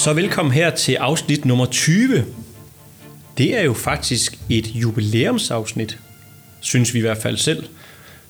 Så 0.00 0.12
velkommen 0.12 0.54
her 0.54 0.70
til 0.70 0.94
afsnit 0.94 1.44
nummer 1.44 1.66
20. 1.66 2.24
Det 3.38 3.58
er 3.58 3.62
jo 3.62 3.74
faktisk 3.74 4.38
et 4.48 4.66
jubilæumsafsnit, 4.66 5.98
synes 6.60 6.94
vi 6.94 6.98
i 6.98 7.02
hvert 7.02 7.18
fald 7.18 7.36
selv. 7.36 7.64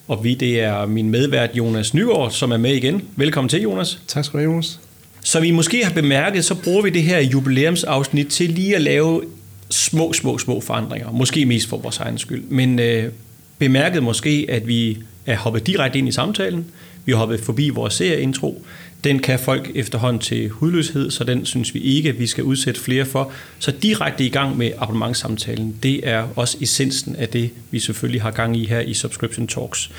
Og 0.08 0.24
vi, 0.24 0.34
det 0.34 0.60
er 0.60 0.86
min 0.86 1.10
medvært 1.10 1.50
Jonas 1.54 1.94
Nygaard, 1.94 2.30
som 2.30 2.52
er 2.52 2.56
med 2.56 2.74
igen. 2.74 3.02
Velkommen 3.16 3.48
til, 3.48 3.62
Jonas. 3.62 3.98
Tak 4.06 4.24
skal 4.24 4.38
du 4.38 4.42
have, 4.42 4.50
Jonas. 4.50 4.80
Som 5.24 5.44
I 5.44 5.50
måske 5.50 5.84
har 5.84 5.92
bemærket, 5.92 6.44
så 6.44 6.54
bruger 6.54 6.82
vi 6.82 6.90
det 6.90 7.02
her 7.02 7.18
jubilæumsafsnit 7.20 8.26
til 8.26 8.50
lige 8.50 8.76
at 8.76 8.82
lave 8.82 9.22
små, 9.70 10.12
små, 10.12 10.38
små 10.38 10.60
forandringer. 10.60 11.10
Måske 11.12 11.46
mest 11.46 11.68
for 11.68 11.76
vores 11.76 11.98
egen 11.98 12.18
skyld. 12.18 12.42
Men 12.42 12.78
øh, 12.78 13.12
bemærket 13.58 14.02
måske, 14.02 14.46
at 14.48 14.68
vi 14.68 14.98
er 15.26 15.36
hoppet 15.36 15.66
direkte 15.66 15.98
ind 15.98 16.08
i 16.08 16.12
samtalen. 16.12 16.66
Vi 17.04 17.12
hoppede 17.12 17.42
forbi 17.42 17.68
vores 17.68 17.94
serieintro. 17.94 18.64
Den 19.04 19.18
kan 19.18 19.38
folk 19.38 19.70
efterhånden 19.74 20.22
til 20.22 20.48
hudløshed, 20.48 21.10
så 21.10 21.24
den 21.24 21.46
synes 21.46 21.74
vi 21.74 21.80
ikke, 21.80 22.08
at 22.08 22.18
vi 22.18 22.26
skal 22.26 22.44
udsætte 22.44 22.80
flere 22.80 23.04
for. 23.04 23.32
Så 23.58 23.70
direkte 23.82 24.24
i 24.24 24.28
gang 24.28 24.58
med 24.58 24.70
abonnementssamtalen, 24.78 25.76
det 25.82 26.08
er 26.08 26.28
også 26.36 26.56
essensen 26.60 27.16
af 27.16 27.28
det, 27.28 27.50
vi 27.70 27.80
selvfølgelig 27.80 28.22
har 28.22 28.30
gang 28.30 28.56
i 28.56 28.66
her 28.66 28.80
i 28.80 28.94
Subscription 28.94 29.46
Talks. 29.46 29.90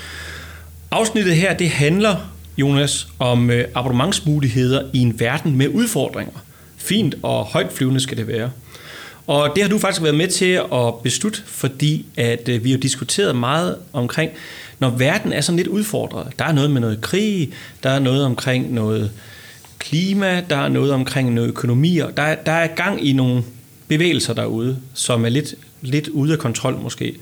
Afsnittet 0.90 1.36
her, 1.36 1.56
det 1.56 1.70
handler, 1.70 2.16
Jonas, 2.56 3.08
om 3.18 3.50
øh, 3.50 3.64
abonnementsmuligheder 3.74 4.82
i 4.92 4.98
en 4.98 5.20
verden 5.20 5.56
med 5.56 5.68
udfordringer. 5.68 6.44
Fint 6.76 7.14
og 7.22 7.44
højtflyvende 7.44 8.00
skal 8.00 8.16
det 8.16 8.26
være. 8.26 8.50
Og 9.26 9.52
det 9.54 9.62
har 9.62 9.70
du 9.70 9.78
faktisk 9.78 10.02
været 10.02 10.14
med 10.14 10.28
til 10.28 10.60
at 10.72 10.94
beslutte, 11.02 11.42
fordi 11.46 12.06
at 12.16 12.48
øh, 12.48 12.64
vi 12.64 12.70
har 12.70 12.78
diskuteret 12.78 13.36
meget 13.36 13.76
omkring, 13.92 14.30
når 14.82 14.90
verden 14.90 15.32
er 15.32 15.40
sådan 15.40 15.56
lidt 15.56 15.68
udfordret. 15.68 16.32
Der 16.38 16.44
er 16.44 16.52
noget 16.52 16.70
med 16.70 16.80
noget 16.80 17.00
krig, 17.00 17.52
der 17.82 17.90
er 17.90 17.98
noget 17.98 18.24
omkring 18.24 18.72
noget 18.74 19.10
klima, 19.78 20.40
der 20.50 20.56
er 20.56 20.68
noget 20.68 20.92
omkring 20.92 21.32
noget 21.32 21.48
økonomi, 21.48 21.98
og 21.98 22.16
der, 22.16 22.34
der 22.34 22.52
er 22.52 22.66
gang 22.66 23.06
i 23.06 23.12
nogle 23.12 23.42
bevægelser 23.88 24.34
derude, 24.34 24.78
som 24.94 25.24
er 25.24 25.28
lidt, 25.28 25.54
lidt 25.80 26.08
ude 26.08 26.32
af 26.32 26.38
kontrol 26.38 26.78
måske. 26.82 27.14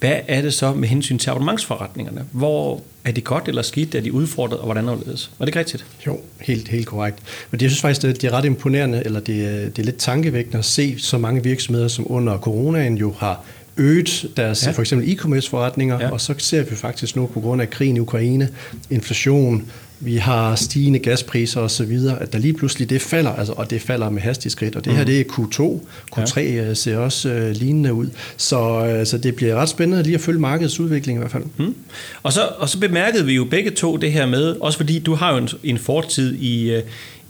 Hvad 0.00 0.16
er 0.28 0.42
det 0.42 0.54
så 0.54 0.72
med 0.72 0.88
hensyn 0.88 1.18
til 1.18 1.30
abonnementsforretningerne? 1.30 2.24
Hvor 2.32 2.82
er 3.04 3.12
det 3.12 3.24
godt 3.24 3.48
eller 3.48 3.62
skidt? 3.62 3.94
Er 3.94 4.00
de 4.00 4.12
udfordret, 4.12 4.58
og 4.58 4.64
hvordan 4.64 4.88
overledes? 4.88 5.30
Var 5.38 5.46
det 5.46 5.56
rigtigt? 5.56 5.86
Jo, 6.06 6.20
helt, 6.40 6.68
helt 6.68 6.86
korrekt. 6.86 7.18
Men 7.50 7.60
det, 7.60 7.64
jeg 7.64 7.70
synes 7.70 7.80
faktisk, 7.80 8.02
det 8.02 8.24
er 8.24 8.30
ret 8.30 8.44
imponerende, 8.44 9.02
eller 9.04 9.20
det, 9.20 9.76
det 9.76 9.82
er 9.82 9.86
lidt 9.86 9.96
tankevækkende 9.96 10.58
at 10.58 10.64
se 10.64 10.98
så 10.98 11.18
mange 11.18 11.42
virksomheder, 11.42 11.88
som 11.88 12.12
under 12.12 12.38
coronaen 12.38 12.98
jo 12.98 13.14
har 13.18 13.44
øget 13.80 14.26
deres 14.36 14.66
ja. 14.66 14.70
for 14.70 14.80
eksempel 14.80 15.08
e-commerce 15.08 15.50
forretninger, 15.50 16.00
ja. 16.00 16.10
og 16.10 16.20
så 16.20 16.34
ser 16.38 16.62
vi 16.62 16.76
faktisk 16.76 17.16
nu 17.16 17.26
på 17.26 17.40
grund 17.40 17.62
af 17.62 17.70
krigen 17.70 17.96
i 17.96 18.00
Ukraine, 18.00 18.48
inflation, 18.90 19.70
vi 20.02 20.16
har 20.16 20.54
stigende 20.54 20.98
gaspriser 20.98 21.60
osv., 21.60 21.98
at 22.20 22.32
der 22.32 22.38
lige 22.38 22.54
pludselig 22.54 22.90
det 22.90 23.02
falder, 23.02 23.30
altså, 23.30 23.52
og 23.52 23.70
det 23.70 23.82
falder 23.82 24.10
med 24.10 24.22
hastig 24.22 24.50
skridt, 24.50 24.76
og 24.76 24.84
det 24.84 24.92
her 24.92 25.00
mm. 25.00 25.06
det 25.06 25.20
er 25.20 25.24
Q2, 25.24 25.80
Q3 26.16 26.40
ja. 26.40 26.64
Øh, 26.64 26.76
ser 26.76 26.96
også 26.96 27.34
uh, 27.34 27.50
lignende 27.50 27.92
ud, 27.92 28.06
så, 28.36 28.96
uh, 28.98 29.06
så 29.06 29.18
det 29.18 29.34
bliver 29.34 29.54
ret 29.54 29.68
spændende 29.68 30.02
lige 30.02 30.14
at 30.14 30.20
følge 30.20 30.40
markedets 30.40 30.80
udvikling 30.80 31.18
i 31.18 31.20
hvert 31.20 31.30
fald. 31.30 31.44
Mm. 31.56 31.74
Og, 32.22 32.32
så, 32.32 32.40
og 32.58 32.68
så 32.68 32.78
bemærkede 32.78 33.26
vi 33.26 33.34
jo 33.34 33.44
begge 33.44 33.70
to 33.70 33.96
det 33.96 34.12
her 34.12 34.26
med, 34.26 34.56
også 34.60 34.78
fordi 34.78 34.98
du 34.98 35.14
har 35.14 35.32
jo 35.32 35.38
en, 35.38 35.48
en 35.64 35.78
fortid 35.78 36.34
i, 36.34 36.76
i 36.76 36.82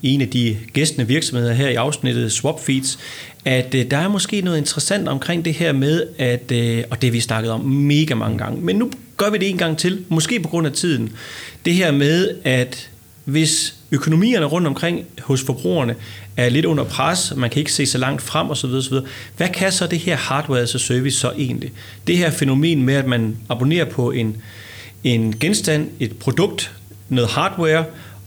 en 0.03 0.21
af 0.21 0.29
de 0.29 0.57
gæstende 0.73 1.07
virksomheder 1.07 1.53
her 1.53 1.69
i 1.69 1.75
afsnittet 1.75 2.31
Swapfeeds, 2.31 2.99
at 3.45 3.75
øh, 3.75 3.91
der 3.91 3.97
er 3.97 4.07
måske 4.07 4.41
noget 4.41 4.57
interessant 4.57 5.07
omkring 5.07 5.45
det 5.45 5.53
her 5.53 5.73
med, 5.73 6.03
at, 6.17 6.51
øh, 6.51 6.83
og 6.89 7.01
det 7.01 7.13
vi 7.13 7.19
snakket 7.19 7.51
om 7.51 7.61
mega 7.65 8.15
mange 8.15 8.37
gange, 8.37 8.61
men 8.61 8.75
nu 8.75 8.91
gør 9.17 9.29
vi 9.29 9.37
det 9.37 9.49
en 9.49 9.57
gang 9.57 9.77
til, 9.77 10.05
måske 10.09 10.39
på 10.39 10.49
grund 10.49 10.67
af 10.67 10.73
tiden, 10.73 11.11
det 11.65 11.73
her 11.73 11.91
med, 11.91 12.29
at 12.43 12.89
hvis 13.25 13.75
økonomierne 13.91 14.45
rundt 14.45 14.67
omkring 14.67 15.05
hos 15.21 15.43
forbrugerne 15.43 15.95
er 16.37 16.49
lidt 16.49 16.65
under 16.65 16.83
pres, 16.83 17.33
man 17.35 17.49
kan 17.49 17.59
ikke 17.59 17.73
se 17.73 17.85
så 17.85 17.97
langt 17.97 18.21
frem 18.21 18.49
osv., 18.49 18.69
osv. 18.69 18.93
hvad 19.37 19.49
kan 19.49 19.71
så 19.71 19.87
det 19.87 19.99
her 19.99 20.15
hardware 20.15 20.61
as 20.61 20.75
a 20.75 20.77
service 20.77 21.19
så 21.19 21.31
egentlig? 21.37 21.71
Det 22.07 22.17
her 22.17 22.31
fænomen 22.31 22.83
med, 22.83 22.93
at 22.93 23.07
man 23.07 23.37
abonnerer 23.49 23.85
på 23.85 24.11
en, 24.11 24.37
en 25.03 25.39
genstand, 25.39 25.89
et 25.99 26.17
produkt, 26.17 26.71
noget 27.09 27.29
hardware, 27.29 27.85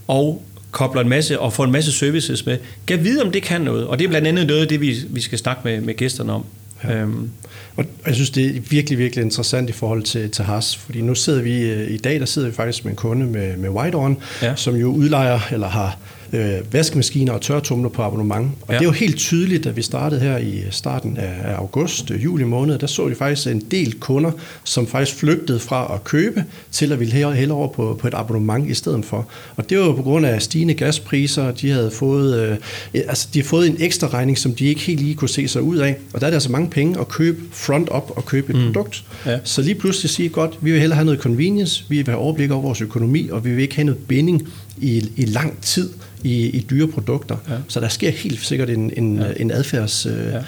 og 0.09 0.43
kobler 0.75 1.03
en 1.03 1.09
masse 1.09 1.41
og 1.41 1.53
får 1.53 1.65
en 1.65 1.73
masse 1.73 1.93
services 1.93 2.47
med. 2.47 2.59
Kan 2.87 3.05
vide, 3.05 3.23
om 3.23 3.31
det 3.31 3.43
kan 3.43 3.61
noget, 3.61 3.87
og 3.87 3.99
det 3.99 4.05
er 4.05 4.09
blandt 4.09 4.29
andet 4.29 4.47
noget 4.47 4.61
af 4.61 4.69
det, 4.69 4.81
vi, 4.81 4.97
vi 5.09 5.21
skal 5.21 5.39
snakke 5.39 5.61
med, 5.65 5.81
med 5.81 5.95
gæsterne 5.95 6.33
om. 6.33 6.45
Ja. 6.85 6.95
Øhm. 6.95 7.31
Og 7.77 7.85
jeg 8.07 8.15
synes, 8.15 8.31
det 8.31 8.57
er 8.57 8.61
virkelig, 8.71 8.99
virkelig 8.99 9.25
interessant 9.25 9.71
i 9.71 9.73
forhold 9.73 10.03
til, 10.03 10.31
til 10.31 10.45
HAS, 10.45 10.77
fordi 10.77 11.01
nu 11.01 11.15
sidder 11.15 11.43
vi, 11.43 11.62
øh, 11.62 11.91
i 11.91 11.97
dag 11.97 12.21
der 12.21 12.27
sidder 12.27 12.49
vi 12.49 12.55
faktisk 12.55 12.85
med 12.85 12.93
en 12.93 12.97
kunde 12.97 13.27
med, 13.27 13.57
med 13.57 13.69
White 13.69 13.99
ja. 14.43 14.55
som 14.57 14.77
jo 14.77 14.87
udlejer, 14.87 15.41
eller 15.53 15.69
har 15.69 15.99
øh, 16.34 16.72
vaskemaskiner 16.72 17.33
og 17.33 17.41
tørretumler 17.41 17.89
på 17.89 18.03
abonnement. 18.03 18.50
Og 18.61 18.69
ja. 18.69 18.75
det 18.75 18.81
er 18.81 18.89
jo 18.89 18.93
helt 18.93 19.17
tydeligt, 19.17 19.67
at 19.67 19.77
vi 19.77 19.83
startede 19.83 20.21
her 20.21 20.39
i 20.39 20.62
starten 20.71 21.17
af 21.17 21.55
august, 21.55 22.11
øh, 22.11 22.25
juli 22.25 22.45
måned, 22.45 22.78
der 22.78 22.87
så 22.87 23.05
vi 23.05 23.15
faktisk 23.15 23.47
en 23.47 23.62
del 23.71 23.95
kunder, 24.00 24.31
som 24.65 24.87
faktisk 24.87 25.17
flygtede 25.17 25.59
fra 25.59 25.94
at 25.94 26.05
købe, 26.05 26.44
til 26.71 26.93
at 26.93 27.00
ville 27.00 27.15
hellere 27.15 27.59
over 27.59 27.69
på, 27.69 27.99
på 28.00 28.06
et 28.06 28.15
abonnement 28.15 28.71
i 28.71 28.75
stedet 28.75 29.05
for. 29.05 29.27
Og 29.56 29.71
det 29.71 29.78
var 29.78 29.84
jo 29.84 29.93
på 29.93 30.03
grund 30.03 30.27
af 30.27 30.43
stigende 30.43 30.75
gaspriser, 30.75 31.50
de 31.50 31.71
havde 31.71 31.91
fået, 31.91 32.41
øh, 32.41 32.56
altså 32.94 33.28
de 33.34 33.39
har 33.41 33.44
fået 33.44 33.67
en 33.67 33.77
ekstra 33.81 34.09
regning, 34.09 34.39
som 34.39 34.55
de 34.55 34.67
ikke 34.67 34.81
helt 34.81 35.00
lige 35.00 35.15
kunne 35.15 35.28
se 35.28 35.49
sig 35.49 35.62
ud 35.62 35.77
af. 35.77 35.97
Og 36.12 36.21
der 36.21 36.27
er 36.27 36.31
det 36.31 36.34
altså 36.34 36.53
mange 36.53 36.71
penge 36.71 37.00
at 37.00 37.09
købe 37.09 37.41
front 37.53 37.89
up 37.97 38.11
og 38.17 38.25
købe 38.25 38.53
et 38.53 38.59
mm. 38.59 38.65
produkt. 38.65 39.05
Ja. 39.27 39.39
Så 39.44 39.62
lige 39.62 39.75
pludselig 39.75 40.11
sige, 40.11 40.28
godt, 40.28 40.59
vi 40.61 40.71
vil 40.71 40.81
hellere 40.81 40.97
have 40.97 41.05
noget 41.05 41.21
convenience, 41.21 41.84
vi 41.89 41.97
vil 41.97 42.06
have 42.06 42.19
overblik 42.19 42.50
over 42.50 42.62
vores 42.62 42.81
økonomi, 42.81 43.28
og 43.28 43.44
vi 43.44 43.50
vil 43.50 43.62
ikke 43.62 43.75
have 43.75 43.84
noget 43.84 43.99
binding 44.09 44.49
i, 44.77 45.11
i 45.17 45.25
lang 45.25 45.62
tid 45.62 45.91
i, 46.25 46.47
i 46.47 46.67
dyre 46.71 46.89
produkter. 46.89 47.37
Ja. 47.49 47.55
Så 47.69 47.81
der 47.81 47.89
sker 47.89 48.11
helt 48.11 48.45
sikkert 48.45 48.71
en, 48.71 48.93
en, 48.97 49.17
ja. 49.17 49.33
en 49.37 49.51
adfærds... 49.51 50.07
Øh, 50.07 50.12
ja. 50.12 50.43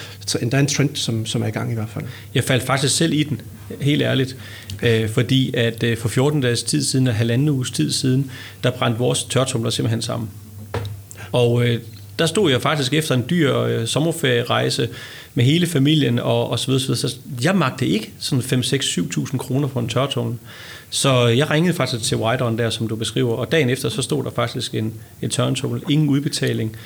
Der 0.47 0.57
er 0.57 0.61
en 0.61 0.67
trend, 0.67 0.97
som, 0.97 1.27
som 1.27 1.43
er 1.43 1.47
i 1.47 1.51
gang 1.51 1.71
i 1.71 1.75
hvert 1.75 1.89
fald. 1.89 2.05
Jeg 2.35 2.45
faldt 2.45 2.63
faktisk 2.63 2.97
selv 2.97 3.13
i 3.13 3.23
den, 3.23 3.41
helt 3.81 4.03
ærligt. 4.03 4.37
Øh, 4.83 5.09
fordi 5.09 5.55
at 5.55 5.83
øh, 5.83 5.99
for 5.99 6.09
14 6.09 6.41
dages 6.41 6.63
tid 6.63 6.83
siden, 6.83 7.07
og 7.07 7.15
halvanden 7.15 7.49
uges 7.49 7.71
tid 7.71 7.93
siden, 7.93 8.31
der 8.65 8.71
brændte 8.71 8.99
vores 8.99 9.25
tørtumler 9.25 9.71
simpelthen 9.71 10.03
sammen. 10.03 10.29
Og 11.33 11.69
øh, 11.69 11.81
der 12.19 12.27
stod 12.27 12.51
jeg 12.51 12.63
faktisk 12.63 12.93
efter 12.93 13.15
en 13.15 13.25
dyr 13.31 13.59
øh, 13.59 13.87
sommerferierejse 13.87 14.89
med 15.35 15.45
hele 15.45 15.67
familien 15.67 16.19
og, 16.19 16.51
og 16.51 16.59
så 16.59 16.67
videre, 16.67 16.81
så 16.81 16.87
videre. 16.87 17.09
Så 17.09 17.17
jeg 17.43 17.57
magte 17.57 17.87
ikke 17.87 18.13
sådan 18.19 18.43
5, 18.43 18.63
6, 18.63 18.99
7.000 18.99 19.37
kroner 19.37 19.69
for 19.69 19.81
en 19.81 19.89
tørtone. 19.89 20.39
Så 20.91 21.27
jeg 21.27 21.51
ringede 21.51 21.75
faktisk 21.75 22.05
til 22.05 22.17
White 22.17 22.43
On 22.43 22.59
der, 22.59 22.71
som 22.71 22.89
du 22.89 22.97
beskriver, 22.97 23.35
og 23.35 23.53
dagen 23.53 23.71
efter 23.71 23.89
så 23.89 24.03
stod 24.03 24.25
der 24.25 24.31
faktisk 24.31 24.75
en, 24.75 24.95
en 25.23 25.31
turntable, 25.31 25.81
ingen 25.91 26.09
udbetaling, 26.09 26.77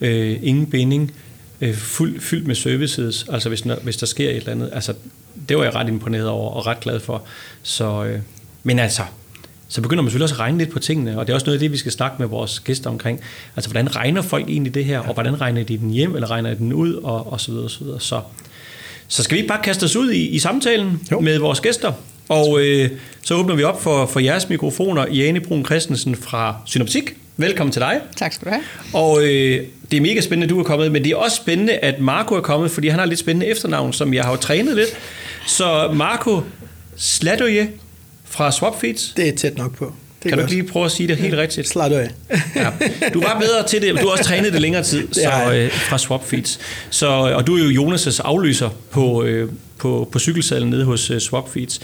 øh, 0.00 0.38
ingen 0.42 0.66
binding, 0.66 1.14
øh, 1.60 1.74
fuld, 1.74 2.20
fyldt 2.20 2.46
med 2.46 2.54
services, 2.54 3.26
altså 3.28 3.48
hvis, 3.48 3.64
hvis 3.82 3.96
der 3.96 4.06
sker 4.06 4.30
et 4.30 4.36
eller 4.36 4.52
andet. 4.52 4.70
Altså, 4.72 4.94
det 5.48 5.56
var 5.56 5.64
jeg 5.64 5.74
ret 5.74 5.88
imponeret 5.88 6.28
over 6.28 6.50
og 6.50 6.66
ret 6.66 6.80
glad 6.80 7.00
for. 7.00 7.22
Så, 7.62 8.04
øh, 8.04 8.20
men 8.62 8.78
altså, 8.78 9.02
så 9.70 9.80
begynder 9.80 10.02
man 10.02 10.10
selvfølgelig 10.10 10.24
også 10.24 10.34
at 10.34 10.40
regne 10.40 10.58
lidt 10.58 10.70
på 10.70 10.78
tingene, 10.78 11.18
og 11.18 11.26
det 11.26 11.32
er 11.32 11.34
også 11.34 11.46
noget 11.46 11.56
af 11.56 11.60
det, 11.60 11.72
vi 11.72 11.76
skal 11.76 11.92
snakke 11.92 12.16
med 12.18 12.26
vores 12.26 12.60
gæster 12.60 12.90
omkring. 12.90 13.20
Altså, 13.56 13.70
hvordan 13.70 13.96
regner 13.96 14.22
folk 14.22 14.48
egentlig 14.48 14.74
det 14.74 14.84
her, 14.84 14.98
og 14.98 15.14
hvordan 15.14 15.40
regner 15.40 15.62
de 15.62 15.78
den 15.78 15.90
hjem, 15.90 16.14
eller 16.14 16.30
regner 16.30 16.50
de 16.50 16.56
den 16.56 16.72
ud, 16.72 16.94
og, 16.94 17.32
og 17.32 17.40
så 17.40 17.50
videre, 17.50 17.64
og 17.64 17.70
så 17.70 17.84
videre. 17.84 18.00
Så, 18.00 18.20
så 19.08 19.22
skal 19.22 19.34
vi 19.34 19.38
ikke 19.38 19.48
bare 19.48 19.62
kaste 19.62 19.84
os 19.84 19.96
ud 19.96 20.10
i, 20.10 20.26
i 20.26 20.38
samtalen 20.38 21.00
jo. 21.10 21.20
med 21.20 21.38
vores 21.38 21.60
gæster? 21.60 21.92
Og 22.28 22.60
øh, 22.60 22.90
så 23.22 23.34
åbner 23.34 23.54
vi 23.54 23.62
op 23.62 23.82
for, 23.82 24.06
for 24.06 24.20
jeres 24.20 24.48
mikrofoner. 24.48 25.06
Jane 25.12 25.40
Brun 25.40 25.64
Christensen 25.64 26.16
fra 26.16 26.56
Synoptik. 26.66 27.16
Velkommen 27.36 27.72
til 27.72 27.80
dig. 27.82 28.00
Tak 28.16 28.32
skal 28.32 28.48
du 28.48 28.50
have. 28.50 28.62
Og 28.92 29.22
øh, 29.22 29.66
det 29.90 29.96
er 29.96 30.00
mega 30.00 30.20
spændende, 30.20 30.44
at 30.44 30.50
du 30.50 30.58
er 30.60 30.64
kommet, 30.64 30.92
men 30.92 31.04
det 31.04 31.12
er 31.12 31.16
også 31.16 31.36
spændende, 31.36 31.72
at 31.72 32.00
Marco 32.00 32.34
er 32.34 32.40
kommet, 32.40 32.70
fordi 32.70 32.88
han 32.88 32.98
har 32.98 33.06
lidt 33.06 33.18
spændende 33.18 33.46
efternavn, 33.46 33.92
som 33.92 34.14
jeg 34.14 34.24
har 34.24 34.30
jo 34.30 34.36
trænet 34.36 34.76
lidt. 34.76 34.88
Så 35.46 35.90
Marco 35.94 36.42
Sladoje 36.96 37.68
fra 38.30 38.52
Swapfeeds. 38.52 39.12
Det 39.16 39.28
er 39.28 39.36
tæt 39.36 39.58
nok 39.58 39.76
på. 39.76 39.92
Det 40.22 40.28
kan 40.28 40.38
du 40.38 40.44
ikke 40.44 40.54
lige 40.54 40.66
prøve 40.66 40.84
at 40.84 40.90
sige 40.90 41.08
det 41.08 41.16
helt 41.16 41.34
rigtigt? 41.34 41.68
Slap 41.68 41.92
af. 41.92 42.10
ja. 42.56 42.70
Du 43.14 43.20
var 43.20 43.38
bedre 43.40 43.68
til 43.68 43.82
det, 43.82 43.90
du 43.90 44.06
har 44.06 44.12
også 44.12 44.24
trænet 44.24 44.52
det 44.52 44.60
længere 44.60 44.82
tid 44.82 45.08
så, 45.12 45.52
øh, 45.54 45.72
fra 45.72 45.98
Swapfeeds. 45.98 46.60
Så, 46.90 47.06
og 47.08 47.46
du 47.46 47.56
er 47.56 47.72
jo 47.72 47.82
Jonas' 47.82 48.20
aflyser 48.24 48.70
på, 48.90 49.22
øh, 49.22 49.50
på, 49.78 50.08
på 50.12 50.18
cykelsadlen 50.18 50.70
nede 50.70 50.84
hos 50.84 51.10
øh, 51.10 51.20
Swapfeeds. 51.20 51.80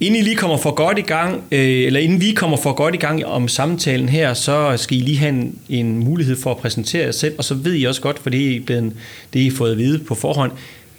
Inden 0.00 0.20
I 0.20 0.24
lige 0.24 0.36
kommer 0.36 0.56
for 0.56 0.70
godt 0.70 0.98
i 0.98 1.02
gang, 1.02 1.42
øh, 1.52 1.60
eller 1.60 2.00
inden 2.00 2.20
vi 2.20 2.32
kommer 2.32 2.56
for 2.56 2.72
godt 2.72 2.94
i 2.94 2.98
gang 2.98 3.26
om 3.26 3.48
samtalen 3.48 4.08
her, 4.08 4.34
så 4.34 4.74
skal 4.76 4.96
I 4.96 5.00
lige 5.00 5.18
have 5.18 5.28
en, 5.28 5.58
en 5.68 5.98
mulighed 5.98 6.36
for 6.36 6.50
at 6.50 6.56
præsentere 6.56 7.04
jer 7.04 7.12
selv, 7.12 7.34
og 7.38 7.44
så 7.44 7.54
ved 7.54 7.74
I 7.74 7.84
også 7.84 8.00
godt, 8.00 8.18
for 8.18 8.30
det 8.30 8.56
er, 8.56 8.60
blevet, 8.60 8.92
det 9.32 9.42
er 9.42 9.46
I 9.46 9.50
fået 9.50 9.72
at 9.72 9.78
vide 9.78 9.98
på 9.98 10.14
forhånd, 10.14 10.52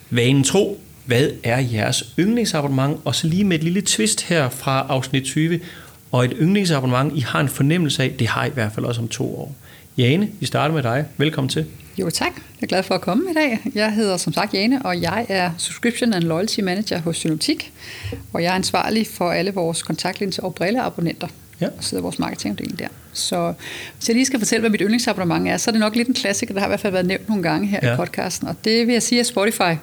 vanen 0.10 0.44
tro, 0.44 0.82
hvad 1.08 1.30
er 1.44 1.60
jeres 1.60 2.04
yndlingsabonnement, 2.20 3.00
og 3.06 3.16
så 3.16 3.28
lige 3.28 3.44
med 3.44 3.58
et 3.58 3.64
lille 3.64 3.82
twist 3.82 4.22
her 4.22 4.50
fra 4.50 4.86
afsnit 4.90 5.24
20, 5.24 5.60
og 6.12 6.26
et 6.26 6.34
yndlingsabonnement, 6.40 7.18
I 7.18 7.20
har 7.20 7.40
en 7.40 7.50
fornemmelse 7.50 8.04
af, 8.04 8.16
det 8.20 8.28
har 8.28 8.46
I 8.46 8.48
i 8.48 8.52
hvert 8.52 8.72
fald 8.72 8.86
også 8.86 9.02
om 9.02 9.08
to 9.08 9.36
år. 9.36 9.56
Jane, 9.98 10.30
vi 10.40 10.46
starter 10.46 10.76
med 10.76 10.84
dig. 10.84 11.06
Velkommen 11.18 11.50
til. 11.50 11.66
Jo 12.00 12.10
tak, 12.10 12.36
jeg 12.36 12.62
er 12.62 12.68
glad 12.68 12.84
for 12.84 12.96
at 12.96 13.02
komme 13.02 13.24
i 13.32 13.34
dag. 13.34 13.60
Jeg 13.76 13.94
hedder 13.94 14.18
som 14.18 14.34
sagt 14.34 14.54
Jane, 14.54 14.82
og 14.86 15.02
jeg 15.02 15.26
er 15.30 15.52
Subscription 15.58 16.14
and 16.14 16.24
Loyalty 16.24 16.60
Manager 16.60 17.00
hos 17.00 17.18
Synoptik, 17.18 17.74
og 18.34 18.44
jeg 18.44 18.50
er 18.50 18.56
ansvarlig 18.56 19.08
for 19.08 19.32
alle 19.32 19.52
vores 19.52 19.84
kontaktlinser 19.84 20.44
og 20.44 20.56
brilleabonnenter 20.56 21.28
ja. 21.62 21.68
og 21.78 21.84
sidder 21.84 22.04
vores 22.04 22.20
marketingafdeling 22.20 22.80
der. 22.80 22.88
Så 23.14 23.54
hvis 23.98 24.10
jeg 24.10 24.16
lige 24.16 24.26
skal 24.26 24.40
fortælle, 24.40 24.60
hvad 24.60 24.70
mit 24.70 24.82
yndlingsabonnement 24.82 25.48
er, 25.48 25.58
så 25.58 25.70
er 25.70 25.72
det 25.72 25.80
nok 25.80 25.96
lidt 25.96 26.08
en 26.08 26.14
klassiker, 26.14 26.54
der 26.54 26.60
har 26.60 26.68
i 26.68 26.70
hvert 26.70 26.80
fald 26.80 26.94
været 26.94 27.06
nævnt 27.06 27.30
nogle 27.30 27.44
gange 27.44 27.68
her 27.68 27.80
ja. 27.84 27.94
i 27.94 27.96
podcasten, 27.98 28.48
og 28.48 28.56
det 28.66 28.88
vil 28.88 28.94
jeg 28.94 29.04
sige 29.04 29.20
er 29.20 29.24
Spotify. 29.24 29.74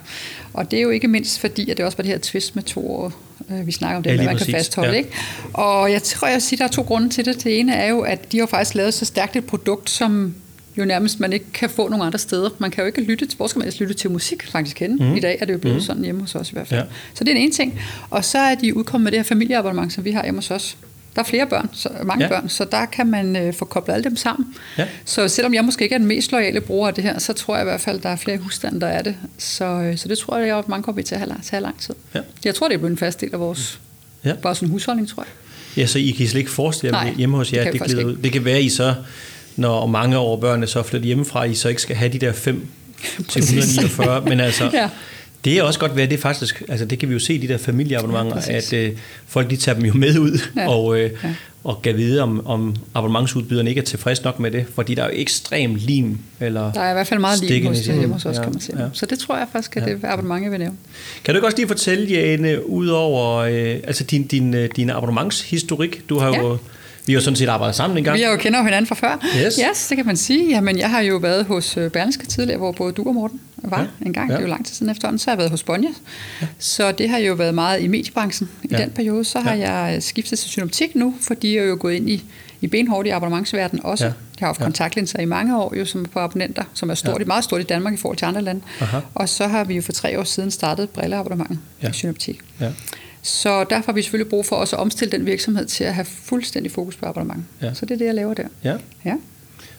Og 0.53 0.71
det 0.71 0.77
er 0.77 0.81
jo 0.81 0.89
ikke 0.89 1.07
mindst 1.07 1.39
fordi, 1.39 1.69
at 1.69 1.77
det 1.77 1.85
også 1.85 1.97
var 1.97 2.01
det 2.01 2.11
her 2.11 2.19
twist 2.19 2.55
med 2.55 2.63
to 2.63 2.91
år, 2.91 3.13
øh, 3.51 3.67
vi 3.67 3.71
snakker 3.71 3.97
om 3.97 4.03
det, 4.03 4.11
ja, 4.11 4.17
man 4.17 4.27
præcis. 4.27 4.45
kan 4.45 4.55
fastholde. 4.55 4.91
Ja. 4.91 4.97
Ikke? 4.97 5.09
Og 5.53 5.91
jeg 5.91 6.03
tror, 6.03 6.27
jeg 6.27 6.35
vil 6.35 6.41
sige, 6.41 6.57
at 6.57 6.59
der 6.59 6.65
er 6.65 6.69
to 6.69 6.81
grunde 6.81 7.09
til 7.09 7.25
det. 7.25 7.43
Det 7.43 7.59
ene 7.59 7.73
er 7.73 7.87
jo, 7.87 8.01
at 8.01 8.31
de 8.31 8.39
har 8.39 8.45
faktisk 8.45 8.75
lavet 8.75 8.93
så 8.93 9.05
stærkt 9.05 9.35
et 9.35 9.45
produkt, 9.45 9.89
som 9.89 10.35
jo 10.77 10.85
nærmest 10.85 11.19
man 11.19 11.33
ikke 11.33 11.45
kan 11.53 11.69
få 11.69 11.89
nogen 11.89 12.05
andre 12.05 12.19
steder. 12.19 12.49
Man 12.59 12.71
kan 12.71 12.81
jo 12.81 12.85
ikke 12.85 13.01
lytte 13.01 13.25
til, 13.25 13.37
hvor 13.37 13.47
skal 13.47 13.59
man 13.59 13.71
lytte 13.79 13.93
til 13.93 14.11
musik 14.11 14.47
faktisk 14.51 14.79
henne? 14.79 14.95
Mm. 14.95 15.15
I 15.15 15.19
dag 15.19 15.37
er 15.41 15.45
det 15.45 15.53
jo 15.53 15.57
blevet 15.57 15.75
mm. 15.75 15.81
sådan 15.81 16.03
hjemme 16.03 16.21
hos 16.21 16.35
os 16.35 16.49
i 16.49 16.53
hvert 16.53 16.67
fald. 16.67 16.79
Ja. 16.79 16.85
Så 17.13 17.23
det 17.23 17.31
er 17.31 17.35
en 17.35 17.41
ene 17.41 17.51
ting. 17.51 17.81
Og 18.09 18.25
så 18.25 18.37
er 18.37 18.55
de 18.55 18.77
udkommet 18.77 19.03
med 19.03 19.11
det 19.11 19.19
her 19.19 19.23
familieabonnement, 19.23 19.93
som 19.93 20.05
vi 20.05 20.11
har 20.11 20.23
hjemme 20.23 20.37
hos 20.37 20.51
os. 20.51 20.77
Der 21.15 21.21
er 21.21 21.25
flere 21.25 21.47
børn, 21.47 21.69
så, 21.73 21.89
mange 22.03 22.23
ja. 22.23 22.29
børn, 22.29 22.49
så 22.49 22.65
der 22.71 22.85
kan 22.85 23.07
man 23.07 23.35
øh, 23.35 23.53
få 23.53 23.65
koblet 23.65 23.93
alle 23.93 24.03
dem 24.03 24.15
sammen. 24.15 24.55
Ja. 24.77 24.87
Så 25.05 25.27
selvom 25.27 25.53
jeg 25.53 25.65
måske 25.65 25.83
ikke 25.83 25.95
er 25.95 25.99
den 25.99 26.07
mest 26.07 26.31
loyale 26.31 26.61
bruger 26.61 26.87
af 26.87 26.93
det 26.93 27.03
her, 27.03 27.19
så 27.19 27.33
tror 27.33 27.55
jeg 27.55 27.63
i 27.63 27.69
hvert 27.69 27.81
fald, 27.81 27.97
at 27.97 28.03
der 28.03 28.09
er 28.09 28.15
flere 28.15 28.37
husstande, 28.37 28.81
der 28.81 28.87
er 28.87 29.01
det. 29.01 29.15
Så, 29.37 29.65
øh, 29.65 29.97
så 29.97 30.07
det 30.07 30.17
tror 30.17 30.37
jeg, 30.37 30.57
at 30.57 30.69
mange 30.69 30.83
kommer 30.83 31.01
til 31.01 31.15
at 31.15 31.21
have, 31.21 31.29
til 31.29 31.35
at 31.35 31.49
have 31.49 31.61
lang 31.61 31.79
tid. 31.79 31.95
Ja. 32.15 32.19
Jeg 32.45 32.55
tror, 32.55 32.67
det 32.67 32.75
er 32.75 32.77
blevet 32.77 32.91
en 32.91 32.97
fast 32.97 33.21
del 33.21 33.29
af 33.33 33.39
vores 33.39 33.79
ja. 34.25 34.33
bare 34.33 34.55
sådan 34.55 34.69
husholdning, 34.69 35.09
tror 35.09 35.23
jeg. 35.23 35.31
Ja, 35.77 35.85
så 35.85 35.99
I 35.99 36.09
kan 36.17 36.27
slet 36.27 36.39
ikke 36.39 36.51
forestille 36.51 36.97
jer 36.97 37.13
hjemme 37.13 37.37
hos 37.37 37.53
jer, 37.53 37.71
det, 37.71 37.81
det, 37.81 37.97
det, 37.97 38.23
det 38.23 38.31
kan 38.31 38.45
være, 38.45 38.61
I 38.61 38.69
så 38.69 38.93
når 39.55 39.85
mange 39.85 40.17
år 40.17 40.39
børnene 40.39 40.67
så 40.67 40.83
flytter 40.83 41.05
hjemmefra, 41.05 41.43
I 41.43 41.55
så 41.55 41.69
ikke 41.69 41.81
skal 41.81 41.95
have 41.95 42.13
de 42.13 42.19
der 42.19 42.33
5 42.33 42.67
til 43.29 43.41
149, 43.41 44.21
men 44.21 44.39
altså, 44.39 44.63
ja. 44.73 44.89
Det 45.45 45.57
er 45.57 45.63
også 45.63 45.79
godt 45.79 45.95
være, 45.95 46.05
det 46.05 46.13
er 46.13 46.21
faktisk, 46.21 46.63
altså 46.69 46.85
det 46.85 46.99
kan 46.99 47.09
vi 47.09 47.13
jo 47.13 47.19
se 47.19 47.33
i 47.33 47.37
de 47.37 47.47
der 47.47 47.57
familieabonnementer, 47.57 48.41
ja, 48.47 48.55
at 48.55 48.73
øh, 48.73 48.91
folk 49.27 49.49
de 49.49 49.55
tager 49.55 49.75
dem 49.75 49.85
jo 49.85 49.93
med 49.93 50.19
ud, 50.19 50.39
ja. 50.57 50.69
og, 50.69 50.99
øh, 50.99 51.11
ja. 51.23 51.33
og 51.63 51.81
kan 51.81 51.97
vide, 51.97 52.21
om, 52.21 52.47
om 52.47 52.75
abonnementsudbyderne 52.95 53.69
ikke 53.69 53.81
er 53.81 53.85
tilfreds 53.85 54.23
nok 54.23 54.39
med 54.39 54.51
det, 54.51 54.65
fordi 54.75 54.95
der 54.95 55.03
er 55.03 55.07
jo 55.07 55.13
ekstrem 55.15 55.75
lim, 55.75 56.17
eller 56.39 56.71
Der 56.71 56.81
er 56.81 56.89
i 56.89 56.93
hvert 56.93 57.07
fald 57.07 57.19
meget 57.19 57.43
lim 57.43 57.65
hos, 57.65 57.85
hjemme 57.85 58.13
hos 58.13 58.25
os, 58.25 58.37
ja, 58.37 58.43
kan 58.43 58.51
man 58.51 58.61
sige. 58.61 58.83
Ja. 58.83 58.87
Så 58.93 59.05
det 59.05 59.19
tror 59.19 59.37
jeg 59.37 59.47
faktisk, 59.51 59.77
at 59.77 59.83
det 59.85 59.99
er 60.03 60.11
abonnement, 60.11 60.43
jeg 60.43 60.51
vil 60.51 60.59
nævne. 60.59 60.77
Kan 61.23 61.33
du 61.33 61.37
ikke 61.37 61.47
også 61.47 61.57
lige 61.57 61.67
fortælle, 61.67 62.07
Jane, 62.07 62.69
ud 62.69 62.87
over 62.87 63.35
øh, 63.35 63.79
altså 63.83 64.03
din, 64.03 64.27
din, 64.27 64.53
øh, 64.53 64.69
din 64.75 64.89
abonnementshistorik, 64.89 66.09
du 66.09 66.19
har 66.19 66.29
ja. 66.29 66.41
jo 66.41 66.57
vi 67.05 67.13
har 67.13 67.19
jo 67.19 67.23
sådan 67.23 67.35
set 67.35 67.49
arbejdet 67.49 67.75
sammen 67.75 67.97
en 67.97 68.03
gang. 68.03 68.17
Vi 68.17 68.23
har 68.23 68.31
jo 68.31 68.37
kender 68.37 68.63
hinanden 68.63 68.87
fra 68.87 68.95
før. 68.95 69.27
Yes. 69.45 69.59
yes, 69.69 69.87
det 69.87 69.97
kan 69.97 70.05
man 70.05 70.17
sige. 70.17 70.49
Jamen, 70.49 70.77
jeg 70.79 70.89
har 70.89 70.99
jo 70.99 71.17
været 71.17 71.45
hos 71.45 71.77
øh, 71.77 71.91
Berlingske 71.91 72.25
tidligere, 72.25 72.57
hvor 72.57 72.71
både 72.71 72.93
du 72.93 73.07
og 73.07 73.13
Morten 73.13 73.41
var 73.57 73.79
ja. 73.79 74.05
en 74.05 74.13
gang. 74.13 74.29
Ja. 74.29 74.33
Det 74.33 74.39
er 74.39 74.45
jo 74.45 74.49
lang 74.49 74.65
tid 74.65 74.75
siden 74.75 74.91
efterhånden. 74.91 75.19
Så 75.19 75.25
har 75.25 75.31
jeg 75.31 75.37
været 75.37 75.51
hos 75.51 75.63
Bonja. 75.63 75.89
Ja. 76.41 76.47
Så 76.59 76.91
det 76.91 77.09
har 77.09 77.17
jo 77.17 77.33
været 77.33 77.55
meget 77.55 77.81
i 77.81 77.87
mediebranchen 77.87 78.49
i 78.63 78.67
ja. 78.71 78.77
den 78.77 78.91
periode. 78.91 79.25
Så 79.25 79.39
har 79.39 79.53
ja. 79.53 79.71
jeg 79.71 80.03
skiftet 80.03 80.39
til 80.39 80.49
synoptik 80.49 80.95
nu, 80.95 81.13
fordi 81.21 81.55
jeg 81.55 81.63
er 81.63 81.67
jo 81.67 81.77
gået 81.79 81.93
ind 81.93 82.09
i, 82.09 82.23
i 82.61 82.67
benhårdt 82.67 83.07
i 83.07 83.09
abonnementsverdenen 83.09 83.85
også. 83.85 84.05
Ja. 84.05 84.11
Jeg 84.39 84.45
har 84.45 84.47
haft 84.47 84.59
ja. 84.59 84.65
kontaktlinser 84.65 85.19
i 85.19 85.25
mange 85.25 85.57
år, 85.57 85.75
jo, 85.77 85.85
som 85.85 86.05
på 86.05 86.19
abonnenter, 86.19 86.63
som 86.73 86.89
er 86.89 86.95
stort, 86.95 87.19
ja. 87.19 87.25
meget 87.25 87.43
stort 87.43 87.61
i 87.61 87.63
Danmark 87.63 87.93
i 87.93 87.97
forhold 87.97 88.17
til 88.17 88.25
andre 88.25 88.41
lande. 88.41 88.61
Aha. 88.81 88.99
Og 89.15 89.29
så 89.29 89.47
har 89.47 89.63
vi 89.63 89.75
jo 89.75 89.81
for 89.81 89.91
tre 89.91 90.19
år 90.19 90.23
siden 90.23 90.51
startet 90.51 90.89
brilleabonnement 90.89 91.59
ja. 91.83 91.89
i 91.89 91.93
synoptik. 91.93 92.39
Ja. 92.59 92.71
Så 93.25 93.63
derfor 93.63 93.85
har 93.85 93.93
vi 93.93 94.01
selvfølgelig 94.01 94.29
brug 94.29 94.45
for 94.45 94.55
også 94.55 94.75
at 94.75 94.79
omstille 94.79 95.11
den 95.11 95.25
virksomhed 95.25 95.65
til 95.65 95.83
at 95.83 95.93
have 95.93 96.05
fuldstændig 96.05 96.71
fokus 96.71 96.95
på 96.95 97.05
abonnement. 97.05 97.43
Ja. 97.61 97.73
Så 97.73 97.85
det 97.85 97.93
er 97.93 97.97
det, 97.97 98.05
jeg 98.05 98.15
laver 98.15 98.33
der. 98.33 98.47
Ja. 98.63 98.75
ja. 99.05 99.13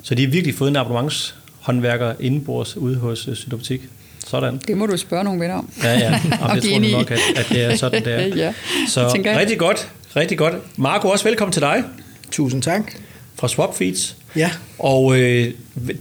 Så 0.03 0.15
de 0.15 0.25
har 0.25 0.31
virkelig 0.31 0.55
fået 0.55 0.69
en 0.69 0.77
abonnementshåndværker 0.77 2.15
indenbords 2.21 2.77
ude 2.77 2.97
hos 2.97 3.29
uh, 3.29 3.35
Sydoptik? 3.35 3.83
Sådan. 4.27 4.61
Det 4.67 4.77
må 4.77 4.87
du 4.87 4.97
spørge 4.97 5.25
nogle 5.25 5.41
venner 5.41 5.55
om. 5.55 5.71
Ja, 5.83 5.93
ja. 5.93 5.99
Jamen, 5.99 6.21
det 6.55 6.63
tror 6.63 6.81
jeg 6.81 6.91
nok, 6.91 7.11
at, 7.11 7.19
at 7.37 7.47
det 7.49 7.65
er 7.65 7.77
sådan, 7.77 8.05
det 8.05 8.13
er. 8.13 8.37
ja, 8.47 8.55
Så 8.89 9.23
rigtig 9.27 9.59
godt. 9.59 9.89
Rigtig 10.17 10.39
godt. 10.39 10.55
Marco, 10.77 11.09
også 11.09 11.25
velkommen 11.25 11.53
til 11.53 11.63
dig. 11.63 11.85
Tusind 12.31 12.63
tak. 12.63 12.93
Fra 13.39 13.49
Swapfeeds. 13.49 14.17
Ja. 14.37 14.51
Og 14.79 15.21
øh, 15.21 15.51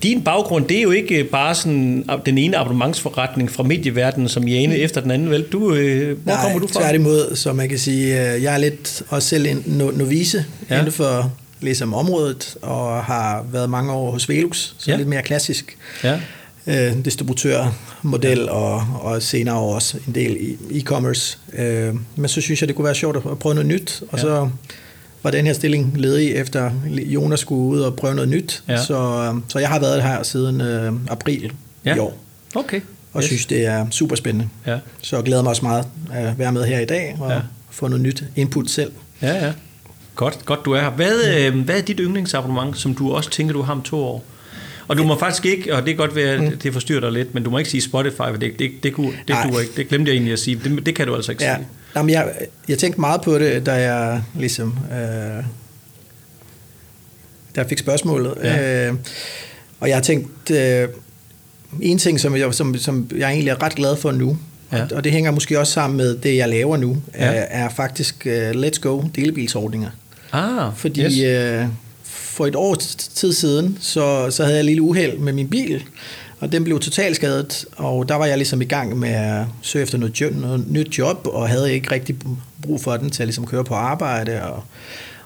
din 0.04 0.22
baggrund, 0.22 0.68
det 0.68 0.78
er 0.78 0.82
jo 0.82 0.92
ikke 0.92 1.24
bare 1.24 1.56
sådan 1.56 2.10
den 2.26 2.38
ene 2.38 2.58
abonnementsforretning 2.58 3.52
fra 3.52 3.64
medieverdenen 3.64 4.30
som 4.30 4.48
Jane 4.48 4.76
mm. 4.76 4.84
efter 4.84 5.02
den 5.02 5.12
anden, 5.12 5.30
vel? 5.30 5.44
Du, 5.44 5.74
øh, 5.74 6.18
hvor 6.24 6.34
Nej, 6.34 6.42
kommer 6.42 6.60
du 6.60 6.68
fra? 6.68 6.80
tværtimod, 6.80 7.36
så 7.36 7.54
man 7.54 7.70
kan 7.70 7.80
sige, 7.80 8.34
øh, 8.34 8.44
jeg 8.44 8.54
er 8.54 8.58
lidt 8.58 9.04
også 9.10 9.30
selv 9.30 9.46
en 9.46 9.64
novice 9.94 10.46
ja. 10.70 10.80
inden 10.80 10.92
for 10.92 11.32
ligesom 11.62 11.94
området, 11.94 12.58
og 12.62 13.04
har 13.04 13.46
været 13.52 13.70
mange 13.70 13.94
år 13.94 14.12
hos 14.12 14.30
Velux, 14.30 14.58
så 14.78 14.92
ja. 14.92 14.98
lidt 14.98 15.08
mere 15.08 15.22
klassisk. 15.22 15.78
Ja 16.04 16.20
øh, 16.68 17.06
distributørmodel 17.06 18.50
og, 18.50 18.88
og 19.02 19.22
senere 19.22 19.56
også 19.56 19.98
en 20.08 20.16
del 20.16 20.38
i 20.70 20.80
e-commerce. 20.80 21.38
Øh, 21.62 21.96
men 22.16 22.28
så 22.28 22.42
synes 22.42 22.62
jeg, 22.62 22.68
det 22.68 22.76
kunne 22.76 22.86
være 22.86 22.96
sjovt 22.96 23.18
at 23.18 23.40
prøve 23.40 23.56
noget 23.56 23.68
nyt, 23.68 24.04
og 24.12 24.18
ja. 24.18 24.22
så 24.22 24.50
var 25.26 25.32
den 25.32 25.46
her 25.46 25.54
stilling 25.54 25.98
ledig 25.98 26.32
efter 26.32 26.72
Jonas 26.90 27.40
skulle 27.40 27.62
ud 27.62 27.80
og 27.80 27.96
prøve 27.96 28.16
noget 28.16 28.30
nyt. 28.30 28.64
Ja. 28.68 28.84
Så, 28.84 29.34
så 29.48 29.60
jeg 29.60 29.70
har 29.70 29.80
været 29.80 30.04
her 30.04 30.24
siden 30.24 30.62
øh, 30.62 30.94
april 31.08 31.52
ja. 31.86 31.96
i 31.96 32.00
år. 32.00 32.18
Okay. 32.56 32.82
Og 33.14 33.22
yes. 33.22 33.28
synes, 33.28 33.46
det 33.46 33.66
er 33.66 33.88
super 33.92 34.16
spændende. 34.16 34.50
Ja. 34.68 34.78
Så 35.02 35.16
jeg 35.16 35.26
glæder 35.26 35.42
mig 35.42 35.50
også 35.50 35.66
meget 35.66 35.86
at 36.14 36.40
være 36.40 36.52
med 36.52 36.64
her 36.64 36.80
i 36.80 36.86
dag 36.86 37.18
og 37.20 37.32
ja. 37.32 37.40
få 37.70 37.88
noget 37.88 38.02
nyt 38.02 38.24
input 38.36 38.70
selv. 38.70 38.92
Ja, 39.22 39.46
ja. 39.46 39.54
Godt, 40.16 40.46
godt 40.46 40.66
du 40.66 40.72
er 40.72 40.82
her. 40.82 40.90
Hvad, 40.90 41.14
øh, 41.38 41.60
hvad 41.60 41.78
er 41.78 41.82
dit 41.82 42.00
yndlingsabonnement, 42.00 42.78
som 42.78 42.96
du 42.96 43.12
også 43.12 43.30
tænker, 43.30 43.54
du 43.54 43.62
har 43.62 43.74
om 43.74 43.82
to 43.82 43.98
år? 43.98 44.24
Og 44.88 44.98
du 44.98 45.04
må 45.04 45.20
faktisk 45.20 45.46
ikke, 45.46 45.76
og 45.76 45.82
det 45.82 45.88
kan 45.88 45.98
godt 45.98 46.16
være, 46.16 46.46
at 46.46 46.64
det 46.64 46.74
forstyrrer 46.74 47.00
dig 47.00 47.12
lidt, 47.12 47.34
men 47.34 47.44
du 47.44 47.50
må 47.50 47.58
ikke 47.58 47.70
sige 47.70 47.82
Spotify, 47.82 48.18
for 48.18 48.38
det, 48.40 48.60
det, 48.60 48.72
det, 48.84 48.94
kunne, 48.94 49.12
det, 49.28 49.36
du 49.52 49.60
ikke. 49.60 49.72
det 49.78 49.88
glemte 49.88 50.10
jeg 50.10 50.16
egentlig 50.16 50.34
at 50.34 50.40
sige. 50.40 50.62
Det, 50.64 50.86
det 50.86 50.96
kan 50.96 51.08
du 51.08 51.16
altså 51.16 51.32
ikke 51.32 51.44
ja. 51.44 51.56
sige. 51.56 51.68
Jamen, 51.96 52.10
jeg, 52.10 52.32
jeg 52.68 52.78
tænkte 52.78 53.02
meget 53.02 53.22
på 53.22 53.40
det, 53.40 53.66
da 53.66 53.74
jeg 53.74 54.24
ligesom... 54.36 54.78
Øh, 54.92 55.44
da 57.56 57.62
jeg 57.62 57.70
fik 57.70 57.78
spørgsmålet. 57.78 58.34
Ja. 58.44 58.88
Øh, 58.88 58.94
og 59.80 59.88
jeg 59.88 59.98
har 59.98 60.02
tænkt... 60.02 60.52
Øh, 60.52 60.88
en 61.82 61.98
ting, 61.98 62.20
som 62.20 62.36
jeg, 62.36 62.54
som, 62.54 62.78
som 62.78 63.10
jeg 63.18 63.32
egentlig 63.32 63.50
er 63.50 63.64
ret 63.64 63.76
glad 63.76 63.96
for 63.96 64.12
nu, 64.12 64.38
ja. 64.72 64.84
og, 64.84 64.90
og 64.96 65.04
det 65.04 65.12
hænger 65.12 65.32
måske 65.32 65.60
også 65.60 65.74
sammen 65.74 65.98
med 65.98 66.18
det, 66.18 66.36
jeg 66.36 66.50
laver 66.50 66.78
nu, 66.78 66.98
ja. 67.16 67.26
er, 67.26 67.64
er 67.66 67.70
faktisk 67.70 68.28
uh, 68.30 68.50
Let's 68.50 68.80
Go 68.80 69.04
delebilsordninger. 69.16 69.90
Ah, 70.32 70.74
Fordi 70.76 71.02
yes. 71.02 71.64
uh, 71.64 71.70
for 72.04 72.48
et 72.48 72.56
år 72.56 72.76
tid 73.16 73.34
siden, 73.34 73.78
så, 73.82 74.32
så 74.32 74.44
havde 74.44 74.56
jeg 74.56 74.60
et 74.62 74.66
lille 74.66 74.82
uheld 74.82 75.18
med 75.18 75.34
min 75.34 75.50
bil, 75.50 75.84
og 76.40 76.52
den 76.52 76.64
blev 76.64 76.80
totalt 76.80 77.16
skadet, 77.16 77.66
og 77.78 78.10
der 78.10 78.16
var 78.16 78.26
jeg 78.26 78.38
ligesom 78.38 78.62
i 78.62 78.66
gang 78.66 79.00
med 79.00 79.10
at 79.10 79.46
søge 79.62 79.84
efter 79.84 79.98
noget, 79.98 80.22
job, 80.22 80.36
noget 80.36 80.72
nyt 80.72 80.98
job, 80.98 81.28
og 81.28 81.50
havde 81.50 81.74
ikke 81.74 81.92
rigtig 81.92 82.16
brug 82.62 82.82
for 82.82 82.98
den 82.98 83.10
til 83.10 83.24
at 83.24 83.28
ligesom 83.28 83.46
køre 83.46 83.64
på 83.64 83.74
arbejde. 83.74 84.44
Og, 84.44 84.64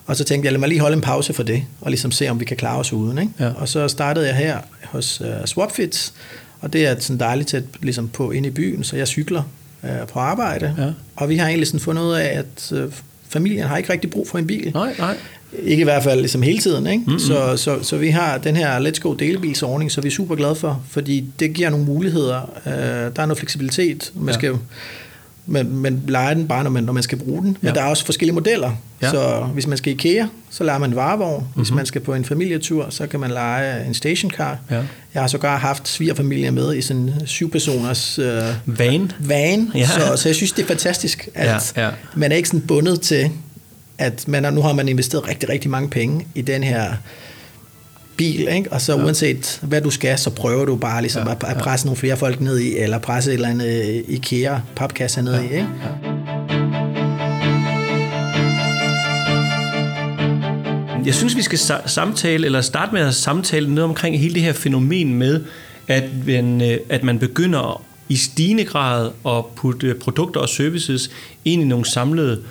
og 0.05 0.15
så 0.15 0.23
tænkte 0.23 0.45
jeg, 0.45 0.53
lad 0.53 0.59
mig 0.59 0.69
lige 0.69 0.81
holde 0.81 0.95
en 0.95 1.01
pause 1.01 1.33
for 1.33 1.43
det, 1.43 1.63
og 1.81 1.89
ligesom 1.89 2.11
se, 2.11 2.29
om 2.29 2.39
vi 2.39 2.45
kan 2.45 2.57
klare 2.57 2.77
os 2.77 2.93
uden. 2.93 3.17
Ikke? 3.17 3.33
Ja. 3.39 3.51
Og 3.55 3.69
så 3.69 3.87
startede 3.87 4.27
jeg 4.27 4.35
her 4.35 4.57
hos 4.85 5.21
uh, 5.21 5.45
Swapfits, 5.45 6.13
og 6.59 6.73
det 6.73 6.85
er 6.87 6.95
sådan 6.99 7.19
dejligt 7.19 7.49
tæt 7.49 7.63
ligesom 7.81 8.07
på 8.07 8.31
ind 8.31 8.45
i 8.45 8.49
byen, 8.49 8.83
så 8.83 8.95
jeg 8.95 9.07
cykler 9.07 9.43
uh, 9.83 9.89
på 10.07 10.19
arbejde. 10.19 10.75
Ja. 10.77 10.91
Og 11.15 11.29
vi 11.29 11.37
har 11.37 11.47
egentlig 11.47 11.67
sådan 11.67 11.79
fundet 11.79 12.03
ud 12.03 12.13
af, 12.13 12.37
at 12.39 12.71
uh, 12.71 12.93
familien 13.29 13.67
har 13.67 13.77
ikke 13.77 13.93
rigtig 13.93 14.09
brug 14.09 14.27
for 14.27 14.37
en 14.37 14.47
bil. 14.47 14.71
Nej, 14.73 14.95
nej. 14.99 15.17
Ikke 15.63 15.81
i 15.81 15.83
hvert 15.83 16.03
fald 16.03 16.19
ligesom 16.19 16.41
hele 16.41 16.59
tiden. 16.59 16.87
Ikke? 16.87 17.03
Mm-hmm. 17.05 17.19
Så, 17.19 17.57
så, 17.57 17.83
så 17.83 17.97
vi 17.97 18.09
har 18.09 18.37
den 18.37 18.55
her 18.55 18.79
Let's 18.79 18.99
Go 18.99 19.13
delebilsordning, 19.13 19.91
så 19.91 20.01
vi 20.01 20.07
er 20.07 20.11
super 20.11 20.35
glade 20.35 20.55
for, 20.55 20.83
fordi 20.89 21.25
det 21.39 21.53
giver 21.53 21.69
nogle 21.69 21.85
muligheder. 21.85 22.41
Uh, 22.65 22.71
der 22.71 23.21
er 23.21 23.25
noget 23.25 23.37
fleksibilitet. 23.37 24.11
Man 24.15 24.27
ja. 24.27 24.33
skal 24.33 24.55
men, 25.51 25.77
men 25.77 26.03
leger 26.07 26.33
den 26.33 26.47
bare, 26.47 26.63
når 26.63 26.69
man, 26.69 26.83
når 26.83 26.93
man 26.93 27.03
skal 27.03 27.17
bruge 27.17 27.41
den. 27.41 27.57
Men 27.61 27.67
ja. 27.67 27.73
der 27.73 27.81
er 27.81 27.85
også 27.85 28.05
forskellige 28.05 28.35
modeller. 28.35 28.71
Ja. 29.01 29.09
Så 29.09 29.47
hvis 29.53 29.67
man 29.67 29.77
skal 29.77 29.91
i 29.91 29.95
IKEA, 29.95 30.25
så 30.49 30.63
leger 30.63 30.79
man 30.79 30.89
en 30.89 30.95
varevogn. 30.95 31.43
Mm-hmm. 31.43 31.61
Hvis 31.61 31.71
man 31.71 31.85
skal 31.85 32.01
på 32.01 32.13
en 32.13 32.25
familietur, 32.25 32.87
så 32.89 33.07
kan 33.07 33.19
man 33.19 33.31
lege 33.31 33.85
en 33.85 33.93
stationcar. 33.93 34.57
Ja. 34.71 34.75
Jeg 35.13 35.21
har 35.21 35.27
sågar 35.27 35.57
haft 35.57 35.87
svigerfamilier 35.87 36.51
med 36.51 36.75
i 36.75 36.81
sådan 36.81 37.01
en 37.01 37.27
syv-personers 37.27 38.19
øh, 38.19 38.43
van. 38.65 39.11
van. 39.19 39.71
Ja. 39.75 39.87
Så, 39.87 40.15
så 40.15 40.29
jeg 40.29 40.35
synes, 40.35 40.51
det 40.51 40.63
er 40.63 40.67
fantastisk, 40.67 41.29
at 41.35 41.73
ja. 41.75 41.83
Ja. 41.83 41.89
man 42.15 42.31
er 42.31 42.35
ikke 42.35 42.49
sådan 42.49 42.61
bundet 42.61 43.01
til 43.01 43.31
at 43.99 44.27
man, 44.27 44.53
nu 44.53 44.61
har 44.61 44.73
man 44.73 44.89
investeret 44.89 45.27
rigtig, 45.27 45.49
rigtig 45.49 45.71
mange 45.71 45.89
penge 45.89 46.27
i 46.35 46.41
den 46.41 46.63
her 46.63 46.93
bil, 48.17 48.47
ikke? 48.47 48.73
og 48.73 48.81
så 48.81 48.97
ja. 48.97 49.03
uanset 49.03 49.59
hvad 49.63 49.81
du 49.81 49.89
skal, 49.89 50.17
så 50.17 50.29
prøver 50.29 50.65
du 50.65 50.75
bare 50.75 51.01
ligesom 51.01 51.27
ja, 51.27 51.31
at, 51.31 51.57
presse 51.57 51.85
ja. 51.85 51.87
nogle 51.87 51.97
flere 51.97 52.17
folk 52.17 52.41
ned 52.41 52.59
i, 52.59 52.77
eller 52.77 52.99
presse 52.99 53.31
et 53.31 53.33
eller 53.33 53.47
andet 53.47 53.87
øh, 53.89 54.03
IKEA 54.07 54.57
papkasse 54.75 55.21
ned 55.21 55.33
ja, 55.33 55.41
i. 55.41 55.43
Ikke? 55.43 55.57
Ja. 55.57 56.09
Jeg 61.05 61.15
synes, 61.15 61.35
vi 61.35 61.41
skal 61.41 61.59
samtale, 61.85 62.45
eller 62.45 62.61
starte 62.61 62.93
med 62.93 63.01
at 63.01 63.15
samtale 63.15 63.73
noget 63.73 63.89
omkring 63.89 64.19
hele 64.19 64.33
det 64.33 64.41
her 64.41 64.53
fænomen 64.53 65.13
med, 65.13 65.43
at 65.87 66.03
man, 66.25 66.61
øh, 66.61 66.77
at 66.89 67.03
man 67.03 67.19
begynder 67.19 67.83
i 68.09 68.15
stigende 68.15 68.65
grad 68.65 69.11
at 69.25 69.45
putte 69.55 69.93
produkter 69.93 70.39
og 70.39 70.49
services 70.49 71.11
ind 71.45 71.61
i 71.61 71.65
nogle 71.65 71.85
samlede, 71.85 72.41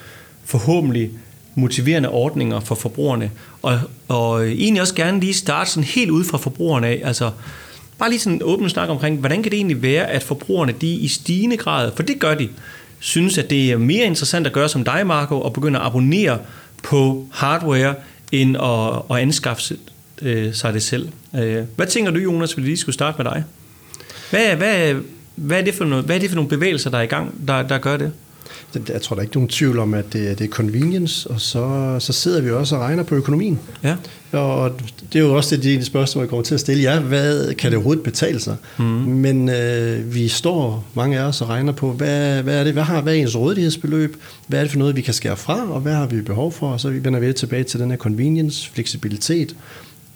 forhåbentlig 0.45 1.11
motiverende 1.59 2.09
ordninger 2.09 2.61
for 2.61 2.75
forbrugerne. 2.75 3.31
Og, 3.63 3.81
og 4.09 4.47
egentlig 4.47 4.81
også 4.81 4.95
gerne 4.95 5.21
lige 5.21 5.35
starte 5.35 5.71
sådan 5.71 5.85
helt 5.85 6.11
ud 6.11 6.25
fra 6.25 6.39
forbrugerne 6.39 6.87
af, 6.87 7.01
altså 7.05 7.31
bare 7.99 8.11
lige 8.11 8.21
sådan 8.21 8.37
en 8.37 8.43
åben 8.45 8.69
snak 8.69 8.89
omkring, 8.89 9.19
hvordan 9.19 9.43
kan 9.43 9.53
det 9.53 9.57
egentlig 9.57 9.83
være, 9.83 10.07
at 10.07 10.23
forbrugerne 10.23 10.73
de 10.81 10.95
i 10.95 11.09
stigende 11.09 11.57
grad, 11.57 11.93
for 11.97 12.03
det 12.03 12.19
gør 12.19 12.35
de, 12.35 12.49
synes, 12.99 13.39
at 13.39 13.51
det 13.51 13.73
er 13.73 13.79
mere 13.79 14.07
interessant 14.07 14.47
at 14.47 14.53
gøre 14.53 14.69
som 14.69 14.85
dig, 14.85 15.07
Marco, 15.07 15.41
og 15.41 15.53
begynde 15.53 15.79
at 15.79 15.87
abonnere 15.87 16.39
på 16.83 17.27
hardware, 17.33 17.95
end 18.33 18.57
at, 18.57 19.17
at 19.17 19.23
anskaffe 19.23 19.77
øh, 20.23 20.55
sig 20.55 20.73
det 20.73 20.83
selv. 20.83 21.09
Øh, 21.37 21.65
hvad 21.77 21.87
tænker 21.87 22.11
du, 22.11 22.19
Jonas, 22.19 22.53
hvis 22.53 22.65
vi 22.65 22.69
lige 22.69 22.77
skulle 22.77 22.95
starte 22.95 23.23
med 23.23 23.31
dig? 23.33 23.45
Hvad, 24.31 24.57
hvad, 24.57 24.95
hvad, 25.35 25.59
er 25.59 25.65
det 25.65 25.75
for 25.75 25.85
noget, 25.85 26.05
hvad 26.05 26.17
er 26.17 26.21
det 26.21 26.31
for 26.31 26.37
nogle 26.37 26.49
bevægelser, 26.49 26.91
der 26.91 26.99
er 26.99 27.03
i 27.03 27.07
gang, 27.07 27.49
der, 27.49 27.63
der 27.63 27.79
gør 27.79 27.97
det? 27.97 28.13
Jeg 28.89 29.03
tror, 29.03 29.15
der 29.15 29.21
er 29.21 29.25
ikke 29.25 29.37
nogen 29.37 29.49
tvivl 29.49 29.79
om, 29.79 29.95
at 29.95 30.13
det, 30.13 30.39
det 30.39 30.45
er 30.45 30.49
convenience, 30.49 31.31
og 31.31 31.41
så, 31.41 31.97
så 31.99 32.13
sidder 32.13 32.41
vi 32.41 32.51
også 32.51 32.77
og 32.77 32.83
regner 32.83 33.03
på 33.03 33.15
økonomien. 33.15 33.59
Ja. 33.85 33.97
Og 34.33 34.73
det 35.13 35.19
er 35.19 35.23
jo 35.25 35.37
også 35.37 35.57
det, 35.57 35.65
de 35.65 35.85
spørgsmål, 35.85 36.23
jeg 36.23 36.29
kommer 36.29 36.43
til 36.43 36.55
at 36.55 36.61
stille. 36.61 36.83
Ja, 36.83 37.01
hvad 37.01 37.55
kan 37.55 37.71
det 37.71 37.77
overhovedet 37.77 38.05
betale 38.05 38.41
sig? 38.41 38.57
Mm. 38.79 38.85
Men 38.85 39.49
øh, 39.49 40.15
vi 40.15 40.29
står, 40.29 40.85
mange 40.95 41.19
af 41.19 41.23
os, 41.23 41.41
og 41.41 41.49
regner 41.49 41.73
på, 41.73 41.93
hvad, 41.93 42.43
hvad 42.43 42.61
er 42.61 42.65
det, 42.65 42.73
hvad 42.73 42.83
har 42.83 43.01
hvad 43.01 43.15
er 43.15 43.21
ens 43.21 43.37
rådighedsbeløb? 43.37 44.17
Hvad 44.47 44.59
er 44.59 44.65
det 44.65 44.71
for 44.71 44.79
noget, 44.79 44.97
vi 44.97 45.01
kan 45.01 45.15
skære 45.15 45.37
fra, 45.37 45.73
og 45.73 45.81
hvad 45.81 45.95
har 45.95 46.07
vi 46.07 46.21
behov 46.21 46.53
for? 46.53 46.69
Og 46.69 46.81
så 46.81 46.91
vender 46.91 47.21
vi 47.21 47.33
tilbage 47.33 47.65
til 47.65 47.81
den 47.81 47.91
her 47.91 47.97
convenience, 47.99 48.71
fleksibilitet, 48.71 49.57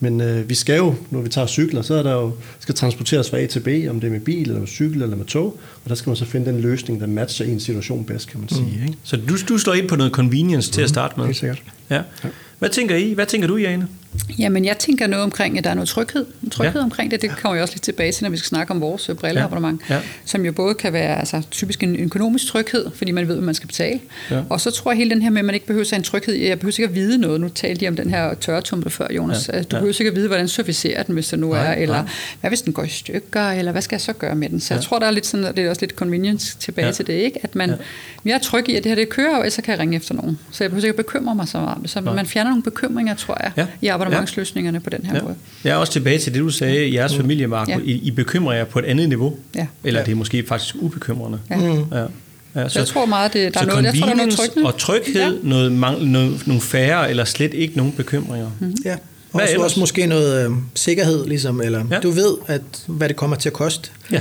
men 0.02 0.20
øh, 0.20 0.48
vi 0.48 0.54
skal 0.54 0.76
jo, 0.76 0.94
når 1.10 1.20
vi 1.20 1.28
tager 1.28 1.46
cykler, 1.46 1.82
så 1.82 1.94
er 1.94 2.02
der 2.02 2.12
jo, 2.12 2.32
skal 2.60 2.74
transporteres 2.74 3.30
fra 3.30 3.38
A 3.38 3.46
til 3.46 3.60
B, 3.60 3.90
om 3.90 4.00
det 4.00 4.08
er 4.08 4.10
med 4.10 4.20
bil, 4.20 4.42
eller 4.42 4.58
med 4.58 4.68
cykel, 4.68 5.02
eller 5.02 5.16
med 5.16 5.24
tog. 5.24 5.60
Og 5.84 5.88
der 5.88 5.94
skal 5.94 6.10
man 6.10 6.16
så 6.16 6.24
finde 6.24 6.46
den 6.46 6.60
løsning, 6.60 7.00
der 7.00 7.06
matcher 7.06 7.46
en 7.46 7.60
situation 7.60 8.04
bedst, 8.04 8.28
kan 8.28 8.40
man 8.40 8.48
sige. 8.48 8.78
Mm. 8.80 8.86
Ikke? 8.86 8.98
Så 9.02 9.16
du, 9.16 9.36
du 9.48 9.58
slår 9.58 9.74
ind 9.74 9.88
på 9.88 9.96
noget 9.96 10.12
convenience 10.12 10.70
mm. 10.70 10.72
til 10.72 10.80
at 10.80 10.84
mm-hmm. 10.84 10.88
starte 10.88 11.14
med? 11.16 11.26
Helt 11.26 11.38
sikkert. 11.38 11.62
Ja. 11.90 11.94
ja. 12.24 12.28
Hvad 12.58 12.68
tænker 12.68 12.96
I? 12.96 13.12
Hvad 13.12 13.26
tænker 13.26 13.48
du, 13.48 13.56
Jane? 13.56 13.88
Jamen, 14.38 14.64
jeg 14.64 14.78
tænker 14.78 15.06
noget 15.06 15.24
omkring, 15.24 15.58
at 15.58 15.64
der 15.64 15.70
er 15.70 15.74
noget 15.74 15.88
tryghed. 15.88 16.26
Tryghed 16.50 16.80
ja. 16.80 16.84
omkring 16.84 17.10
det, 17.10 17.22
det 17.22 17.30
kommer 17.36 17.54
jeg 17.54 17.62
også 17.62 17.74
lidt 17.74 17.82
tilbage 17.82 18.12
til, 18.12 18.24
når 18.24 18.30
vi 18.30 18.36
skal 18.36 18.48
snakke 18.48 18.70
om 18.70 18.80
vores 18.80 19.08
øh, 19.08 19.16
brilleabonnement, 19.16 19.82
ja. 19.90 19.94
Ja. 19.94 20.00
som 20.24 20.44
jo 20.44 20.52
både 20.52 20.74
kan 20.74 20.92
være 20.92 21.18
altså, 21.18 21.42
typisk 21.50 21.82
en 21.82 21.96
økonomisk 21.96 22.46
tryghed, 22.46 22.90
fordi 22.94 23.10
man 23.10 23.28
ved, 23.28 23.34
hvad 23.34 23.44
man 23.44 23.54
skal 23.54 23.66
betale. 23.66 24.00
Ja. 24.30 24.42
Og 24.48 24.60
så 24.60 24.70
tror 24.70 24.90
jeg 24.90 24.98
hele 24.98 25.10
den 25.10 25.22
her 25.22 25.30
med, 25.30 25.38
at 25.38 25.44
man 25.44 25.54
ikke 25.54 25.66
behøver 25.66 25.84
sig 25.84 25.96
en 25.96 26.02
tryghed. 26.02 26.34
Jeg 26.34 26.58
behøver 26.58 26.74
ikke 26.78 26.88
at 26.88 26.94
vide 26.94 27.18
noget. 27.18 27.40
Nu 27.40 27.48
talte 27.48 27.80
de 27.80 27.88
om 27.88 27.96
den 27.96 28.10
her 28.10 28.34
tørretumble 28.34 28.90
før, 28.90 29.06
Jonas. 29.10 29.48
Ja. 29.48 29.52
Du 29.52 29.58
ja. 29.58 29.64
behøver 29.68 30.00
ikke 30.00 30.10
at 30.10 30.16
vide, 30.16 30.28
hvordan 30.28 30.48
servicerer 30.48 31.02
den, 31.02 31.14
hvis 31.14 31.28
det 31.28 31.38
nu 31.38 31.52
nej, 31.52 31.66
er, 31.66 31.72
eller 31.72 32.02
nej. 32.02 32.12
hvad 32.40 32.50
hvis 32.50 32.62
den 32.62 32.72
går 32.72 32.82
i 32.82 32.88
stykker, 32.88 33.50
eller 33.50 33.72
hvad 33.72 33.82
skal 33.82 33.96
jeg 33.96 34.00
så 34.00 34.12
gøre 34.12 34.34
med 34.34 34.48
den? 34.48 34.60
Så 34.60 34.74
ja. 34.74 34.78
jeg 34.78 34.84
tror, 34.84 34.98
der 34.98 35.06
er 35.06 35.10
lidt 35.10 35.26
sådan, 35.26 35.56
det 35.56 35.64
er 35.64 35.70
også 35.70 35.82
lidt 35.82 35.92
convenience 35.92 36.56
tilbage 36.58 36.86
ja. 36.86 36.92
til 36.92 37.06
det, 37.06 37.12
ikke? 37.12 37.38
At 37.42 37.54
man, 37.54 37.70
ja. 37.70 37.76
jeg 38.24 38.34
er 38.34 38.38
tryg 38.38 38.68
i, 38.68 38.76
at 38.76 38.84
det 38.84 38.90
her 38.90 38.96
det 38.96 39.08
kører, 39.08 39.36
og 39.36 39.52
så 39.52 39.62
kan 39.62 39.72
jeg 39.72 39.80
ringe 39.80 39.96
efter 39.96 40.14
nogen. 40.14 40.38
Så 40.52 40.64
jeg 40.64 40.70
behøver 40.70 40.84
ikke 40.84 40.98
at 40.98 41.06
bekymre 41.06 41.34
mig 41.34 41.48
så 41.48 41.60
meget. 41.60 41.90
Så 41.90 42.00
nej. 42.00 42.14
man 42.14 42.26
fjerner 42.26 42.50
nogle 42.50 42.62
bekymringer, 42.62 43.14
tror 43.14 43.38
jeg, 43.42 43.52
ja. 43.56 43.66
i 43.80 43.86
abonnementsløsningerne 44.02 44.80
på 44.80 44.90
den 44.90 45.06
her 45.06 45.14
ja. 45.14 45.22
måde. 45.22 45.34
Jeg 45.64 45.70
er 45.70 45.76
også 45.76 45.92
tilbage 45.92 46.18
til 46.18 46.34
det, 46.34 46.40
du 46.40 46.50
sagde 46.50 46.86
i 46.86 46.94
jeres 46.94 47.12
mm. 47.12 47.20
familie, 47.20 47.46
Marco. 47.46 47.70
Ja. 47.70 47.78
I, 47.84 47.92
I 47.92 48.10
bekymrer 48.10 48.54
jer 48.54 48.64
på 48.64 48.78
et 48.78 48.84
andet 48.84 49.08
niveau. 49.08 49.36
Ja. 49.54 49.66
Eller 49.84 50.00
ja. 50.00 50.06
det 50.06 50.12
er 50.12 50.16
måske 50.16 50.44
faktisk 50.46 50.74
ubekymrende. 50.78 51.38
Ja. 51.50 51.56
Mm. 51.56 51.84
Ja. 51.92 52.04
Ja, 52.54 52.68
så, 52.68 52.78
jeg 52.78 52.88
tror 52.88 53.06
meget, 53.06 53.32
det, 53.32 53.54
der 53.54 53.60
er 53.60 53.66
noget, 53.66 53.84
jeg 53.84 53.94
tror, 53.94 54.06
der 54.06 54.12
er 54.12 54.16
noget 54.16 54.32
tryggende. 54.32 54.66
og 54.66 54.78
tryghed, 54.78 55.20
ja. 55.20 55.30
noget, 55.42 55.72
mangel, 55.72 56.08
noget, 56.08 56.46
nogle 56.46 56.62
færre 56.62 57.10
eller 57.10 57.24
slet 57.24 57.54
ikke 57.54 57.76
nogen 57.76 57.92
bekymringer. 57.92 58.50
Mm. 58.60 58.74
Ja. 58.84 58.96
Hvad 59.30 59.42
også, 59.42 59.56
også 59.56 59.80
måske 59.80 60.06
noget 60.06 60.46
øh, 60.46 60.56
sikkerhed, 60.74 61.26
ligesom, 61.26 61.60
eller 61.60 61.84
ja. 61.90 61.98
du 61.98 62.10
ved, 62.10 62.34
at, 62.46 62.62
hvad 62.86 63.08
det 63.08 63.16
kommer 63.16 63.36
til 63.36 63.48
at 63.48 63.52
koste. 63.52 63.90
Ja 64.10 64.20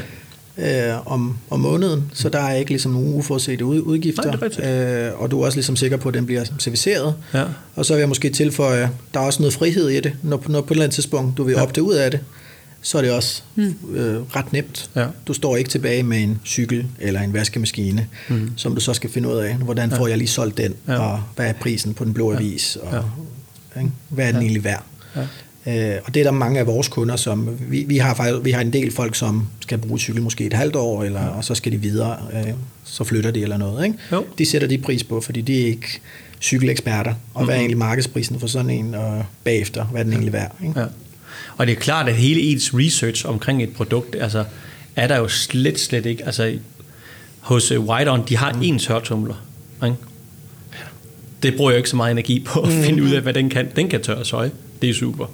øh, 0.61 1.11
om, 1.11 1.37
om 1.49 1.59
måneden, 1.59 2.11
så 2.13 2.29
der 2.29 2.39
er 2.39 2.55
ikke 2.55 2.71
ligesom 2.71 2.91
nogen 2.91 3.13
uforudsete 3.13 3.65
udgifter, 3.65 4.59
Nej, 4.59 4.69
øh, 4.69 5.21
og 5.21 5.31
du 5.31 5.41
er 5.41 5.45
også 5.45 5.57
ligesom 5.57 5.75
sikker 5.75 5.97
på, 5.97 6.09
at 6.09 6.15
den 6.15 6.25
bliver 6.25 6.43
serviceret. 6.57 7.15
Ja. 7.33 7.43
Og 7.75 7.85
så 7.85 7.93
vil 7.93 7.99
jeg 7.99 8.09
måske 8.09 8.29
tilføje, 8.29 8.89
der 9.13 9.19
er 9.19 9.23
også 9.23 9.41
noget 9.41 9.53
frihed 9.53 9.89
i 9.89 9.99
det, 9.99 10.13
når, 10.23 10.43
når 10.47 10.61
på 10.61 10.65
et 10.65 10.71
eller 10.71 10.83
andet 10.83 10.95
tidspunkt 10.95 11.37
du 11.37 11.43
vil 11.43 11.53
ja. 11.53 11.61
opdage 11.61 11.83
ud 11.83 11.93
af 11.93 12.11
det, 12.11 12.19
så 12.81 12.97
er 12.97 13.01
det 13.01 13.11
også 13.11 13.41
mm. 13.55 13.75
øh, 13.93 14.21
ret 14.35 14.53
nemt. 14.53 14.89
Ja. 14.95 15.05
Du 15.27 15.33
står 15.33 15.55
ikke 15.57 15.69
tilbage 15.69 16.03
med 16.03 16.23
en 16.23 16.41
cykel 16.45 16.85
eller 16.99 17.21
en 17.21 17.33
vaskemaskine, 17.33 18.07
mm. 18.29 18.51
som 18.55 18.75
du 18.75 18.81
så 18.81 18.93
skal 18.93 19.09
finde 19.09 19.29
ud 19.29 19.37
af, 19.37 19.55
hvordan 19.55 19.91
får 19.91 20.07
jeg 20.07 20.17
lige 20.17 20.27
solgt 20.27 20.57
den, 20.57 20.73
ja. 20.87 20.99
og 20.99 21.23
hvad 21.35 21.47
er 21.47 21.53
prisen 21.53 21.93
på 21.93 22.05
den 22.05 22.13
blå 22.13 22.33
avis, 22.33 22.77
og 22.81 22.93
ja. 22.93 23.79
ikke, 23.79 23.91
hvad 24.09 24.25
er 24.25 24.31
den 24.31 24.41
ja. 24.41 24.41
egentlig 24.41 24.63
værd. 24.63 24.83
Ja. 25.15 25.21
Øh, 25.67 25.95
og 26.05 26.13
det 26.13 26.19
er 26.19 26.23
der 26.23 26.31
mange 26.31 26.59
af 26.59 26.67
vores 26.67 26.87
kunder, 26.87 27.15
som 27.15 27.57
vi, 27.59 27.83
vi, 27.87 27.97
har 27.97 28.15
faktisk, 28.15 28.45
vi 28.45 28.51
har 28.51 28.61
en 28.61 28.73
del 28.73 28.91
folk, 28.91 29.15
som 29.15 29.47
skal 29.59 29.77
bruge 29.77 29.99
cykel 29.99 30.21
måske 30.21 30.45
et 30.45 30.53
halvt 30.53 30.75
år, 30.75 31.03
eller, 31.03 31.27
og 31.27 31.43
så 31.43 31.55
skal 31.55 31.71
de 31.71 31.77
videre, 31.77 32.17
øh, 32.33 32.53
så 32.83 33.03
flytter 33.03 33.31
de 33.31 33.43
eller 33.43 33.57
noget. 33.57 33.85
Ikke? 33.85 33.97
Jo. 34.11 34.25
De 34.37 34.45
sætter 34.45 34.67
de 34.67 34.77
pris 34.77 35.03
på, 35.03 35.21
fordi 35.21 35.41
de 35.41 35.61
er 35.61 35.65
ikke 35.65 36.01
cykeleksperter, 36.41 37.11
og 37.11 37.15
mm-hmm. 37.15 37.45
hvad 37.45 37.55
er 37.55 37.59
egentlig 37.59 37.77
markedsprisen 37.77 38.39
for 38.39 38.47
sådan 38.47 38.69
en, 38.69 38.95
og 38.95 39.25
bagefter, 39.43 39.85
hvad 39.85 39.99
er 39.99 40.03
den 40.03 40.13
egentlig 40.13 40.33
værd. 40.33 40.55
Ikke? 40.67 40.79
Ja. 40.79 40.85
Og 41.57 41.67
det 41.67 41.73
er 41.73 41.79
klart, 41.79 42.09
at 42.09 42.15
hele 42.15 42.41
ens 42.41 42.73
research 42.73 43.27
omkring 43.27 43.63
et 43.63 43.73
produkt, 43.73 44.15
altså 44.15 44.45
er 44.95 45.07
der 45.07 45.17
jo 45.17 45.27
slet, 45.27 45.79
slet 45.79 46.05
ikke, 46.05 46.25
altså 46.25 46.57
hos 47.39 47.71
uh, 47.71 47.85
White-On, 47.85 48.25
de 48.29 48.37
har 48.37 48.53
mm. 48.53 48.61
én 48.61 48.79
tørretumler, 48.79 49.45
ikke? 49.83 49.95
Det 51.43 51.55
bruger 51.55 51.71
jeg 51.71 51.77
ikke 51.77 51.89
så 51.89 51.95
meget 51.95 52.11
energi 52.11 52.39
på 52.39 52.59
at 52.59 52.75
mm. 52.75 52.83
finde 52.83 53.03
ud 53.03 53.11
af, 53.11 53.21
hvad 53.21 53.33
den 53.33 53.49
kan. 53.49 53.67
Den 53.75 53.89
kan 53.89 54.01
tørre 54.01 54.25
søje. 54.25 54.51
Det 54.81 54.89
er 54.89 54.93
super. 54.93 55.25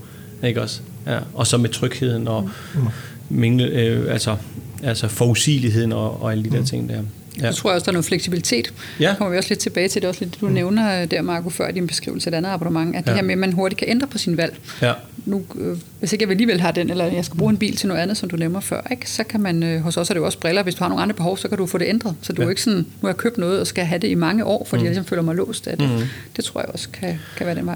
Ikke 0.43 0.61
også? 0.61 0.81
Ja. 1.07 1.19
Og 1.33 1.47
så 1.47 1.57
med 1.57 1.69
trygheden 1.69 2.27
og 2.27 2.49
mm. 2.75 2.81
mingle, 3.29 3.65
øh, 3.65 4.13
altså, 4.13 4.35
altså 4.83 5.07
forudsigeligheden 5.07 5.91
og, 5.91 6.21
og 6.21 6.31
alle 6.31 6.43
de 6.43 6.49
der 6.49 6.59
mm. 6.59 6.65
ting 6.65 6.89
der. 6.89 7.01
Ja. 7.41 7.51
Så 7.51 7.57
tror 7.57 7.69
jeg 7.69 7.75
også, 7.75 7.85
der 7.85 7.91
er 7.91 7.93
noget 7.93 8.05
fleksibilitet. 8.05 8.73
Ja. 8.99 9.15
kommer 9.17 9.31
vi 9.31 9.37
også 9.37 9.49
lidt 9.49 9.59
tilbage 9.59 9.87
til. 9.87 10.01
Det 10.01 10.07
er 10.07 10.09
også 10.09 10.23
lidt 10.23 10.41
du 10.41 10.47
mm. 10.47 10.53
nævner 10.53 11.05
der, 11.05 11.21
Marco, 11.21 11.49
før 11.49 11.67
i 11.67 11.71
din 11.71 11.87
beskrivelse 11.87 12.29
af 12.29 12.33
et 12.33 12.37
andet 12.37 12.49
abonnement, 12.49 12.95
at 12.95 13.05
ja. 13.05 13.11
det 13.11 13.15
her 13.15 13.23
med, 13.25 13.31
at 13.31 13.37
man 13.37 13.53
hurtigt 13.53 13.79
kan 13.79 13.89
ændre 13.89 14.07
på 14.07 14.17
sin 14.17 14.37
valg. 14.37 14.57
Ja. 14.81 14.93
Nu, 15.25 15.43
øh, 15.55 15.77
hvis 15.99 16.13
ikke 16.13 16.23
jeg 16.23 16.31
alligevel 16.31 16.61
har 16.61 16.71
den, 16.71 16.89
eller 16.89 17.05
jeg 17.05 17.25
skal 17.25 17.37
bruge 17.37 17.51
en 17.51 17.57
bil 17.57 17.75
til 17.75 17.87
noget 17.87 18.01
andet, 18.01 18.17
som 18.17 18.29
du 18.29 18.35
nævner 18.35 18.59
før, 18.59 18.87
ikke, 18.91 19.09
så 19.09 19.23
kan 19.23 19.41
man, 19.41 19.63
øh, 19.63 19.81
hos 19.81 19.97
os 19.97 20.09
er 20.09 20.13
det 20.13 20.19
jo 20.19 20.25
også 20.25 20.39
briller, 20.39 20.63
hvis 20.63 20.75
du 20.75 20.83
har 20.83 20.89
nogle 20.89 21.03
andre 21.03 21.15
behov, 21.15 21.37
så 21.37 21.47
kan 21.47 21.57
du 21.57 21.65
få 21.65 21.77
det 21.77 21.87
ændret. 21.87 22.15
Så 22.21 22.33
du 22.33 22.41
ja. 22.41 22.45
er 22.45 22.49
ikke 22.49 22.61
sådan, 22.61 22.79
nu 22.79 22.85
har 23.01 23.07
jeg 23.07 23.17
købt 23.17 23.37
noget 23.37 23.59
og 23.59 23.67
skal 23.67 23.85
have 23.85 23.99
det 23.99 24.07
i 24.07 24.15
mange 24.15 24.45
år, 24.45 24.65
fordi 24.69 24.79
mm. 24.79 24.85
jeg 24.85 24.89
ligesom 24.89 25.05
føler 25.05 25.21
mig 25.21 25.35
låst 25.35 25.67
af 25.67 25.77
det. 25.77 25.89
Mm. 25.89 26.05
Det 26.35 26.45
tror 26.45 26.61
jeg 26.61 26.69
også 26.69 26.89
kan, 26.89 27.19
kan 27.37 27.45
være 27.45 27.55
den 27.55 27.65
vej. 27.65 27.75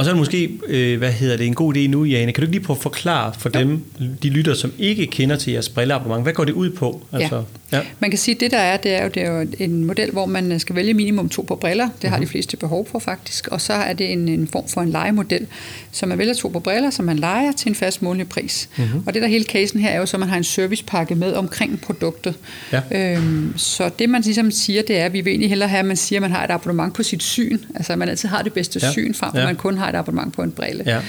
Og 0.00 0.04
så 0.04 0.10
er 0.10 0.14
det 0.14 0.18
måske, 0.18 0.50
øh, 0.66 0.98
hvad 0.98 1.12
hedder 1.12 1.36
det, 1.36 1.46
en 1.46 1.54
god 1.54 1.76
idé 1.76 1.80
nu, 1.80 2.04
Jane. 2.04 2.32
Kan 2.32 2.42
du 2.42 2.46
ikke 2.46 2.52
lige 2.52 2.64
prøve 2.64 2.76
at 2.76 2.82
forklare 2.82 3.32
for 3.38 3.50
ja. 3.54 3.58
dem, 3.58 3.84
de 4.22 4.28
lytter, 4.28 4.54
som 4.54 4.72
ikke 4.78 5.06
kender 5.06 5.36
til 5.36 5.52
jeres 5.52 5.68
brilleabonnement, 5.68 6.24
hvad 6.24 6.32
går 6.32 6.44
det 6.44 6.52
ud 6.52 6.70
på? 6.70 7.02
Altså, 7.12 7.42
ja. 7.72 7.76
ja. 7.76 7.82
Man 7.98 8.10
kan 8.10 8.18
sige, 8.18 8.34
at 8.34 8.40
det 8.40 8.50
der 8.50 8.58
er, 8.58 8.76
det 8.76 8.94
er 8.94 8.99
jo, 9.02 9.08
det 9.08 9.22
er 9.22 9.30
jo 9.30 9.46
en 9.58 9.84
model, 9.84 10.10
hvor 10.10 10.26
man 10.26 10.60
skal 10.60 10.76
vælge 10.76 10.94
minimum 10.94 11.28
to 11.28 11.42
på 11.42 11.56
briller. 11.56 11.88
Det 12.02 12.10
har 12.10 12.18
de 12.18 12.26
fleste 12.26 12.56
behov 12.56 12.88
for 12.90 12.98
faktisk. 12.98 13.48
Og 13.48 13.60
så 13.60 13.72
er 13.72 13.92
det 13.92 14.12
en, 14.12 14.28
en 14.28 14.48
form 14.48 14.68
for 14.68 14.80
en 14.80 14.90
legemodel. 14.90 15.46
Så 15.92 16.06
man 16.06 16.18
vælger 16.18 16.34
to 16.34 16.48
på 16.48 16.60
briller, 16.60 16.90
som 16.90 17.04
man 17.04 17.18
leger 17.18 17.52
til 17.52 17.68
en 17.68 17.74
fast 17.74 18.02
månedlig 18.02 18.28
pris. 18.28 18.68
Mm-hmm. 18.76 19.02
Og 19.06 19.14
det 19.14 19.22
der 19.22 19.28
hele 19.28 19.44
casen 19.44 19.80
her 19.80 19.90
er 19.90 19.98
jo 19.98 20.06
så, 20.06 20.16
at 20.16 20.20
man 20.20 20.28
har 20.28 20.36
en 20.36 20.44
servicepakke 20.44 21.14
med 21.14 21.32
omkring 21.32 21.80
produktet. 21.80 22.34
Ja. 22.72 23.14
Øhm, 23.14 23.52
så 23.56 23.90
det 23.98 24.10
man 24.10 24.22
ligesom 24.22 24.50
siger, 24.50 24.82
det 24.82 24.98
er, 24.98 25.04
at 25.04 25.12
vi 25.12 25.20
vil 25.20 25.30
egentlig 25.30 25.48
hellere 25.48 25.68
have, 25.68 25.80
at 25.80 25.86
man 25.86 25.96
siger, 25.96 26.18
at 26.18 26.22
man 26.22 26.30
har 26.30 26.44
et 26.44 26.50
abonnement 26.50 26.94
på 26.94 27.02
sit 27.02 27.22
syn. 27.22 27.58
Altså 27.74 27.92
at 27.92 27.98
man 27.98 28.08
altid 28.08 28.28
har 28.28 28.42
det 28.42 28.52
bedste 28.52 28.80
ja. 28.82 28.92
syn, 28.92 29.14
frem 29.14 29.30
for 29.30 29.38
ja. 29.38 29.46
man 29.46 29.56
kun 29.56 29.78
har 29.78 29.88
et 29.88 29.94
abonnement 29.94 30.34
på 30.34 30.42
en 30.42 30.52
brille. 30.52 30.82
Ja. 30.86 31.00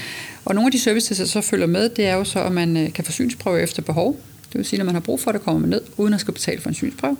Og 0.44 0.54
nogle 0.54 0.68
af 0.68 0.72
de 0.72 0.80
services, 0.80 1.18
der 1.18 1.24
så 1.24 1.40
følger 1.40 1.66
med, 1.66 1.88
det 1.88 2.06
er 2.06 2.14
jo 2.14 2.24
så, 2.24 2.42
at 2.42 2.52
man 2.52 2.76
øh, 2.76 2.92
kan 2.92 3.04
få 3.04 3.12
synsprøve 3.12 3.62
efter 3.62 3.82
behov. 3.82 4.20
Det 4.52 4.58
vil 4.58 4.66
sige, 4.66 4.78
når 4.78 4.84
man 4.84 4.94
har 4.94 5.00
brug 5.00 5.20
for 5.20 5.32
det, 5.32 5.42
kommer 5.42 5.60
man 5.60 5.70
ned, 5.70 5.80
uden 5.96 6.14
at 6.14 6.20
skal 6.20 6.34
betale 6.34 6.60
for 6.60 6.68
en 6.68 6.74
synsprøve. 6.74 7.16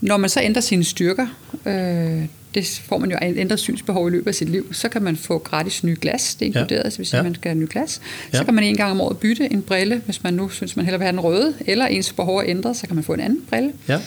Når 0.00 0.16
man 0.16 0.30
så 0.30 0.40
ændrer 0.40 0.62
sine 0.62 0.84
styrker, 0.84 1.26
øh, 1.66 2.24
det 2.54 2.82
får 2.88 2.98
man 2.98 3.10
jo 3.10 3.16
ændret 3.22 3.58
synsbehov 3.58 4.08
i 4.08 4.10
løbet 4.10 4.26
af 4.26 4.34
sit 4.34 4.48
liv, 4.48 4.74
så 4.74 4.88
kan 4.88 5.02
man 5.02 5.16
få 5.16 5.38
gratis 5.38 5.84
nye 5.84 5.96
glas, 6.00 6.34
det 6.34 6.42
er 6.42 6.46
inkluderet, 6.46 6.84
ja. 6.84 6.90
så 6.90 6.96
hvis 6.96 7.12
ja. 7.12 7.22
man 7.22 7.34
skal 7.34 7.48
have 7.48 7.58
nye 7.58 7.68
glas. 7.70 8.00
Ja. 8.32 8.38
Så 8.38 8.44
kan 8.44 8.54
man 8.54 8.64
en 8.64 8.76
gang 8.76 8.90
om 8.90 9.00
året 9.00 9.18
bytte 9.18 9.52
en 9.52 9.62
brille, 9.62 10.02
hvis 10.04 10.22
man 10.22 10.34
nu 10.34 10.48
synes, 10.48 10.76
man 10.76 10.84
hellere 10.84 10.98
vil 10.98 11.04
have 11.04 11.12
den 11.12 11.20
røde, 11.20 11.54
eller 11.66 11.86
ens 11.86 12.12
behov 12.12 12.36
er 12.38 12.44
ændret, 12.46 12.76
så 12.76 12.86
kan 12.86 12.94
man 12.94 13.04
få 13.04 13.14
en 13.14 13.20
anden 13.20 13.40
brille. 13.50 13.72
Ja. 13.88 13.98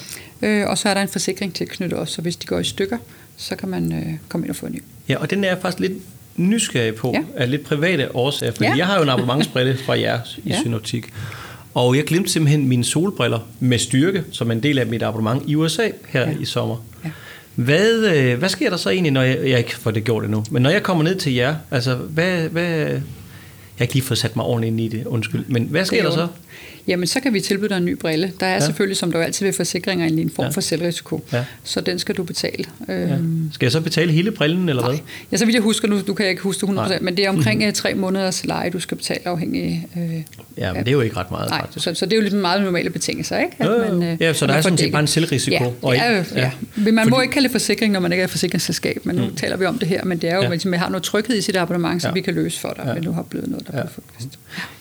Øh, 0.42 0.70
og 0.70 0.78
så 0.78 0.90
er 0.90 0.94
der 0.94 1.02
en 1.02 1.08
forsikring 1.08 1.54
tilknyttet 1.54 2.00
også, 2.00 2.14
så 2.14 2.22
hvis 2.22 2.36
de 2.36 2.48
går 2.48 2.60
i 2.60 2.64
stykker, 2.64 2.98
så 3.38 3.56
kan 3.56 3.70
man 3.70 3.94
øh, 3.94 4.14
komme 4.30 4.46
ind 4.46 4.50
og 4.50 4.56
få 4.56 4.66
en 4.66 4.74
ny. 4.74 4.84
Ja, 5.10 5.18
og 5.18 5.30
den 5.30 5.44
er 5.44 5.60
faktisk 5.60 5.80
lidt 5.80 5.94
nysgerrig 6.36 6.96
på, 6.96 7.12
ja. 7.14 7.22
af 7.36 7.52
lidt 7.52 7.64
private 7.64 8.16
årsager, 8.16 8.52
fordi 8.52 8.66
ja. 8.66 8.76
jeg 8.78 8.86
har 8.86 8.96
jo 8.96 9.04
en 9.04 9.10
abonnementsbrille 9.10 9.78
fra 9.78 10.00
jer 10.00 10.20
i 10.44 10.50
ja. 10.50 10.60
Synoptik. 10.62 11.06
Og 11.74 11.98
jeg 11.98 12.04
glemte 12.04 12.32
simpelthen 12.32 12.68
mine 12.68 12.84
solbriller 12.84 13.40
med 13.60 13.78
styrke, 13.78 14.24
som 14.32 14.52
en 14.52 14.64
del 14.64 14.80
af 14.80 14.88
mit 14.88 15.04
abonnement 15.04 15.44
i 15.48 15.56
USA 15.56 15.90
her 16.08 16.30
ja. 16.30 16.36
i 16.40 16.46
sommer. 16.46 16.78
Ja. 17.06 17.10
Hvad, 17.56 18.16
øh, 18.16 18.40
hvad 18.40 18.50
sker 18.50 18.70
der 18.70 18.78
så 18.78 18.90
egentlig, 18.90 19.12
når 19.12 19.22
jeg, 19.22 19.50
jeg 19.50 19.58
ikke 19.58 19.76
får 19.76 19.92
det 19.92 20.04
gjort 20.04 20.24
endnu, 20.24 20.44
men 20.52 20.62
når 20.64 20.70
jeg 20.70 20.84
kommer 20.84 21.04
ned 21.04 21.16
til 21.16 21.34
jer, 21.34 21.56
altså 21.72 21.96
hvad, 21.96 22.50
hvad, 22.50 22.64
jeg 22.64 23.02
har 23.78 23.84
ikke 23.84 23.94
lige 23.94 24.04
fået 24.04 24.18
sat 24.18 24.36
mig 24.36 24.46
ordentligt 24.46 24.72
ind 24.72 24.82
i 24.82 24.98
det, 24.98 25.06
undskyld, 25.06 25.46
men 25.48 25.64
hvad 25.64 25.86
sker 25.86 26.04
der 26.04 26.12
så? 26.12 26.28
Jamen 26.88 27.08
så 27.08 27.20
kan 27.20 27.34
vi 27.34 27.40
tilbyde 27.40 27.70
dig 27.70 27.78
en 27.78 27.86
ny 27.86 27.98
brille. 27.98 28.32
Der 28.40 28.46
er 28.46 28.54
ja. 28.54 28.60
selvfølgelig, 28.60 28.98
som 28.98 29.12
der 29.12 29.20
jo 29.20 29.26
altid 29.26 29.46
ved 29.46 29.54
forsikringer, 29.54 30.06
en 30.06 30.32
form 30.36 30.46
ja. 30.46 30.52
for 30.52 30.62
selvrisiko. 30.62 31.24
Ja. 31.34 31.46
Så 31.64 31.82
den 31.82 32.00
skal 32.00 32.16
du 32.16 32.24
betale. 32.24 32.66
Ja. 32.88 32.94
Øhm. 32.94 33.50
Skal 33.54 33.66
jeg 33.66 33.72
så 33.72 33.82
betale 33.82 34.12
hele 34.12 34.32
brillen, 34.32 34.70
eller 34.70 34.82
Nej. 34.82 34.92
hvad? 34.92 35.00
Ja, 35.32 35.38
så 35.38 35.46
vidt 35.46 35.56
jeg 35.56 35.64
husker, 35.64 35.88
nu 35.88 36.02
du 36.08 36.14
kan 36.14 36.24
jeg 36.24 36.32
ikke 36.32 36.44
huske 36.44 36.68
100%, 36.68 36.72
Nej. 36.74 37.00
men 37.02 37.18
det 37.18 37.26
er 37.26 37.30
omkring 37.30 37.60
mm-hmm. 37.60 37.74
tre 37.74 37.94
måneders 37.94 38.46
leje, 38.46 38.70
du 38.70 38.80
skal 38.80 38.98
betale 38.98 39.28
afhængig 39.28 39.88
øh, 39.98 40.22
Ja, 40.58 40.74
men 40.74 40.80
det 40.80 40.88
er 40.88 40.92
jo 40.92 41.02
ikke 41.02 41.18
ret 41.18 41.32
meget, 41.32 41.50
Nej, 41.50 41.60
faktisk. 41.60 41.84
Så, 41.84 41.94
så 41.94 42.06
det 42.06 42.14
er 42.14 42.18
jo 42.18 42.24
lidt 42.24 42.34
meget 42.34 42.62
normale 42.62 42.90
betingelser, 42.90 43.38
ikke? 43.38 43.56
At. 43.60 43.90
Man, 43.90 44.04
øh, 44.04 44.18
ja, 44.22 44.34
så 44.34 44.48
der 44.48 44.54
er 44.54 44.62
sådan 44.62 44.78
set 44.78 44.92
bare 44.92 45.02
en 45.02 45.08
selvrisiko. 45.08 45.64
Ja, 45.64 45.70
og 45.82 45.94
ikke, 45.94 46.06
ja, 46.06 46.24
ja. 46.36 46.52
ja. 46.86 46.92
Man 46.92 47.10
må 47.10 47.22
ikke 47.22 47.32
kalde 47.32 47.44
det 47.44 47.52
forsikring, 47.52 47.94
når 47.94 48.00
man 48.00 48.12
ikke 48.12 48.22
er 48.22 48.26
et 48.26 48.32
forsikringsselskab, 48.32 49.02
men 49.04 49.16
nu 49.16 49.26
mm. 49.26 49.36
taler 49.36 49.58
vi 49.58 49.66
om 49.66 49.80
det 49.80 49.88
her, 49.88 50.04
men 50.04 50.18
det 50.18 50.30
er 50.30 50.36
jo, 50.36 50.42
ja. 50.42 50.54
at 50.54 50.66
man 50.66 50.80
har 50.80 50.90
noget 50.90 51.04
tryghed 51.04 51.38
i 51.38 51.42
sit 51.42 51.56
abonnement, 51.56 52.02
så 52.02 52.08
ja. 52.08 52.14
vi 52.14 52.22
kan 52.22 52.34
løse 52.34 52.60
for 52.60 52.74
dig, 52.78 52.84
ja. 52.88 52.94
men 52.94 53.04
du 53.04 53.12
har 53.12 53.22
blevet 53.22 53.50
noget, 53.50 53.68
der 53.68 53.78
ja. 53.78 53.84
bliver 53.84 54.30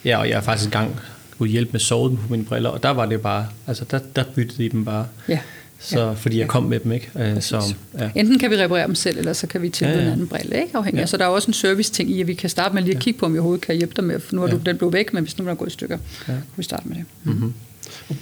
Ja, 0.04 0.18
og 0.18 0.28
jeg 0.28 0.36
er 0.36 0.40
faktisk 0.40 0.68
i 0.68 0.72
gang 0.72 1.00
skulle 1.34 1.52
hjælpe 1.52 1.72
med 1.72 1.80
sovet 1.80 2.18
på 2.18 2.26
mine 2.30 2.44
briller, 2.44 2.70
og 2.70 2.82
der 2.82 2.90
var 2.90 3.06
det 3.06 3.20
bare, 3.20 3.46
altså 3.66 3.84
der, 3.90 3.98
der 4.16 4.24
byttede 4.34 4.62
de 4.62 4.68
dem 4.68 4.84
bare. 4.84 5.06
Ja. 5.28 5.38
så, 5.78 6.00
ja. 6.00 6.12
fordi 6.12 6.38
jeg 6.38 6.48
kom 6.48 6.62
med 6.62 6.80
dem. 6.80 6.92
ikke. 6.92 7.10
Øh, 7.16 7.42
så, 7.42 7.74
ja. 7.98 8.10
Enten 8.14 8.38
kan 8.38 8.50
vi 8.50 8.56
reparere 8.56 8.86
dem 8.86 8.94
selv, 8.94 9.18
eller 9.18 9.32
så 9.32 9.46
kan 9.46 9.62
vi 9.62 9.68
tilbyde 9.68 9.96
ja, 9.96 10.00
ja. 10.00 10.06
en 10.06 10.12
anden 10.12 10.28
brille. 10.28 10.56
Ikke? 10.62 10.76
Afhængig. 10.76 11.00
Ja. 11.00 11.06
Så 11.06 11.16
der 11.16 11.24
er 11.24 11.28
også 11.28 11.48
en 11.48 11.54
service-ting 11.54 12.10
i, 12.10 12.20
at 12.20 12.26
vi 12.26 12.34
kan 12.34 12.50
starte 12.50 12.74
med 12.74 12.82
lige 12.82 12.96
at 12.96 13.02
kigge 13.02 13.20
på, 13.20 13.26
om 13.26 13.32
vi 13.32 13.38
overhovedet 13.38 13.64
kan 13.64 13.76
hjælpe 13.76 13.92
dig 13.96 14.04
med, 14.04 14.20
for 14.20 14.34
nu 14.34 14.42
er 14.42 14.46
ja. 14.46 14.52
du, 14.52 14.60
den 14.66 14.76
blevet 14.78 14.92
væk, 14.92 15.12
men 15.12 15.22
hvis 15.22 15.38
nu 15.38 15.44
er 15.44 15.48
der 15.48 15.54
gået 15.54 15.68
i 15.68 15.72
stykker, 15.72 15.98
ja. 16.28 16.32
kan 16.32 16.42
vi 16.56 16.62
starte 16.62 16.88
med 16.88 16.96
det. 16.96 17.04
Mm-hmm. 17.24 17.52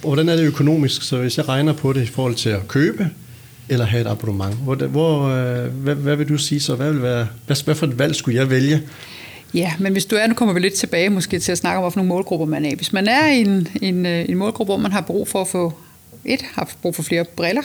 Hvordan 0.01 0.29
er 0.29 0.35
det 0.35 0.43
økonomisk? 0.43 1.01
Så 1.01 1.17
hvis 1.17 1.37
jeg 1.37 1.47
regner 1.47 1.73
på 1.73 1.93
det 1.93 2.01
i 2.01 2.05
forhold 2.05 2.35
til 2.35 2.49
at 2.49 2.67
købe, 2.67 3.09
eller 3.69 3.85
have 3.85 4.01
et 4.01 4.07
abonnement, 4.07 4.55
hvor, 4.55 4.75
hvor, 4.75 5.27
øh, 5.27 5.65
hvad, 5.65 5.95
hvad 5.95 6.15
vil 6.15 6.29
du 6.29 6.37
sige 6.37 6.59
så? 6.59 6.75
Hvad, 6.75 6.91
vil 6.93 7.01
være, 7.01 7.27
hvad, 7.45 7.63
hvad 7.65 7.75
for 7.75 7.87
et 7.87 7.99
valg 7.99 8.15
skulle 8.15 8.37
jeg 8.37 8.49
vælge? 8.49 8.81
Ja, 9.53 9.73
men 9.79 9.91
hvis 9.91 10.05
du 10.05 10.15
er, 10.15 10.27
nu 10.27 10.33
kommer 10.33 10.53
vi 10.53 10.59
lidt 10.59 10.73
tilbage 10.73 11.09
måske 11.09 11.39
til 11.39 11.51
at 11.51 11.57
snakke 11.57 11.77
om, 11.77 11.83
hvilke 11.83 11.97
nogle 11.97 12.07
målgrupper 12.07 12.45
man 12.45 12.65
er 12.65 12.75
Hvis 12.75 12.93
man 12.93 13.07
er 13.07 13.27
i 13.27 13.41
en, 13.41 13.67
en, 13.81 14.05
øh, 14.05 14.29
en 14.29 14.37
målgruppe, 14.37 14.73
hvor 14.73 14.77
man 14.77 14.91
har 14.91 15.01
brug 15.01 15.27
for 15.27 15.41
at 15.41 15.47
få, 15.47 15.73
et, 16.25 16.41
har 16.53 16.69
brug 16.81 16.95
for 16.95 17.03
flere 17.03 17.23
briller, 17.23 17.61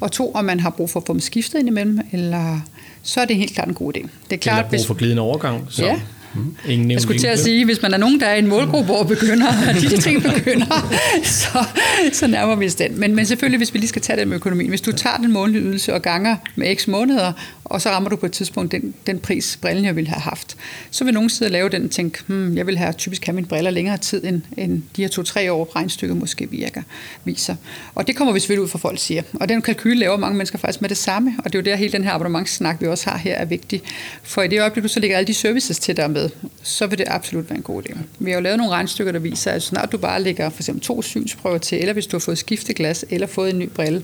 og 0.00 0.12
to, 0.12 0.32
om 0.34 0.44
man 0.44 0.60
har 0.60 0.70
brug 0.70 0.90
for 0.90 1.00
at 1.00 1.06
få 1.06 1.12
dem 1.12 1.20
skiftet 1.20 1.58
indimellem, 1.58 2.00
eller 2.12 2.60
så 3.02 3.20
er 3.20 3.24
det 3.24 3.36
helt 3.36 3.54
klart 3.54 3.68
en 3.68 3.74
god 3.74 3.96
idé. 3.96 4.00
Det 4.00 4.32
er 4.32 4.36
klart, 4.36 4.66
eller 4.66 4.78
brug 4.78 4.86
for 4.86 4.94
glidende 4.94 5.22
overgang. 5.22 5.66
Så. 5.70 5.84
Ja, 5.84 6.00
Mm. 6.34 6.56
Ingen 6.68 6.90
jeg 6.90 7.00
skulle 7.00 7.18
til 7.18 7.26
at 7.26 7.38
sige, 7.38 7.64
hvis 7.64 7.82
man 7.82 7.94
er 7.94 7.98
nogen, 7.98 8.20
der 8.20 8.26
er 8.26 8.34
i 8.34 8.38
en 8.38 8.46
målgruppe, 8.46 8.86
hvor 8.86 9.02
begynder, 9.02 9.46
de 9.80 9.96
ting 9.96 10.22
begynder, 10.22 10.96
så, 11.42 11.64
så 12.12 12.26
nærmer 12.26 12.54
vi 12.54 12.66
os 12.66 12.74
den. 12.74 13.00
Men, 13.00 13.14
men 13.14 13.26
selvfølgelig, 13.26 13.58
hvis 13.58 13.74
vi 13.74 13.78
lige 13.78 13.88
skal 13.88 14.02
tage 14.02 14.20
det 14.20 14.28
med 14.28 14.36
økonomien. 14.36 14.68
Hvis 14.68 14.80
du 14.80 14.92
tager 14.92 15.16
den 15.16 15.32
månedlige 15.32 15.64
ydelse 15.64 15.94
og 15.94 16.02
ganger 16.02 16.36
med 16.56 16.76
x 16.76 16.88
måneder, 16.88 17.32
og 17.64 17.80
så 17.80 17.90
rammer 17.90 18.10
du 18.10 18.16
på 18.16 18.26
et 18.26 18.32
tidspunkt 18.32 18.72
den, 18.72 18.94
den 19.06 19.18
pris, 19.18 19.58
brillen 19.62 19.84
jeg 19.84 19.96
ville 19.96 20.10
have 20.10 20.20
haft, 20.20 20.56
så 20.90 21.04
vil 21.04 21.14
nogen 21.14 21.30
sidde 21.30 21.48
og 21.48 21.52
lave 21.52 21.68
den 21.68 21.84
og 21.84 21.90
tænke, 21.90 22.18
hmm, 22.26 22.56
jeg 22.56 22.66
vil 22.66 22.78
have 22.78 22.92
typisk 22.92 23.26
have 23.26 23.34
mine 23.34 23.46
briller 23.46 23.70
længere 23.70 23.96
tid, 23.96 24.24
end, 24.24 24.42
end 24.56 24.82
de 24.96 25.02
her 25.02 25.08
to-tre 25.08 25.52
år 25.52 25.76
regnstykket 25.76 26.16
måske 26.16 26.50
virker, 26.50 26.82
viser. 27.24 27.56
Og 27.94 28.06
det 28.06 28.16
kommer 28.16 28.34
vi 28.34 28.40
selvfølgelig 28.40 28.62
ud 28.64 28.68
fra, 28.68 28.78
folk 28.78 28.98
siger. 28.98 29.22
Og 29.34 29.48
den 29.48 29.62
kalkyl 29.62 29.96
laver 29.96 30.16
mange 30.16 30.36
mennesker 30.36 30.58
faktisk 30.58 30.80
med 30.80 30.88
det 30.88 30.96
samme, 30.96 31.34
og 31.38 31.52
det 31.52 31.58
er 31.58 31.62
jo 31.62 31.64
der 31.64 31.76
hele 31.76 31.92
den 31.92 32.04
her 32.04 32.12
abonnementssnak, 32.12 32.80
vi 32.80 32.86
også 32.86 33.10
har 33.10 33.18
her, 33.18 33.34
er 33.34 33.44
vigtig. 33.44 33.82
For 34.22 34.42
i 34.42 34.48
det 34.48 34.60
øjeblik, 34.60 34.82
du 34.82 34.88
så 34.88 35.00
lægger 35.00 35.16
alle 35.16 35.26
de 35.26 35.34
services 35.34 35.78
til 35.78 35.96
dig 35.96 36.10
med, 36.10 36.30
så 36.62 36.86
vil 36.86 36.98
det 36.98 37.06
absolut 37.08 37.50
være 37.50 37.56
en 37.56 37.62
god 37.62 37.82
idé. 37.82 37.98
Vi 38.18 38.30
har 38.30 38.38
jo 38.38 38.42
lavet 38.42 38.58
nogle 38.58 38.72
regnstykker, 38.72 39.12
der 39.12 39.18
viser, 39.18 39.50
at 39.50 39.62
snart 39.62 39.92
du 39.92 39.98
bare 39.98 40.22
lægger 40.22 40.50
for 40.50 40.62
eksempel 40.62 40.82
to 40.82 41.02
synsprøver 41.02 41.58
til, 41.58 41.78
eller 41.78 41.92
hvis 41.92 42.06
du 42.06 42.16
har 42.16 42.20
fået 42.20 42.38
skifteglas, 42.38 43.04
eller 43.10 43.26
fået 43.26 43.50
en 43.50 43.58
ny 43.58 43.68
brille, 43.68 44.02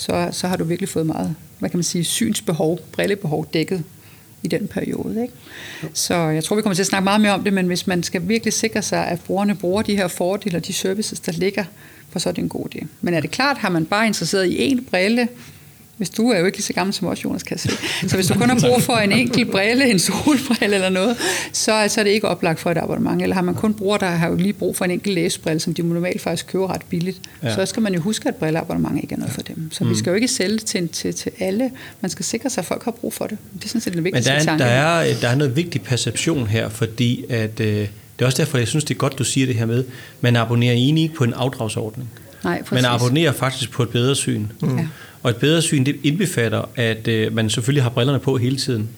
så, 0.00 0.28
så 0.32 0.48
har 0.48 0.56
du 0.56 0.64
virkelig 0.64 0.88
fået 0.88 1.06
meget, 1.06 1.34
hvad 1.58 1.70
kan 1.70 1.78
man 1.78 1.84
sige, 1.84 2.04
synsbehov, 2.04 2.78
brillebehov 2.92 3.46
dækket 3.52 3.84
i 4.42 4.48
den 4.48 4.68
periode. 4.68 5.22
Ikke? 5.22 5.34
Så 5.92 6.14
jeg 6.14 6.44
tror, 6.44 6.56
vi 6.56 6.62
kommer 6.62 6.74
til 6.74 6.82
at 6.82 6.86
snakke 6.86 7.04
meget 7.04 7.20
mere 7.20 7.32
om 7.32 7.44
det, 7.44 7.52
men 7.52 7.66
hvis 7.66 7.86
man 7.86 8.02
skal 8.02 8.28
virkelig 8.28 8.52
sikre 8.52 8.82
sig, 8.82 9.06
at 9.06 9.20
brugerne 9.20 9.54
bruger 9.54 9.82
de 9.82 9.96
her 9.96 10.08
fordele 10.08 10.56
og 10.56 10.66
de 10.66 10.72
services, 10.72 11.20
der 11.20 11.32
ligger, 11.32 11.64
for 12.10 12.18
så 12.18 12.28
er 12.28 12.32
det 12.32 12.42
en 12.42 12.48
god 12.48 12.66
idé. 12.74 12.86
Men 13.00 13.14
er 13.14 13.20
det 13.20 13.30
klart, 13.30 13.58
har 13.58 13.70
man 13.70 13.86
bare 13.86 14.06
interesseret 14.06 14.46
i 14.46 14.62
en 14.62 14.84
brille, 14.84 15.28
hvis 16.00 16.10
du 16.10 16.30
er 16.30 16.38
jo 16.38 16.46
ikke 16.46 16.58
lige 16.58 16.64
så 16.64 16.72
gammel 16.72 16.94
som 16.94 17.08
os, 17.08 17.24
Jonas, 17.24 17.42
kan 17.42 17.54
jeg 17.54 17.60
se. 17.60 18.08
Så 18.08 18.14
hvis 18.14 18.26
du 18.26 18.34
kun 18.34 18.48
har 18.50 18.58
brug 18.60 18.82
for 18.82 18.92
en 18.92 19.12
enkelt 19.12 19.50
brille, 19.50 19.90
en 19.90 19.98
solbrille 19.98 20.74
eller 20.74 20.88
noget, 20.88 21.16
så, 21.52 21.84
så 21.88 22.00
er 22.00 22.04
det 22.04 22.10
ikke 22.10 22.28
oplagt 22.28 22.60
for 22.60 22.70
et 22.70 22.78
abonnement. 22.78 23.22
Eller 23.22 23.34
har 23.34 23.42
man 23.42 23.54
kun 23.54 23.74
bruger, 23.74 23.98
der 23.98 24.06
har 24.06 24.28
jo 24.28 24.36
lige 24.36 24.52
brug 24.52 24.76
for 24.76 24.84
en 24.84 24.90
enkelt 24.90 25.14
læsebrille, 25.14 25.60
som 25.60 25.74
de 25.74 25.82
normalt 25.82 26.20
faktisk 26.20 26.46
køber 26.46 26.70
ret 26.74 26.82
billigt, 26.88 27.20
ja. 27.42 27.54
så 27.54 27.66
skal 27.66 27.82
man 27.82 27.94
jo 27.94 28.00
huske, 28.00 28.28
at 28.28 28.34
brilleabonnement 28.34 29.02
ikke 29.02 29.14
er 29.14 29.18
noget 29.18 29.34
for 29.34 29.42
dem. 29.42 29.70
Så 29.72 29.84
mm. 29.84 29.90
vi 29.90 29.96
skal 29.96 30.10
jo 30.10 30.14
ikke 30.14 30.28
sælge 30.28 30.58
til, 30.58 30.88
til, 30.88 31.14
til 31.14 31.32
alle. 31.38 31.70
Man 32.00 32.10
skal 32.10 32.24
sikre 32.24 32.50
sig, 32.50 32.62
at 32.62 32.66
folk 32.66 32.84
har 32.84 32.90
brug 32.90 33.12
for 33.12 33.26
det. 33.26 33.38
Det 33.54 33.64
er 33.64 33.68
sådan 33.68 33.80
set 33.80 33.94
det 33.94 34.04
vigtigste 34.04 34.32
Men 34.32 34.46
der 34.46 34.52
er, 34.52 34.56
der 34.56 34.64
er, 34.64 35.14
der 35.20 35.28
er 35.28 35.34
noget 35.34 35.56
vigtig 35.56 35.82
perception 35.82 36.46
her, 36.46 36.68
fordi 36.68 37.24
at, 37.28 37.60
øh, 37.60 37.66
det 37.66 37.88
er 38.18 38.26
også 38.26 38.42
derfor, 38.42 38.58
jeg 38.58 38.68
synes, 38.68 38.84
det 38.84 38.94
er 38.94 38.98
godt, 38.98 39.18
du 39.18 39.24
siger 39.24 39.46
det 39.46 39.56
her 39.56 39.66
med, 39.66 39.84
man 40.20 40.36
abonnerer 40.36 40.72
egentlig 40.72 41.02
ikke 41.02 41.14
på 41.14 41.24
en 41.24 41.32
afdragsordning. 41.32 42.10
Nej, 42.44 42.62
Man 42.72 42.84
abonnerer 42.84 43.32
faktisk 43.32 43.70
på 43.70 43.82
et 43.82 43.88
bedre 43.88 44.16
syn. 44.16 44.46
Mm. 44.62 44.78
Ja. 44.78 44.86
Og 45.22 45.30
et 45.30 45.36
bedre 45.36 45.62
syn, 45.62 45.86
det 45.86 45.96
indbefatter, 46.02 46.62
at 46.76 47.08
øh, 47.08 47.34
man 47.34 47.50
selvfølgelig 47.50 47.82
har 47.82 47.90
brillerne 47.90 48.18
på 48.18 48.36
hele 48.36 48.56
tiden. 48.56 48.88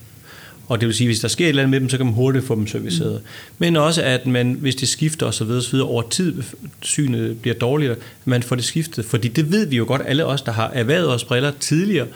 Og 0.67 0.81
det 0.81 0.87
vil 0.87 0.95
sige, 0.95 1.05
at 1.05 1.07
hvis 1.07 1.19
der 1.19 1.27
sker 1.27 1.45
et 1.45 1.49
eller 1.49 1.63
andet 1.63 1.71
med 1.71 1.79
dem, 1.79 1.89
så 1.89 1.97
kan 1.97 2.05
man 2.05 2.15
hurtigt 2.15 2.45
få 2.45 2.55
dem 2.55 2.67
serviceret. 2.67 3.13
Mm. 3.13 3.27
Men 3.57 3.75
også, 3.75 4.01
at 4.01 4.25
man, 4.25 4.53
hvis 4.53 4.75
det 4.75 4.87
skifter 4.87 5.25
osv., 5.25 5.47
osv. 5.49 5.75
over 5.75 6.01
tid, 6.09 6.43
synet 6.81 7.41
bliver 7.41 7.55
dårligere, 7.55 7.95
man 8.25 8.43
får 8.43 8.55
det 8.55 8.65
skiftet. 8.65 9.05
Fordi 9.05 9.27
det 9.27 9.51
ved 9.51 9.65
vi 9.65 9.77
jo 9.77 9.85
godt, 9.87 10.01
alle 10.05 10.25
os, 10.25 10.41
der 10.41 10.51
har 10.51 10.69
erhvervet 10.73 11.09
os 11.09 11.23
briller 11.23 11.51
tidligere, 11.59 12.07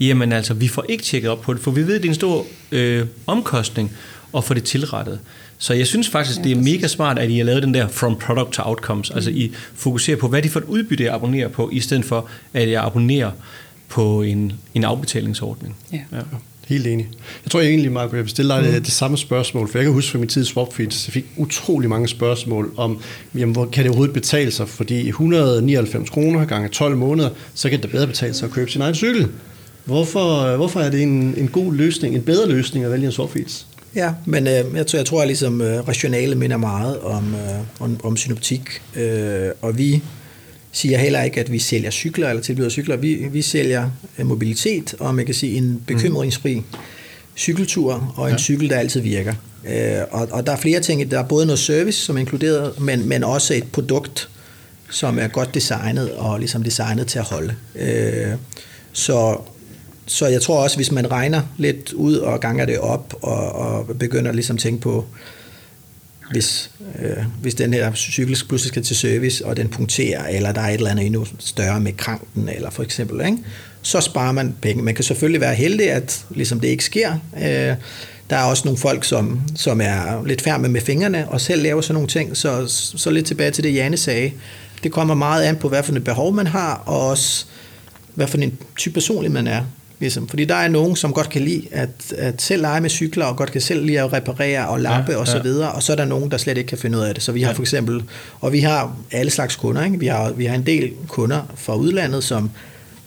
jamen 0.00 0.32
altså, 0.32 0.54
vi 0.54 0.68
får 0.68 0.84
ikke 0.88 1.04
tjekket 1.04 1.30
op 1.30 1.40
på 1.40 1.52
det, 1.54 1.60
for 1.60 1.70
vi 1.70 1.86
ved, 1.86 1.94
at 1.94 2.02
det 2.02 2.08
er 2.08 2.10
en 2.10 2.14
stor 2.14 2.46
øh, 2.72 3.06
omkostning 3.26 3.92
at 4.36 4.44
få 4.44 4.54
det 4.54 4.64
tilrettet. 4.64 5.18
Så 5.58 5.74
jeg 5.74 5.86
synes 5.86 6.08
faktisk, 6.08 6.38
ja, 6.38 6.44
det 6.44 6.52
er 6.52 6.56
mega 6.56 6.88
smart, 6.88 7.18
at 7.18 7.30
I 7.30 7.36
har 7.36 7.44
lavet 7.44 7.62
den 7.62 7.74
der 7.74 7.88
from 7.88 8.16
product 8.16 8.52
to 8.52 8.62
outcomes. 8.64 9.10
Altså 9.10 9.30
mm. 9.30 9.36
I 9.36 9.52
fokuserer 9.74 10.16
på, 10.16 10.28
hvad 10.28 10.42
de 10.42 10.48
får 10.48 10.60
et 10.60 10.66
udbytte, 10.66 11.04
jeg 11.04 11.14
abonnerer 11.14 11.48
på, 11.48 11.70
i 11.72 11.80
stedet 11.80 12.04
for, 12.04 12.28
at 12.52 12.70
jeg 12.70 12.84
abonnerer 12.84 13.30
på 13.94 14.22
en, 14.22 14.52
en 14.74 14.84
afbetalingsordning. 14.84 15.76
Ja. 15.92 16.00
ja. 16.12 16.18
Helt 16.66 16.86
enig. 16.86 17.08
Jeg 17.44 17.50
tror 17.50 17.60
egentlig, 17.60 17.92
Mark, 17.92 18.12
jeg 18.12 18.20
vil 18.20 18.28
stille 18.28 18.54
dig 18.54 18.62
mm. 18.62 18.72
det, 18.72 18.84
det 18.84 18.92
samme 18.92 19.16
spørgsmål, 19.16 19.68
for 19.68 19.78
jeg 19.78 19.84
kan 19.84 19.92
huske 19.92 20.10
fra 20.10 20.18
min 20.18 20.28
tid 20.28 20.42
i 20.42 20.44
Swapfeed, 20.44 20.88
jeg 21.06 21.12
fik 21.12 21.24
utrolig 21.36 21.88
mange 21.90 22.08
spørgsmål 22.08 22.72
om, 22.76 23.00
jamen, 23.34 23.52
hvor 23.52 23.66
kan 23.66 23.82
det 23.82 23.90
overhovedet 23.90 24.14
betale 24.14 24.50
sig? 24.50 24.68
Fordi 24.68 25.08
199 25.08 26.10
kroner 26.10 26.44
gange 26.44 26.68
12 26.68 26.96
måneder, 26.96 27.30
så 27.54 27.70
kan 27.70 27.82
det 27.82 27.90
bedre 27.90 28.06
betale 28.06 28.34
sig 28.34 28.46
at 28.46 28.52
købe 28.52 28.70
sin 28.70 28.80
egen 28.80 28.94
cykel. 28.94 29.28
Hvorfor, 29.84 30.56
hvorfor 30.56 30.80
er 30.80 30.90
det 30.90 31.02
en, 31.02 31.34
en 31.36 31.48
god 31.48 31.74
løsning, 31.74 32.14
en 32.14 32.22
bedre 32.22 32.48
løsning 32.48 32.84
at 32.84 32.90
vælge 32.90 33.06
en 33.06 33.12
Swapfeeds? 33.12 33.66
Ja, 33.94 34.12
men 34.24 34.46
øh, 34.46 34.64
jeg 34.74 34.86
tror, 34.86 34.98
jeg 34.98 35.06
tror 35.06 35.20
at 35.20 35.26
ligesom 35.26 35.60
øh, 35.60 35.88
rationale 35.88 36.34
minder 36.34 36.56
meget 36.56 37.00
om, 37.00 37.34
øh, 37.34 37.80
om, 37.80 38.00
om 38.04 38.16
synoptik, 38.16 38.82
øh, 38.96 39.48
og 39.62 39.78
vi 39.78 40.02
siger 40.74 40.98
heller 40.98 41.22
ikke, 41.22 41.40
at 41.40 41.52
vi 41.52 41.58
sælger 41.58 41.90
cykler 41.90 42.28
eller 42.28 42.42
tilbyder 42.42 42.68
cykler. 42.68 42.96
Vi, 42.96 43.14
vi 43.14 43.42
sælger 43.42 43.90
øh, 44.18 44.26
mobilitet, 44.26 44.94
og 44.98 45.14
man 45.14 45.26
kan 45.26 45.34
sige 45.34 45.56
en 45.56 45.82
bekymringsfri 45.86 46.62
cykeltur 47.36 48.14
og 48.16 48.26
en 48.26 48.32
ja. 48.32 48.38
cykel, 48.38 48.70
der 48.70 48.76
altid 48.76 49.00
virker. 49.00 49.34
Øh, 49.68 50.02
og, 50.10 50.28
og 50.30 50.46
der 50.46 50.52
er 50.52 50.56
flere 50.56 50.80
ting. 50.80 51.10
Der 51.10 51.18
er 51.18 51.22
både 51.22 51.46
noget 51.46 51.58
service, 51.58 51.98
som 51.98 52.16
er 52.16 52.20
inkluderet, 52.20 52.80
men, 52.80 53.08
men 53.08 53.24
også 53.24 53.54
et 53.54 53.64
produkt, 53.72 54.28
som 54.90 55.18
er 55.18 55.28
godt 55.28 55.54
designet 55.54 56.10
og 56.12 56.38
ligesom 56.38 56.62
designet 56.62 57.06
til 57.06 57.18
at 57.18 57.24
holde. 57.24 57.54
Øh, 57.76 58.32
så 58.92 59.36
så 60.06 60.26
jeg 60.26 60.42
tror 60.42 60.62
også, 60.62 60.76
hvis 60.76 60.92
man 60.92 61.10
regner 61.10 61.42
lidt 61.58 61.92
ud 61.92 62.16
og 62.16 62.40
ganger 62.40 62.64
det 62.64 62.78
op, 62.78 63.14
og, 63.22 63.52
og 63.52 63.86
begynder 63.98 64.32
ligesom 64.32 64.56
at 64.56 64.60
tænke 64.60 64.80
på, 64.80 65.04
hvis, 66.34 66.70
øh, 67.02 67.24
hvis 67.42 67.54
den 67.54 67.74
her 67.74 67.94
cykel 67.94 68.44
pludselig 68.48 68.68
skal 68.68 68.82
til 68.82 68.96
service, 68.96 69.46
og 69.46 69.56
den 69.56 69.68
punkterer, 69.68 70.26
eller 70.26 70.52
der 70.52 70.60
er 70.60 70.68
et 70.68 70.74
eller 70.74 70.90
andet 70.90 71.06
endnu 71.06 71.26
større 71.38 71.80
med 71.80 71.92
kranken, 71.92 72.48
eller 72.48 72.70
for 72.70 72.82
eksempel, 72.82 73.26
ikke? 73.26 73.38
så 73.82 74.00
sparer 74.00 74.32
man 74.32 74.54
penge. 74.62 74.82
Man 74.82 74.94
kan 74.94 75.04
selvfølgelig 75.04 75.40
være 75.40 75.54
heldig, 75.54 75.90
at 75.90 76.24
ligesom 76.30 76.60
det 76.60 76.68
ikke 76.68 76.84
sker. 76.84 77.12
Øh, 77.36 77.74
der 78.30 78.36
er 78.36 78.44
også 78.44 78.62
nogle 78.64 78.78
folk, 78.78 79.04
som, 79.04 79.40
som 79.56 79.80
er 79.80 80.26
lidt 80.26 80.42
færme 80.42 80.68
med 80.68 80.80
fingrene, 80.80 81.28
og 81.28 81.40
selv 81.40 81.62
laver 81.62 81.80
sådan 81.80 81.94
nogle 81.94 82.08
ting. 82.08 82.36
Så, 82.36 82.66
så 82.96 83.10
lidt 83.10 83.26
tilbage 83.26 83.50
til 83.50 83.64
det, 83.64 83.74
Janne 83.74 83.96
sagde. 83.96 84.32
Det 84.82 84.92
kommer 84.92 85.14
meget 85.14 85.44
an 85.44 85.56
på, 85.56 85.68
hvad 85.68 85.82
for 85.82 85.92
et 85.92 86.04
behov 86.04 86.34
man 86.34 86.46
har, 86.46 86.82
og 86.86 87.08
også 87.08 87.44
hvad 88.14 88.26
for 88.26 88.38
en 88.38 88.58
type 88.76 88.94
personlig 88.94 89.32
man 89.32 89.46
er. 89.46 89.64
Ligesom. 90.00 90.28
Fordi 90.28 90.44
der 90.44 90.54
er 90.54 90.68
nogen, 90.68 90.96
som 90.96 91.12
godt 91.12 91.30
kan 91.30 91.42
lide 91.42 91.62
at, 91.72 91.88
at 92.18 92.42
selv 92.42 92.62
lege 92.62 92.80
med 92.80 92.90
cykler, 92.90 93.24
og 93.24 93.36
godt 93.36 93.52
kan 93.52 93.60
selv 93.60 93.84
lide 93.84 94.00
at 94.00 94.12
reparere 94.12 94.68
og 94.68 94.80
lappe 94.80 95.12
ja, 95.12 95.18
og 95.18 95.26
så 95.26 95.42
videre, 95.42 95.72
og 95.72 95.82
så 95.82 95.92
er 95.92 95.96
der 95.96 96.04
nogen, 96.04 96.30
der 96.30 96.36
slet 96.36 96.58
ikke 96.58 96.68
kan 96.68 96.78
finde 96.78 96.98
ud 96.98 97.02
af 97.02 97.14
det. 97.14 97.22
Så 97.22 97.32
vi 97.32 97.42
har 97.42 97.50
ja. 97.50 97.56
for 97.56 97.62
eksempel, 97.62 98.02
og 98.40 98.52
vi 98.52 98.60
har 98.60 98.96
alle 99.10 99.30
slags 99.30 99.56
kunder, 99.56 99.84
ikke? 99.84 99.98
Vi, 99.98 100.06
har, 100.06 100.32
vi 100.32 100.44
har 100.44 100.54
en 100.54 100.66
del 100.66 100.92
kunder 101.08 101.40
fra 101.56 101.76
udlandet, 101.76 102.24
som 102.24 102.50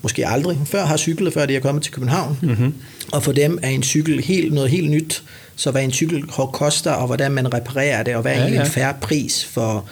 måske 0.01 0.27
aldrig 0.27 0.59
før 0.65 0.85
har 0.85 0.97
cyklet, 0.97 1.33
før 1.33 1.45
de 1.45 1.55
er 1.55 1.59
kommet 1.59 1.83
til 1.83 1.93
København. 1.93 2.37
Mm-hmm. 2.41 2.73
Og 3.11 3.23
for 3.23 3.31
dem 3.31 3.59
er 3.61 3.69
en 3.69 3.83
cykel 3.83 4.23
helt, 4.23 4.53
noget 4.53 4.69
helt 4.69 4.91
nyt. 4.91 5.23
Så 5.55 5.71
hvad 5.71 5.83
en 5.83 5.91
cykel 5.91 6.23
koster, 6.53 6.91
og 6.91 7.05
hvordan 7.05 7.31
man 7.31 7.53
reparerer 7.53 8.03
det, 8.03 8.15
og 8.15 8.21
hvad 8.21 8.33
er 8.33 8.43
ja, 8.43 8.53
ja. 8.53 8.61
en 8.61 8.67
færre 8.67 8.93
pris 9.01 9.45
for, 9.45 9.85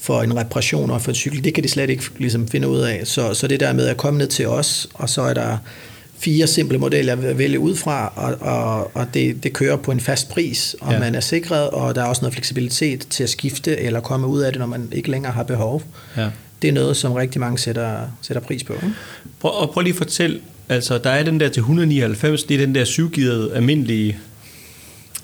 for 0.00 0.22
en 0.22 0.36
reparation 0.36 0.90
og 0.90 1.02
for 1.02 1.10
en 1.10 1.14
cykel, 1.14 1.44
det 1.44 1.54
kan 1.54 1.64
de 1.64 1.68
slet 1.68 1.90
ikke 1.90 2.04
ligesom 2.18 2.48
finde 2.48 2.68
ud 2.68 2.80
af. 2.80 3.00
Så, 3.04 3.34
så 3.34 3.46
det 3.46 3.60
der 3.60 3.72
med 3.72 3.86
at 3.86 3.96
komme 3.96 4.18
ned 4.18 4.28
til 4.28 4.46
os, 4.46 4.88
og 4.94 5.08
så 5.08 5.22
er 5.22 5.34
der 5.34 5.58
fire 6.18 6.46
simple 6.46 6.78
modeller 6.78 7.12
at 7.12 7.38
vælge 7.38 7.58
ud 7.58 7.76
fra, 7.76 8.12
og, 8.16 8.36
og, 8.40 8.90
og 8.96 9.06
det, 9.14 9.42
det 9.44 9.52
kører 9.52 9.76
på 9.76 9.90
en 9.90 10.00
fast 10.00 10.28
pris, 10.28 10.76
og 10.80 10.92
ja. 10.92 10.98
man 10.98 11.14
er 11.14 11.20
sikret, 11.20 11.70
og 11.70 11.94
der 11.94 12.02
er 12.02 12.06
også 12.06 12.22
noget 12.22 12.34
fleksibilitet 12.34 13.06
til 13.10 13.22
at 13.22 13.30
skifte 13.30 13.80
eller 13.80 14.00
komme 14.00 14.26
ud 14.26 14.40
af 14.40 14.52
det, 14.52 14.58
når 14.58 14.66
man 14.66 14.88
ikke 14.92 15.10
længere 15.10 15.32
har 15.32 15.42
behov. 15.42 15.82
Ja. 16.16 16.30
Det 16.62 16.68
er 16.68 16.72
noget, 16.72 16.96
som 16.96 17.12
rigtig 17.12 17.40
mange 17.40 17.58
sætter, 17.58 18.00
sætter 18.22 18.40
pris 18.40 18.64
på. 18.64 18.72
Ikke? 18.72 18.90
Prøv, 19.40 19.52
og 19.52 19.70
prøv 19.70 19.82
lige 19.82 19.92
at 19.92 19.96
fortælle, 19.96 20.40
altså 20.68 20.98
der 20.98 21.10
er 21.10 21.22
den 21.22 21.40
der 21.40 21.48
til 21.48 21.60
199, 21.60 22.44
det 22.44 22.54
er 22.54 22.58
den 22.58 22.74
der 22.74 22.84
syvgirede 22.84 23.54
almindelige 23.54 24.18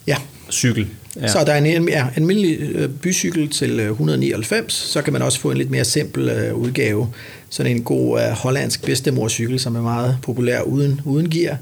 ja. 0.06 0.16
Cykel. 0.50 0.86
Ja. 1.20 1.28
Så 1.28 1.44
der 1.44 1.52
er 1.52 1.58
en, 1.58 1.88
ja, 1.88 2.02
en 2.02 2.10
almindelig 2.16 2.60
øh, 2.60 2.88
bycykel 2.90 3.48
til 3.48 3.80
199, 3.80 4.82
øh, 4.82 4.88
så 4.92 5.02
kan 5.02 5.12
man 5.12 5.22
også 5.22 5.40
få 5.40 5.50
en 5.50 5.56
lidt 5.56 5.70
mere 5.70 5.84
simpel 5.84 6.50
uh, 6.52 6.60
udgave. 6.60 7.08
Sådan 7.50 7.76
en 7.76 7.82
god 7.82 8.20
uh, 8.20 8.32
hollandsk 8.32 8.84
bedstemorcykel, 8.84 9.60
som 9.60 9.76
er 9.76 9.82
meget 9.82 10.18
populær 10.22 10.60
uden, 10.60 11.00
uden 11.04 11.30
gear, 11.30 11.56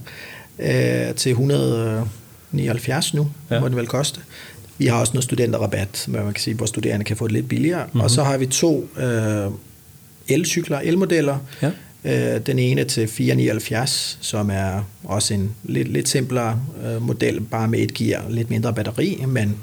uh, 0.59 1.15
til 1.17 1.31
179 1.31 3.15
nu, 3.15 3.31
ja. 3.51 3.61
må 3.61 3.69
det 3.69 3.77
vel 3.77 3.87
koste. 3.87 4.21
Vi 4.79 4.87
har 4.87 5.01
også 5.01 5.13
noget 5.13 5.25
studenterrabat, 5.25 6.05
hvor 6.09 6.23
man 6.23 6.33
kan 6.33 6.43
sige, 6.43 6.55
hvor 6.55 6.67
studerende 6.67 7.05
kan 7.05 7.17
få 7.17 7.27
det 7.27 7.33
lidt 7.33 7.49
billigere. 7.49 7.85
Mm-hmm. 7.85 8.01
Og 8.01 8.11
så 8.11 8.23
har 8.23 8.39
vi 8.39 8.47
to 8.47 8.89
uh, 8.97 9.53
elcykler, 10.29 10.79
elmodeller, 10.79 11.39
ja. 11.63 11.71
Øh, 12.05 12.41
den 12.47 12.59
ene 12.59 12.85
til 12.85 13.09
479, 13.09 14.19
som 14.21 14.51
er 14.51 14.89
også 15.05 15.35
en 15.35 15.55
lidt, 15.65 15.89
lidt 15.89 16.09
simplere 16.09 16.61
øh, 16.87 17.03
model, 17.03 17.41
bare 17.41 17.69
med 17.69 17.79
et 17.79 17.95
gear, 17.95 18.25
lidt 18.29 18.51
mindre 18.51 18.75
batteri, 18.75 19.25
men 19.29 19.57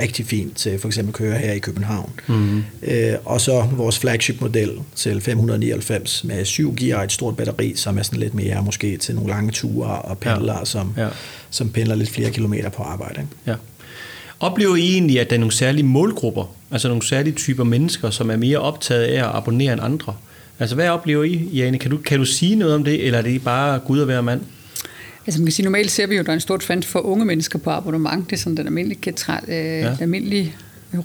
rigtig 0.00 0.26
fint 0.26 0.56
til 0.56 0.78
for 0.78 0.88
eksempel 0.88 1.14
køre 1.14 1.38
her 1.38 1.52
i 1.52 1.58
København. 1.58 2.12
Mm-hmm. 2.26 2.64
Øh, 2.82 3.14
og 3.24 3.40
så 3.40 3.68
vores 3.72 3.98
flagship-model 3.98 4.70
til 4.94 5.20
599 5.20 6.24
med 6.24 6.44
syv 6.44 6.76
gear 6.76 6.98
og 6.98 7.04
et 7.04 7.12
stort 7.12 7.36
batteri, 7.36 7.74
som 7.76 7.98
er 7.98 8.02
sådan 8.02 8.20
lidt 8.20 8.34
mere 8.34 8.62
måske 8.62 8.96
til 8.96 9.14
nogle 9.14 9.30
lange 9.30 9.50
ture 9.50 9.98
og 9.98 10.18
pendlere, 10.18 10.58
ja. 10.58 10.64
Som, 10.64 10.94
ja. 10.96 11.08
som 11.50 11.70
pendler 11.70 11.94
lidt 11.94 12.10
flere 12.10 12.30
kilometer 12.30 12.68
på 12.68 12.82
arbejde. 12.82 13.20
Ikke? 13.20 13.32
Ja. 13.46 13.54
Oplever 14.40 14.76
I 14.76 14.92
egentlig, 14.92 15.20
at 15.20 15.30
der 15.30 15.36
er 15.36 15.40
nogle 15.40 15.52
særlige 15.52 15.84
målgrupper, 15.84 16.54
altså 16.70 16.88
nogle 16.88 17.06
særlige 17.06 17.34
typer 17.34 17.64
mennesker, 17.64 18.10
som 18.10 18.30
er 18.30 18.36
mere 18.36 18.58
optaget 18.58 19.02
af 19.02 19.28
at 19.28 19.36
abonnere 19.36 19.72
end 19.72 19.82
andre? 19.82 20.14
Altså 20.58 20.74
hvad 20.74 20.88
oplever 20.88 21.24
I, 21.24 21.48
Jane? 21.52 21.78
Kan 21.78 21.90
du, 21.90 21.96
kan 21.96 22.18
du 22.18 22.24
sige 22.24 22.56
noget 22.56 22.74
om 22.74 22.84
det, 22.84 23.06
eller 23.06 23.18
er 23.18 23.22
det 23.22 23.44
bare 23.44 23.78
Gud 23.78 24.00
at 24.00 24.08
være 24.08 24.22
mand? 24.22 24.40
Altså 25.26 25.40
man 25.40 25.46
kan 25.46 25.52
sige, 25.52 25.64
normalt 25.64 25.90
ser 25.90 26.06
vi 26.06 26.14
jo, 26.14 26.20
at 26.20 26.26
der 26.26 26.32
er 26.32 26.34
en 26.34 26.40
stort 26.40 26.62
fan 26.62 26.82
for 26.82 27.00
unge 27.00 27.24
mennesker 27.24 27.58
på 27.58 27.70
abonnement. 27.70 28.30
Det 28.30 28.36
er 28.36 28.40
sådan 28.40 28.56
den 28.56 28.66
almindelige, 28.66 29.00
katral, 29.00 29.42
øh, 29.48 29.54
ja. 29.56 29.96
almindelige 30.00 30.56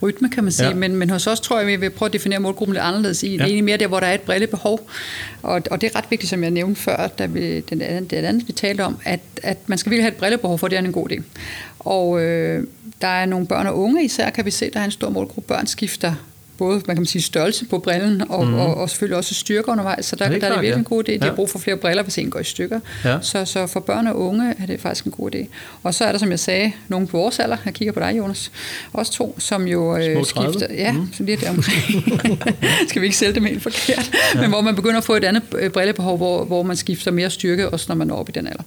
rytme, 0.01 0.29
kan 0.29 0.43
man 0.43 0.51
sige. 0.51 0.67
Ja. 0.67 0.75
Men, 0.75 0.95
men 0.95 1.09
hos 1.09 1.27
os 1.27 1.39
tror 1.39 1.57
jeg, 1.59 1.67
vi 1.67 1.75
vil 1.75 1.89
prøve 1.89 2.07
at 2.07 2.13
definere 2.13 2.39
målgruppen 2.39 2.73
lidt 2.73 2.83
anderledes. 2.83 3.23
I. 3.23 3.27
Ja. 3.27 3.33
Det 3.33 3.41
er 3.41 3.45
egentlig 3.45 3.63
mere 3.63 3.77
der, 3.77 3.87
hvor 3.87 3.99
der 3.99 4.07
er 4.07 4.13
et 4.13 4.21
brillebehov. 4.21 4.89
Og, 5.41 5.61
og 5.71 5.81
det 5.81 5.91
er 5.91 5.97
ret 5.97 6.05
vigtigt, 6.09 6.29
som 6.29 6.43
jeg 6.43 6.51
nævnte 6.51 6.81
før, 6.81 7.07
da 7.07 7.25
vi, 7.25 7.59
den, 7.59 7.79
det 7.79 8.13
andet, 8.13 8.47
vi 8.47 8.53
talte 8.53 8.81
om, 8.81 8.97
at, 9.05 9.19
at 9.43 9.57
man 9.67 9.77
skal 9.77 9.89
virkelig 9.89 10.03
have 10.03 10.11
et 10.11 10.17
brillebehov, 10.17 10.59
for 10.59 10.67
det 10.67 10.77
er 10.77 10.81
en 10.81 10.91
god 10.91 11.11
idé. 11.11 11.21
Og 11.79 12.21
øh, 12.21 12.63
der 13.01 13.07
er 13.07 13.25
nogle 13.25 13.47
børn 13.47 13.67
og 13.67 13.79
unge 13.79 14.05
især, 14.05 14.29
kan 14.29 14.45
vi 14.45 14.51
se, 14.51 14.69
der 14.73 14.79
er 14.79 14.85
en 14.85 14.91
stor 14.91 15.09
målgruppe. 15.09 15.47
Børn 15.47 15.67
skifter 15.67 16.13
både 16.59 16.81
man 16.87 16.95
kan 16.95 17.05
sige, 17.05 17.21
størrelse 17.21 17.65
på 17.65 17.79
brillen, 17.79 18.23
og, 18.29 18.47
mm. 18.47 18.53
og, 18.53 18.75
og 18.75 18.89
selvfølgelig 18.89 19.17
også 19.17 19.35
styrke 19.35 19.69
undervejs. 19.69 20.05
Så 20.05 20.15
der, 20.15 20.25
ja, 20.25 20.31
det 20.31 20.43
er, 20.43 20.47
der 20.47 20.47
er 20.47 20.51
det 20.51 20.61
virkelig 20.61 20.75
ja. 20.75 20.77
en 20.77 20.83
god 20.83 21.09
idé. 21.09 21.11
De 21.11 21.23
har 21.23 21.35
brug 21.35 21.49
for 21.49 21.59
flere 21.59 21.77
briller, 21.77 22.03
hvis 22.03 22.17
en 22.17 22.29
går 22.29 22.39
i 22.39 22.43
stykker. 22.43 22.79
Ja. 23.05 23.17
Så, 23.21 23.45
så 23.45 23.67
for 23.67 23.79
børn 23.79 24.07
og 24.07 24.19
unge 24.19 24.55
er 24.59 24.65
det 24.65 24.81
faktisk 24.81 25.05
en 25.05 25.11
god 25.11 25.35
idé. 25.35 25.47
Og 25.83 25.93
så 25.93 26.05
er 26.05 26.11
der, 26.11 26.19
som 26.19 26.31
jeg 26.31 26.39
sagde, 26.39 26.71
nogen 26.87 27.07
på 27.07 27.17
vores 27.17 27.39
alder, 27.39 27.57
jeg 27.65 27.73
kigger 27.73 27.93
på 27.93 27.99
dig, 27.99 28.17
Jonas, 28.17 28.51
også 28.93 29.11
to, 29.11 29.35
som 29.39 29.67
jo 29.67 29.97
øh, 29.97 30.25
skifter. 30.25 30.67
Ja, 30.69 30.91
mm. 30.91 31.13
så 31.13 31.23
lige 31.23 31.37
der 31.37 31.49
omkring. 31.49 32.03
Skal 32.89 33.01
vi 33.01 33.05
ikke 33.05 33.17
sælge 33.17 33.35
dem 33.35 33.45
helt 33.45 33.63
forkert? 33.63 34.11
Ja. 34.35 34.41
Men 34.41 34.49
hvor 34.49 34.61
man 34.61 34.75
begynder 34.75 34.97
at 34.97 35.03
få 35.03 35.15
et 35.15 35.23
andet 35.23 35.43
øh, 35.59 35.69
brillebehov, 35.69 36.17
hvor, 36.17 36.45
hvor 36.45 36.63
man 36.63 36.75
skifter 36.75 37.11
mere 37.11 37.29
styrke, 37.29 37.69
også 37.69 37.85
når 37.89 37.95
man 37.95 38.07
når 38.07 38.15
op 38.15 38.29
i 38.29 38.31
den 38.31 38.47
alder. 38.47 38.63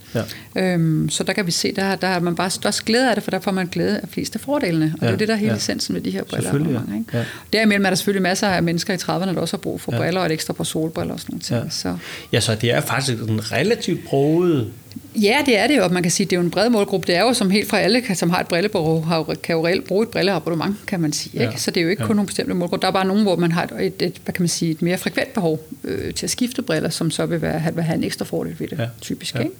Ja. 0.55 0.73
Øhm, 0.73 1.09
så 1.09 1.23
der 1.23 1.33
kan 1.33 1.45
vi 1.45 1.51
se, 1.51 1.75
der, 1.75 1.95
der 1.95 2.07
har 2.07 2.19
man 2.19 2.35
bare 2.35 2.49
størst 2.49 2.85
glæde 2.85 3.09
af 3.09 3.15
det, 3.15 3.23
for 3.23 3.31
der 3.31 3.39
får 3.39 3.51
man 3.51 3.67
glæde 3.67 3.99
af 3.99 4.09
flest 4.09 4.35
af 4.35 4.41
fordelene. 4.41 4.95
Og 5.01 5.01
ja. 5.01 5.07
det 5.07 5.13
er 5.13 5.17
det, 5.17 5.27
der 5.27 5.33
er 5.33 5.37
hele 5.37 5.51
ja. 5.51 5.57
essensen 5.57 5.93
med 5.93 6.01
de 6.01 6.11
her 6.11 6.23
briller. 6.23 6.53
Ja. 6.53 6.97
Ikke? 6.97 7.17
Ja. 7.17 7.23
Derimellem 7.53 7.82
er 7.85 7.89
der 7.89 7.95
selvfølgelig 7.95 8.21
masser 8.21 8.47
af 8.47 8.63
mennesker 8.63 8.93
i 8.93 8.97
30'erne, 8.97 9.33
der 9.33 9.41
også 9.41 9.57
har 9.57 9.61
brug 9.61 9.81
for 9.81 9.91
ja. 9.91 9.97
briller 9.97 10.19
og 10.19 10.25
et 10.25 10.31
ekstra 10.31 10.53
par 10.53 10.63
solbriller 10.63 11.13
og 11.13 11.19
sådan 11.19 11.41
noget. 11.49 11.63
Ja. 11.65 11.69
Så. 11.69 11.97
ja, 12.31 12.39
så 12.39 12.55
det 12.55 12.71
er 12.71 12.81
faktisk 12.81 13.17
en 13.17 13.51
relativt 13.51 14.05
broget 14.05 14.71
Ja, 15.15 15.37
det 15.45 15.59
er 15.59 15.67
det 15.67 15.77
jo, 15.77 15.83
og 15.83 15.93
man 15.93 16.03
kan 16.03 16.11
sige, 16.11 16.25
det 16.25 16.33
er 16.33 16.37
jo 16.37 16.43
en 16.43 16.51
bred 16.51 16.69
målgruppe. 16.69 17.07
Det 17.07 17.15
er 17.15 17.21
jo 17.21 17.33
som 17.33 17.49
helt 17.49 17.69
fra 17.69 17.79
alle, 17.79 18.15
som 18.15 18.29
har 18.29 18.39
et 18.39 18.47
brillebehov, 18.47 19.35
kan 19.43 19.55
jo 19.55 19.67
reelt 19.67 19.87
bruge 19.87 20.03
et 20.03 20.09
brilleabonnement, 20.09 20.75
kan 20.87 20.99
man 20.99 21.13
sige. 21.13 21.33
Ikke? 21.33 21.51
Ja. 21.51 21.57
Så 21.57 21.71
det 21.71 21.79
er 21.79 21.83
jo 21.83 21.89
ikke 21.89 22.03
ja. 22.03 22.07
kun 22.07 22.15
nogle 22.15 22.27
bestemte 22.27 22.53
målgrupper. 22.53 22.77
Der 22.77 22.87
er 22.87 22.91
bare 22.91 23.05
nogen, 23.05 23.23
hvor 23.23 23.35
man 23.35 23.51
har 23.51 23.69
et, 23.79 24.01
et, 24.01 24.21
hvad 24.23 24.33
kan 24.33 24.41
man 24.41 24.49
sige, 24.49 24.71
et 24.71 24.81
mere 24.81 24.97
frekvent 24.97 25.33
behov 25.33 25.67
øh, 25.83 26.13
til 26.13 26.25
at 26.25 26.29
skifte 26.29 26.61
briller, 26.61 26.89
som 26.89 27.11
så 27.11 27.25
vil, 27.25 27.41
være, 27.41 27.73
vil 27.73 27.83
have 27.83 27.97
en 27.97 28.03
ekstra 28.03 28.25
fordel 28.25 28.55
ved 28.59 28.67
det, 28.67 28.79
ja. 28.79 28.87
typisk. 29.01 29.35
Ja. 29.35 29.39
Ikke? 29.39 29.51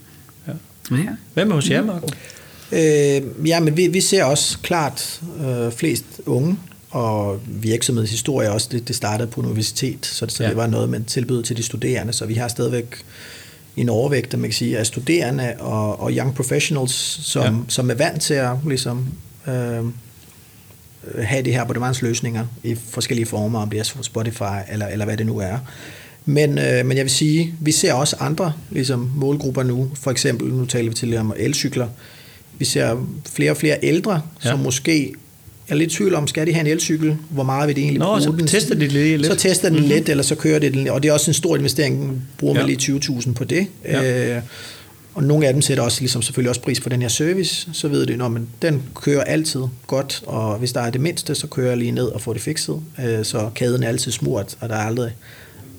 Ja. 0.48 0.54
Mm. 0.90 0.98
Ja. 0.98 1.10
Hvem 1.34 1.52
er 1.52 1.56
hos 1.56 1.70
jer, 1.70 1.84
Marco? 1.84 2.08
Øh, 2.72 3.48
ja, 3.48 3.60
men 3.60 3.78
vi, 3.78 3.88
vi 3.88 4.02
ser 4.02 4.24
også 4.24 4.58
klart 4.60 5.22
øh, 5.46 5.72
flest 5.72 6.06
unge, 6.26 6.58
og 6.94 7.40
virksomhedshistorie 7.48 8.52
også, 8.52 8.68
det, 8.72 8.88
det 8.88 8.96
startede 8.96 9.28
på 9.28 9.42
universitet, 9.42 10.06
så, 10.06 10.26
det, 10.26 10.34
så 10.34 10.44
ja. 10.44 10.50
det 10.50 10.58
var 10.58 10.68
noget, 10.68 10.90
man 10.90 11.06
tilbød 11.06 11.44
til 11.44 11.58
de 11.58 11.64
studerende, 11.64 12.14
så 12.14 12.26
vi 12.26 12.34
har 12.34 12.48
stadigvæk 12.48 13.04
en 13.78 13.90
overvægt, 13.90 14.34
man 14.34 14.50
kan 14.50 14.54
sige, 14.54 14.78
af 14.78 14.86
studerende 14.86 15.56
og, 15.60 16.00
og 16.00 16.12
young 16.12 16.36
professionals, 16.36 16.94
som, 17.24 17.44
ja. 17.44 17.62
som 17.68 17.90
er 17.90 17.94
vant 17.94 18.22
til 18.22 18.34
at 18.34 18.58
ligesom, 18.68 19.08
øh, 19.48 19.86
have 21.24 21.44
de 21.44 21.52
her 21.52 21.62
abonnementsløsninger 21.62 22.46
i 22.64 22.76
forskellige 22.76 23.26
former, 23.26 23.60
om 23.60 23.70
det 23.70 23.80
er 23.80 24.02
Spotify 24.02 24.72
eller, 24.72 24.88
eller 24.88 25.06
hvad 25.06 25.18
det 25.18 25.26
nu 25.26 25.38
er. 25.38 25.58
Men, 26.26 26.58
øh, 26.58 26.86
men 26.86 26.98
jeg 26.98 27.06
vil 27.06 27.12
sige, 27.12 27.56
vi 27.60 27.72
ser 27.72 27.94
også 27.94 28.16
andre 28.20 28.54
ligesom, 28.70 29.12
målgrupper 29.16 29.64
nu. 29.64 29.92
For 29.96 30.12
eksempel, 30.12 30.54
nu 30.54 30.66
taler 30.66 30.90
vi 30.90 30.96
til 30.96 31.18
om 31.18 31.34
elcykler. 31.38 31.88
Vi 32.58 32.66
ser 32.66 33.08
flere 33.30 33.52
og 33.52 33.58
flere 33.58 33.78
ældre, 33.84 34.22
ja. 34.44 34.50
som 34.50 34.60
måske 34.60 35.14
er 35.68 35.76
lidt 35.76 35.94
i 35.94 35.96
tvivl 35.96 36.16
om, 36.16 36.28
skal 36.28 36.48
de 36.48 36.54
have 36.54 36.66
en 36.66 36.72
elcykel? 36.72 37.18
Hvor 37.30 37.44
meget 37.44 37.68
vil 37.68 37.76
de 37.76 37.82
egentlig 37.82 38.00
Nå, 38.00 38.06
bruge 38.06 38.22
så 38.22 38.32
den? 38.32 38.48
tester 38.48 38.76
de 38.76 38.88
lidt. 38.88 39.26
Så 39.26 39.36
tester 39.36 39.70
den 39.70 39.78
mm-hmm. 39.78 39.94
lidt, 39.94 40.10
eller 40.10 40.24
så 40.24 40.36
kører 40.36 40.60
det 40.60 40.74
den. 40.74 40.88
Og 40.88 41.04
det 41.04 41.10
er 41.10 41.14
også 41.14 41.30
en 41.30 41.34
stor 41.34 41.56
investering. 41.58 42.22
Bruger 42.38 42.54
man 42.54 42.70
ja. 42.70 42.76
lige 42.76 43.00
20.000 43.00 43.34
på 43.34 43.44
det. 43.44 43.68
Ja. 43.86 44.36
Øh, 44.36 44.42
og 45.14 45.24
nogle 45.24 45.48
af 45.48 45.54
dem 45.54 45.62
sætter 45.62 45.84
også 45.84 46.02
ligesom 46.02 46.22
selvfølgelig 46.22 46.50
også 46.50 46.62
pris 46.62 46.80
på 46.80 46.90
den 46.90 47.02
her 47.02 47.10
service. 47.10 47.70
Så 47.74 47.88
ved 47.88 48.06
de, 48.06 48.14
at 48.14 48.42
den 48.62 48.84
kører 48.96 49.24
altid 49.24 49.62
godt, 49.88 50.24
og 50.26 50.58
hvis 50.58 50.72
der 50.72 50.82
er 50.82 50.90
det 50.90 51.02
mindste, 51.02 51.36
så 51.36 51.48
kører 51.48 51.70
jeg 51.70 51.78
lige 51.78 51.92
ned 51.92 52.06
og 52.06 52.22
får 52.22 52.34
det 52.34 52.42
fikset. 52.42 52.82
Øh, 53.06 53.26
så 53.26 53.50
kæden 53.56 53.84
er 53.84 53.88
altid 53.88 54.12
smurt, 54.12 54.58
og 54.60 54.70
der 54.70 54.76
er 54.76 54.86
aldrig 54.86 55.12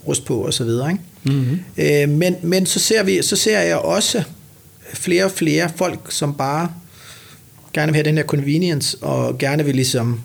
rust 0.08 0.24
på 0.24 0.36
og 0.36 0.54
så 0.54 0.64
videre. 0.64 0.90
Ikke? 0.90 1.02
Mm-hmm. 1.24 1.60
Øh, 1.78 2.08
men, 2.08 2.36
men 2.42 2.66
så 2.66 2.80
ser, 2.80 3.02
vi, 3.02 3.22
så 3.22 3.36
ser 3.36 3.60
jeg 3.60 3.76
også 3.76 4.22
flere 4.94 5.24
og 5.24 5.30
flere 5.30 5.70
folk, 5.76 6.00
som 6.08 6.34
bare 6.34 6.68
gerne 7.74 7.92
vil 7.92 7.96
have 7.96 8.04
den 8.04 8.16
her 8.16 8.24
convenience, 8.24 8.98
og 9.02 9.38
gerne 9.38 9.64
vil 9.64 9.74
ligesom 9.74 10.20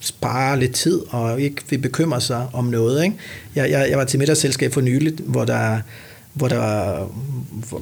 spare 0.00 0.60
lidt 0.60 0.72
tid, 0.72 1.00
og 1.08 1.40
ikke 1.40 1.62
vil 1.70 1.78
bekymre 1.78 2.20
sig 2.20 2.46
om 2.52 2.64
noget. 2.64 3.04
Ikke? 3.04 3.16
Jeg, 3.54 3.70
jeg, 3.70 3.90
jeg 3.90 3.98
var 3.98 4.04
til 4.04 4.18
middagsselskab 4.18 4.72
for 4.72 4.80
nyligt, 4.80 5.20
hvor 5.20 5.44
der, 5.44 5.80
hvor 6.32 6.48
der 6.48 6.96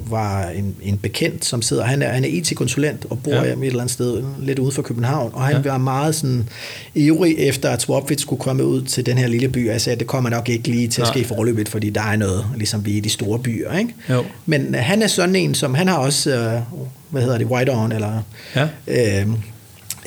var 0.09 0.49
en, 0.49 0.75
en 0.81 0.97
bekendt, 0.97 1.45
som 1.45 1.61
sidder, 1.61 1.83
han 1.83 2.01
er, 2.01 2.09
han 2.09 2.23
er 2.23 2.27
IT-konsulent 2.27 3.05
og 3.09 3.23
bor 3.23 3.33
ja. 3.33 3.41
et 3.41 3.51
eller 3.51 3.79
andet 3.79 3.91
sted 3.91 4.23
lidt 4.39 4.59
ude 4.59 4.71
for 4.71 4.81
København, 4.81 5.31
og 5.33 5.41
han 5.41 5.61
ja. 5.65 5.71
var 5.71 5.77
meget 5.77 6.15
sådan 6.15 6.49
ivrig 6.95 7.35
efter, 7.37 7.69
at 7.69 7.81
Swapfit 7.81 8.21
skulle 8.21 8.39
komme 8.39 8.65
ud 8.65 8.81
til 8.81 9.05
den 9.05 9.17
her 9.17 9.27
lille 9.27 9.49
by, 9.49 9.67
og 9.67 9.73
jeg 9.73 9.81
sagde, 9.81 9.93
at 9.93 9.99
det 9.99 10.07
kommer 10.07 10.29
nok 10.29 10.49
ikke 10.49 10.67
lige 10.67 10.87
til 10.87 11.01
at 11.01 11.07
ske 11.07 11.23
forløbet, 11.23 11.69
fordi 11.69 11.89
der 11.89 12.01
er 12.01 12.15
noget, 12.15 12.45
ligesom 12.55 12.85
vi 12.85 12.91
i 12.91 12.99
de 12.99 13.09
store 13.09 13.39
byer. 13.39 13.77
Ikke? 13.77 13.93
Jo. 14.09 14.23
Men 14.45 14.75
han 14.75 15.01
er 15.01 15.07
sådan 15.07 15.35
en, 15.35 15.55
som 15.55 15.73
han 15.73 15.87
har 15.87 15.97
også, 15.97 16.35
øh, 16.35 16.61
hvad 17.09 17.21
hedder 17.21 17.37
det, 17.37 17.47
White 17.47 17.69
On, 17.69 17.91
eller 17.91 18.21
ja. 18.55 18.67
øh, 18.87 19.27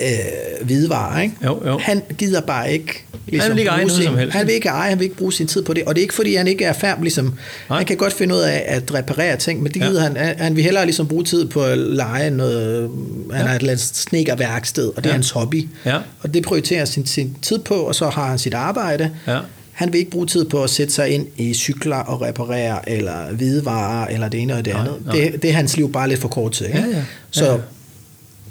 øh, 0.02 0.66
hvidevarer. 0.66 1.20
Ikke? 1.20 1.34
Jo, 1.44 1.66
jo. 1.66 1.78
Han 1.78 2.02
gider 2.18 2.40
bare 2.40 2.72
ikke 2.72 3.04
ligesom, 3.26 3.50
han 3.50 3.56
vil 3.56 3.60
ikke 3.60 3.70
eje 3.70 3.90
sin, 3.90 4.04
som 4.04 4.18
helst. 4.18 4.36
Han 4.36 4.46
vil 4.46 4.54
ikke 4.54 4.68
eje, 4.68 4.88
han 4.88 4.98
vil 4.98 5.04
ikke 5.04 5.16
bruge 5.16 5.32
sin 5.32 5.46
tid 5.46 5.62
på 5.62 5.74
det. 5.74 5.84
Og 5.84 5.94
det 5.94 6.00
er 6.00 6.02
ikke 6.02 6.14
fordi, 6.14 6.34
han 6.34 6.46
ikke 6.46 6.64
er 6.64 6.72
færdig. 6.72 7.02
Ligesom, 7.02 7.34
han 7.68 7.84
kan 7.84 7.96
godt 7.96 8.12
finde 8.12 8.34
ud 8.34 8.40
af 8.40 8.64
at 8.66 8.94
reparere 8.94 9.36
ting, 9.36 9.62
men 9.62 9.72
det 9.72 9.82
gider 9.82 10.02
ja. 10.02 10.24
han. 10.24 10.38
Han 10.38 10.56
vil 10.56 10.64
hellere 10.64 10.84
ligesom 10.84 11.08
bruge 11.08 11.24
tid 11.24 11.48
på 11.48 11.62
at 11.64 11.78
lege 11.78 12.30
noget. 12.30 12.90
Han 13.32 13.40
ja. 13.40 13.46
har 13.46 13.54
et 13.54 13.60
eller 13.60 13.72
andet 13.72 13.86
snekerværksted, 13.86 14.88
og 14.88 14.96
det 14.96 15.04
ja. 15.04 15.08
er 15.08 15.12
hans 15.12 15.30
hobby. 15.30 15.68
Ja. 15.86 15.98
Og 16.20 16.34
det 16.34 16.42
prioriterer 16.42 16.84
sin, 16.84 17.06
sin 17.06 17.36
tid 17.42 17.58
på, 17.58 17.74
og 17.74 17.94
så 17.94 18.08
har 18.08 18.28
han 18.28 18.38
sit 18.38 18.54
arbejde. 18.54 19.10
Ja. 19.26 19.38
Han 19.72 19.92
vil 19.92 19.98
ikke 19.98 20.10
bruge 20.10 20.26
tid 20.26 20.44
på 20.44 20.62
at 20.62 20.70
sætte 20.70 20.92
sig 20.92 21.08
ind 21.08 21.26
i 21.36 21.54
cykler 21.54 21.96
og 21.96 22.22
reparere, 22.22 22.88
eller 22.90 23.32
hvidevarer, 23.32 24.06
eller 24.06 24.28
det 24.28 24.40
ene 24.40 24.54
og 24.54 24.64
det 24.64 24.70
andet. 24.70 24.94
Nej, 25.06 25.16
nej. 25.16 25.30
Det, 25.30 25.42
det 25.42 25.50
er 25.50 25.54
hans 25.54 25.76
liv 25.76 25.92
bare 25.92 26.08
lidt 26.08 26.20
for 26.20 26.28
kort 26.28 26.52
til. 26.52 26.66
Ikke? 26.66 26.78
Ja, 26.78 26.86
ja. 26.86 27.02
Så 27.30 27.44
ja 27.44 27.56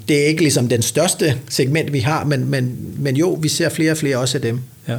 det 0.07 0.23
er 0.23 0.25
ikke 0.25 0.41
ligesom 0.41 0.69
den 0.69 0.81
største 0.81 1.37
segment, 1.49 1.93
vi 1.93 1.99
har, 1.99 2.23
men, 2.23 2.49
men, 2.49 2.93
men 2.97 3.15
jo, 3.15 3.29
vi 3.41 3.47
ser 3.47 3.69
flere 3.69 3.91
og 3.91 3.97
flere 3.97 4.17
også 4.17 4.37
af 4.37 4.41
dem. 4.41 4.59
Ja, 4.87 4.97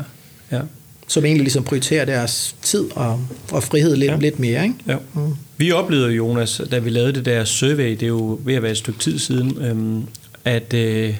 ja. 0.52 0.60
Som 1.08 1.24
egentlig 1.24 1.42
ligesom 1.42 1.64
prioriterer 1.64 2.04
deres 2.04 2.56
tid 2.62 2.84
og, 2.94 3.20
og 3.52 3.62
frihed 3.62 3.96
lidt, 3.96 4.12
ja. 4.12 4.16
lidt 4.16 4.38
mere. 4.38 4.62
Ikke? 4.62 4.74
Ja. 4.86 4.96
Mm. 5.14 5.34
Vi 5.56 5.72
oplevede, 5.72 6.12
Jonas, 6.12 6.60
da 6.70 6.78
vi 6.78 6.90
lavede 6.90 7.12
det 7.12 7.24
der 7.24 7.44
survey, 7.44 7.90
det 7.90 8.02
er 8.02 8.06
jo 8.06 8.40
ved 8.44 8.54
at 8.54 8.62
være 8.62 8.72
et 8.72 8.78
stykke 8.78 8.98
tid 8.98 9.18
siden, 9.18 9.62
øhm, 9.62 10.02
at, 10.44 10.74
øh, 10.74 11.14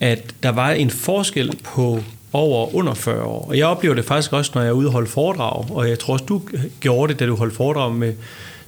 at 0.00 0.22
der 0.42 0.48
var 0.48 0.70
en 0.70 0.90
forskel 0.90 1.52
på 1.64 2.02
over 2.32 2.66
og 2.66 2.74
under 2.74 2.94
40 2.94 3.22
år. 3.22 3.48
Og 3.48 3.58
jeg 3.58 3.66
oplever 3.66 3.94
det 3.94 4.04
faktisk 4.04 4.32
også, 4.32 4.50
når 4.54 4.62
jeg 4.62 4.68
er 4.68 4.72
ude 4.72 4.86
og 4.88 4.92
holde 4.92 5.06
foredrag, 5.06 5.70
og 5.70 5.88
jeg 5.88 5.98
tror 5.98 6.12
også, 6.12 6.24
du 6.24 6.42
gjorde 6.80 7.12
det, 7.12 7.20
da 7.20 7.26
du 7.26 7.36
holdt 7.36 7.54
foredrag 7.54 7.94
med 7.94 8.14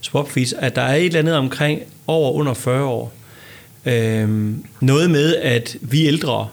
Swapfees, 0.01 0.53
at 0.53 0.77
der 0.77 0.83
er 0.83 0.95
et 0.95 1.05
eller 1.05 1.19
andet 1.19 1.35
omkring 1.35 1.81
over 2.07 2.29
og 2.29 2.35
under 2.35 2.55
40 2.55 2.85
år, 2.85 3.13
Øhm, 3.87 4.65
noget 4.81 5.11
med, 5.11 5.37
at 5.37 5.77
vi 5.81 6.07
ældre, 6.07 6.49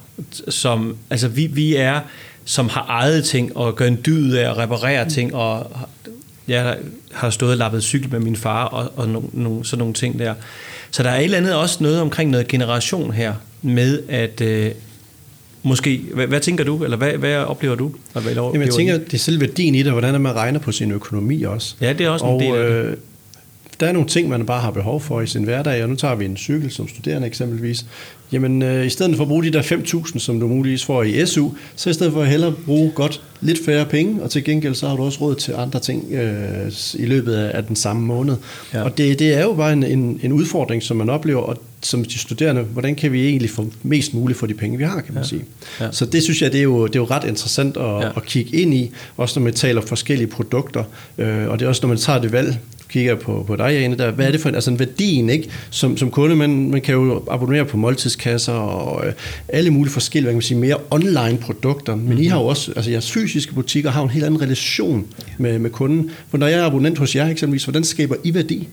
som, 0.49 0.97
altså 1.09 1.27
vi, 1.27 1.47
vi 1.47 1.75
er, 1.75 1.99
som 2.45 2.69
har 2.69 2.85
ejet 2.89 3.23
ting 3.23 3.57
og 3.57 3.75
gør 3.75 3.87
en 3.87 3.99
dyd 4.05 4.33
af 4.33 4.49
at 4.49 4.57
reparere 4.57 5.03
mm. 5.03 5.09
ting, 5.09 5.35
og 5.35 5.71
jeg 6.47 6.77
har 7.11 7.29
stået 7.29 7.51
og 7.51 7.57
lappet 7.57 7.83
cykel 7.83 8.11
med 8.11 8.19
min 8.19 8.35
far 8.35 8.65
og, 8.65 8.91
og 8.95 9.09
no, 9.09 9.21
no, 9.33 9.63
sådan 9.63 9.79
nogle 9.79 9.93
ting 9.93 10.19
der. 10.19 10.33
Så 10.91 11.03
der 11.03 11.09
er 11.09 11.17
et 11.17 11.23
eller 11.23 11.37
andet 11.37 11.55
også 11.55 11.83
noget 11.83 12.01
omkring 12.01 12.31
noget 12.31 12.47
generation 12.47 13.13
her, 13.13 13.33
med 13.61 14.03
at, 14.09 14.41
øh, 14.41 14.71
Måske, 15.63 16.01
hvad, 16.13 16.27
hvad 16.27 16.39
tænker 16.39 16.63
du, 16.63 16.83
eller 16.83 16.97
hvad, 16.97 17.11
hvad 17.11 17.35
oplever 17.35 17.75
du? 17.75 17.91
Hvad 18.13 18.21
oplever 18.21 18.47
Jamen, 18.47 18.61
jeg 18.61 18.73
tænker, 18.73 18.97
det 18.97 19.13
er 19.13 19.17
selv 19.17 19.41
værdien 19.41 19.75
i 19.75 19.83
det, 19.83 19.91
hvordan 19.91 20.21
man 20.21 20.35
regner 20.35 20.59
på 20.59 20.71
sin 20.71 20.91
økonomi 20.91 21.43
også. 21.43 21.75
Ja, 21.81 21.93
det 21.93 22.05
er 22.05 22.09
også 22.09 22.25
og, 22.25 22.33
en 22.33 22.39
del 22.39 22.55
af 22.55 22.69
det. 22.69 22.85
Øh, 22.85 22.97
der 23.79 23.87
er 23.87 23.91
nogle 23.91 24.07
ting, 24.07 24.29
man 24.29 24.45
bare 24.45 24.61
har 24.61 24.71
behov 24.71 25.01
for 25.01 25.21
i 25.21 25.27
sin 25.27 25.43
hverdag, 25.43 25.83
og 25.83 25.89
nu 25.89 25.95
tager 25.95 26.15
vi 26.15 26.25
en 26.25 26.37
cykel 26.37 26.71
som 26.71 26.87
studerende 26.87 27.27
eksempelvis. 27.27 27.85
Jamen, 28.31 28.61
øh, 28.61 28.85
i 28.85 28.89
stedet 28.89 29.15
for 29.15 29.23
at 29.23 29.27
bruge 29.27 29.43
de 29.43 29.53
der 29.53 29.61
5.000, 29.61 30.19
som 30.19 30.39
du 30.39 30.47
muligvis 30.47 30.85
får 30.85 31.03
i 31.03 31.25
SU, 31.25 31.49
så 31.75 31.89
i 31.89 31.93
stedet 31.93 32.13
for 32.13 32.21
at 32.21 32.27
hellere 32.27 32.53
bruge 32.65 32.91
godt 32.95 33.21
lidt 33.41 33.65
færre 33.65 33.85
penge, 33.85 34.23
og 34.23 34.29
til 34.29 34.43
gengæld 34.43 34.75
så 34.75 34.87
har 34.87 34.95
du 34.95 35.03
også 35.03 35.21
råd 35.21 35.35
til 35.35 35.53
andre 35.57 35.79
ting 35.79 36.11
øh, 36.11 36.71
i 36.93 37.05
løbet 37.05 37.33
af, 37.33 37.57
af 37.57 37.63
den 37.63 37.75
samme 37.75 38.01
måned. 38.01 38.35
Ja. 38.73 38.83
Og 38.83 38.97
det, 38.97 39.19
det 39.19 39.33
er 39.33 39.41
jo 39.41 39.53
bare 39.53 39.73
en, 39.73 39.83
en, 39.83 40.19
en 40.23 40.31
udfordring, 40.31 40.83
som 40.83 40.97
man 40.97 41.09
oplever, 41.09 41.41
og 41.41 41.57
som 41.81 42.03
de 42.03 42.19
studerende, 42.19 42.61
hvordan 42.61 42.95
kan 42.95 43.11
vi 43.11 43.27
egentlig 43.27 43.49
få 43.49 43.67
mest 43.83 44.13
muligt 44.13 44.39
for 44.39 44.47
de 44.47 44.53
penge, 44.53 44.77
vi 44.77 44.83
har, 44.83 45.01
kan 45.01 45.13
man 45.13 45.23
ja. 45.23 45.29
sige. 45.29 45.45
Ja. 45.79 45.91
Så 45.91 46.05
det 46.05 46.23
synes 46.23 46.41
jeg, 46.41 46.51
det 46.51 46.59
er 46.59 46.63
jo, 46.63 46.87
det 46.87 46.95
er 46.95 46.99
jo 46.99 47.05
ret 47.05 47.23
interessant 47.23 47.77
at, 47.77 47.83
ja. 47.83 48.07
at 48.15 48.25
kigge 48.25 48.57
ind 48.57 48.73
i, 48.73 48.91
også 49.17 49.39
når 49.39 49.43
man 49.43 49.53
taler 49.53 49.81
forskellige 49.81 50.27
produkter, 50.27 50.83
øh, 51.17 51.47
og 51.47 51.59
det 51.59 51.65
er 51.65 51.69
også, 51.69 51.81
når 51.83 51.87
man 51.87 51.97
tager 51.97 52.21
det 52.21 52.31
valg, 52.31 52.57
kigger 52.89 53.15
på, 53.15 53.43
på 53.47 53.55
dig, 53.55 53.71
Jane, 53.71 53.97
der, 53.97 54.11
hvad 54.11 54.27
er 54.27 54.31
det 54.31 54.41
for 54.41 54.49
en, 54.49 54.55
altså 54.55 54.71
en 54.71 54.79
værdien, 54.79 55.29
ikke? 55.29 55.49
Som, 55.69 55.97
som 55.97 56.11
kunde, 56.11 56.35
man, 56.35 56.69
man 56.69 56.81
kan 56.81 56.95
jo 56.95 57.23
abonnere 57.31 57.65
på 57.65 57.77
måltidskasser 57.77 58.53
og 58.53 59.07
øh, 59.07 59.13
alle 59.47 59.71
mulige 59.71 59.93
forskellige, 59.93 60.25
hvad 60.25 60.33
kan 60.33 60.37
man 60.37 60.41
sige, 60.41 60.57
mere 60.57 60.77
online 60.91 61.37
produkter, 61.41 61.95
men 61.95 62.05
mm-hmm. 62.05 62.21
I 62.21 62.25
har 62.25 62.39
jo 62.39 62.45
også, 62.45 62.71
altså 62.75 62.91
jeres 62.91 63.11
fysiske 63.11 63.53
butikker 63.53 63.91
har 63.91 64.03
en 64.03 64.09
helt 64.09 64.25
anden 64.25 64.41
relation 64.41 65.07
med, 65.37 65.59
med 65.59 65.69
kunden. 65.69 66.11
For 66.29 66.37
når 66.37 66.47
jeg 66.47 66.59
er 66.59 66.65
abonnent 66.65 66.97
hos 66.97 67.15
jer 67.15 67.27
eksempelvis, 67.27 67.63
hvordan 67.63 67.83
skaber 67.83 68.15
I 68.23 68.33
værdi? 68.33 68.67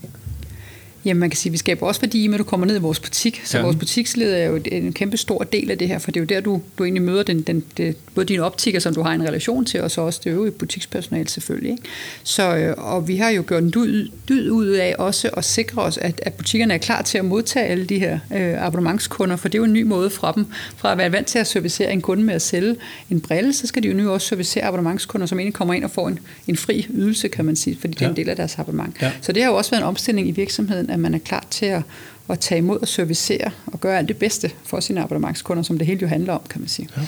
Jamen 1.07 1.19
man 1.19 1.29
kan 1.29 1.37
sige, 1.37 1.49
at 1.49 1.53
vi 1.53 1.57
skaber 1.57 1.87
også 1.87 2.01
værdi 2.01 2.27
med, 2.27 2.35
at 2.35 2.39
du 2.39 2.43
kommer 2.43 2.65
ned 2.65 2.75
i 2.75 2.79
vores 2.79 2.99
butik. 2.99 3.41
Så 3.45 3.57
ja. 3.57 3.63
vores 3.63 3.75
butiksled 3.75 4.33
er 4.33 4.45
jo 4.45 4.59
en 4.65 4.93
kæmpe 4.93 5.17
stor 5.17 5.43
del 5.43 5.71
af 5.71 5.77
det 5.77 5.87
her, 5.87 5.99
for 5.99 6.11
det 6.11 6.19
er 6.19 6.21
jo 6.21 6.25
der, 6.25 6.41
du, 6.41 6.61
du 6.77 6.83
egentlig 6.83 7.03
møder 7.03 7.23
den, 7.23 7.41
den, 7.41 7.63
det, 7.77 7.95
både 8.15 8.25
dine 8.25 8.43
optikker, 8.43 8.79
som 8.79 8.93
du 8.93 9.01
har 9.01 9.13
en 9.13 9.23
relation 9.23 9.65
til, 9.65 9.81
og 9.81 9.91
så 9.91 10.01
også 10.01 10.21
det 10.23 10.31
øvrige 10.31 10.51
butikspersonale 10.51 11.29
selvfølgelig. 11.29 11.71
Ikke? 11.71 11.83
Så, 12.23 12.55
øh, 12.57 12.73
og 12.77 13.07
vi 13.07 13.17
har 13.17 13.29
jo 13.29 13.43
gjort 13.47 13.63
en 13.63 13.71
dyd, 13.75 14.09
dyd 14.29 14.49
ud 14.49 14.67
af 14.67 14.95
også 14.97 15.29
at 15.37 15.45
sikre 15.45 15.81
os, 15.81 15.97
at, 15.97 16.21
at 16.23 16.33
butikkerne 16.33 16.73
er 16.73 16.77
klar 16.77 17.01
til 17.01 17.17
at 17.17 17.25
modtage 17.25 17.65
alle 17.65 17.85
de 17.85 17.99
her 17.99 18.19
øh, 18.35 18.65
abonnementskunder, 18.65 19.35
for 19.35 19.47
det 19.47 19.55
er 19.55 19.59
jo 19.59 19.65
en 19.65 19.73
ny 19.73 19.83
måde 19.83 20.09
fra 20.09 20.31
dem. 20.35 20.45
Fra 20.77 20.91
at 20.91 20.97
være 20.97 21.11
vant 21.11 21.27
til 21.27 21.39
at 21.39 21.47
servicere 21.47 21.91
en 21.91 22.01
kunde 22.01 22.23
med 22.23 22.33
at 22.33 22.41
sælge 22.41 22.75
en 23.09 23.21
brille, 23.21 23.53
så 23.53 23.67
skal 23.67 23.83
de 23.83 23.87
jo 23.87 23.93
nu 23.93 24.11
også 24.11 24.27
servicere 24.27 24.63
abonnementskunder, 24.63 25.27
som 25.27 25.39
egentlig 25.39 25.53
kommer 25.53 25.73
ind 25.73 25.83
og 25.83 25.91
får 25.91 26.07
en, 26.07 26.19
en 26.47 26.57
fri 26.57 26.87
ydelse, 26.89 27.27
kan 27.27 27.45
man 27.45 27.55
sige, 27.55 27.77
fordi 27.81 27.93
det 27.93 28.01
er 28.01 28.09
en 28.09 28.15
del 28.15 28.29
af 28.29 28.35
deres 28.35 28.59
abonnement. 28.59 28.95
Ja. 29.01 29.11
Så 29.21 29.31
det 29.31 29.43
har 29.43 29.49
jo 29.49 29.57
også 29.57 29.71
været 29.71 29.81
en 29.81 29.87
omstilling 29.87 30.27
i 30.27 30.31
virksomheden, 30.31 30.89
at 30.97 31.01
man 31.01 31.13
er 31.13 31.19
klar 31.19 31.45
til 31.49 31.65
at, 31.65 31.81
at 32.29 32.39
tage 32.39 32.59
imod 32.59 32.79
og 32.79 32.87
servicere 32.87 33.51
og 33.65 33.79
gøre 33.79 33.97
alt 33.97 34.07
det 34.07 34.17
bedste 34.17 34.51
for 34.63 34.79
sine 34.79 35.03
abonnementskunder, 35.03 35.63
som 35.63 35.77
det 35.77 35.87
hele 35.87 35.99
jo 36.01 36.07
handler 36.07 36.33
om, 36.33 36.41
kan 36.49 36.61
man 36.61 36.67
sige. 36.67 36.89
Ja. 36.97 37.01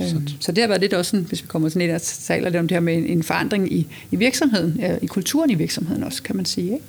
Øhm, 0.00 0.28
så 0.40 0.52
det 0.52 0.62
har 0.62 0.68
været 0.68 0.80
lidt 0.80 0.94
også, 0.94 1.10
sådan, 1.10 1.26
hvis 1.26 1.42
vi 1.42 1.46
kommer 1.46 1.68
sådan 1.68 1.88
lidt 1.88 1.94
og 1.94 2.02
taler 2.02 2.48
lidt 2.48 2.60
om 2.60 2.68
det 2.68 2.74
her 2.74 2.80
med 2.80 2.94
en, 2.94 3.06
en 3.06 3.22
forandring 3.22 3.72
i, 3.72 3.86
i 4.10 4.16
virksomheden, 4.16 4.98
i 5.02 5.06
kulturen 5.06 5.50
i 5.50 5.54
virksomheden 5.54 6.04
også, 6.04 6.22
kan 6.22 6.36
man 6.36 6.44
sige. 6.44 6.72
Ikke? 6.72 6.84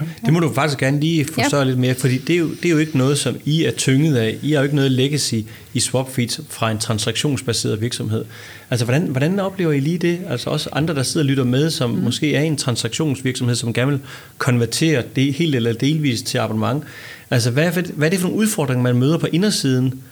Det 0.00 0.32
må 0.32 0.40
du 0.40 0.52
faktisk 0.52 0.78
gerne 0.78 1.00
lige 1.00 1.24
forsørge 1.24 1.62
ja. 1.62 1.68
lidt 1.68 1.78
mere, 1.78 1.94
fordi 1.94 2.18
det 2.18 2.34
er, 2.34 2.38
jo, 2.38 2.48
det 2.48 2.64
er 2.64 2.70
jo 2.70 2.78
ikke 2.78 2.98
noget, 2.98 3.18
som 3.18 3.36
I 3.44 3.64
er 3.64 3.70
tynget 3.70 4.16
af. 4.16 4.38
I 4.42 4.52
har 4.52 4.58
jo 4.58 4.62
ikke 4.62 4.76
noget 4.76 4.90
legacy 4.90 5.34
i 5.74 5.80
SwapFeeds 5.80 6.40
fra 6.48 6.70
en 6.70 6.78
transaktionsbaseret 6.78 7.80
virksomhed. 7.80 8.24
Altså, 8.70 8.84
hvordan, 8.84 9.02
hvordan 9.02 9.40
oplever 9.40 9.72
I 9.72 9.80
lige 9.80 9.98
det? 9.98 10.18
Altså 10.28 10.50
også 10.50 10.68
andre, 10.72 10.94
der 10.94 11.02
sidder 11.02 11.24
og 11.24 11.28
lytter 11.28 11.44
med, 11.44 11.70
som 11.70 11.90
mm. 11.90 11.96
måske 11.96 12.34
er 12.34 12.42
en 12.42 12.56
transaktionsvirksomhed, 12.56 13.54
som 13.54 13.72
gerne 13.72 13.90
vil 13.90 14.00
konvertere 14.38 15.02
det 15.16 15.34
helt 15.34 15.54
eller 15.54 15.72
delvis 15.72 16.22
til 16.22 16.38
abonnement. 16.38 16.84
Altså, 17.30 17.50
hvad, 17.50 17.70
hvad 17.94 18.08
er 18.08 18.10
det 18.10 18.20
for 18.20 18.28
nogle 18.28 18.42
udfordringer, 18.42 18.82
man 18.82 18.96
møder 18.96 19.18
på 19.18 19.26
indersiden? 19.32 20.02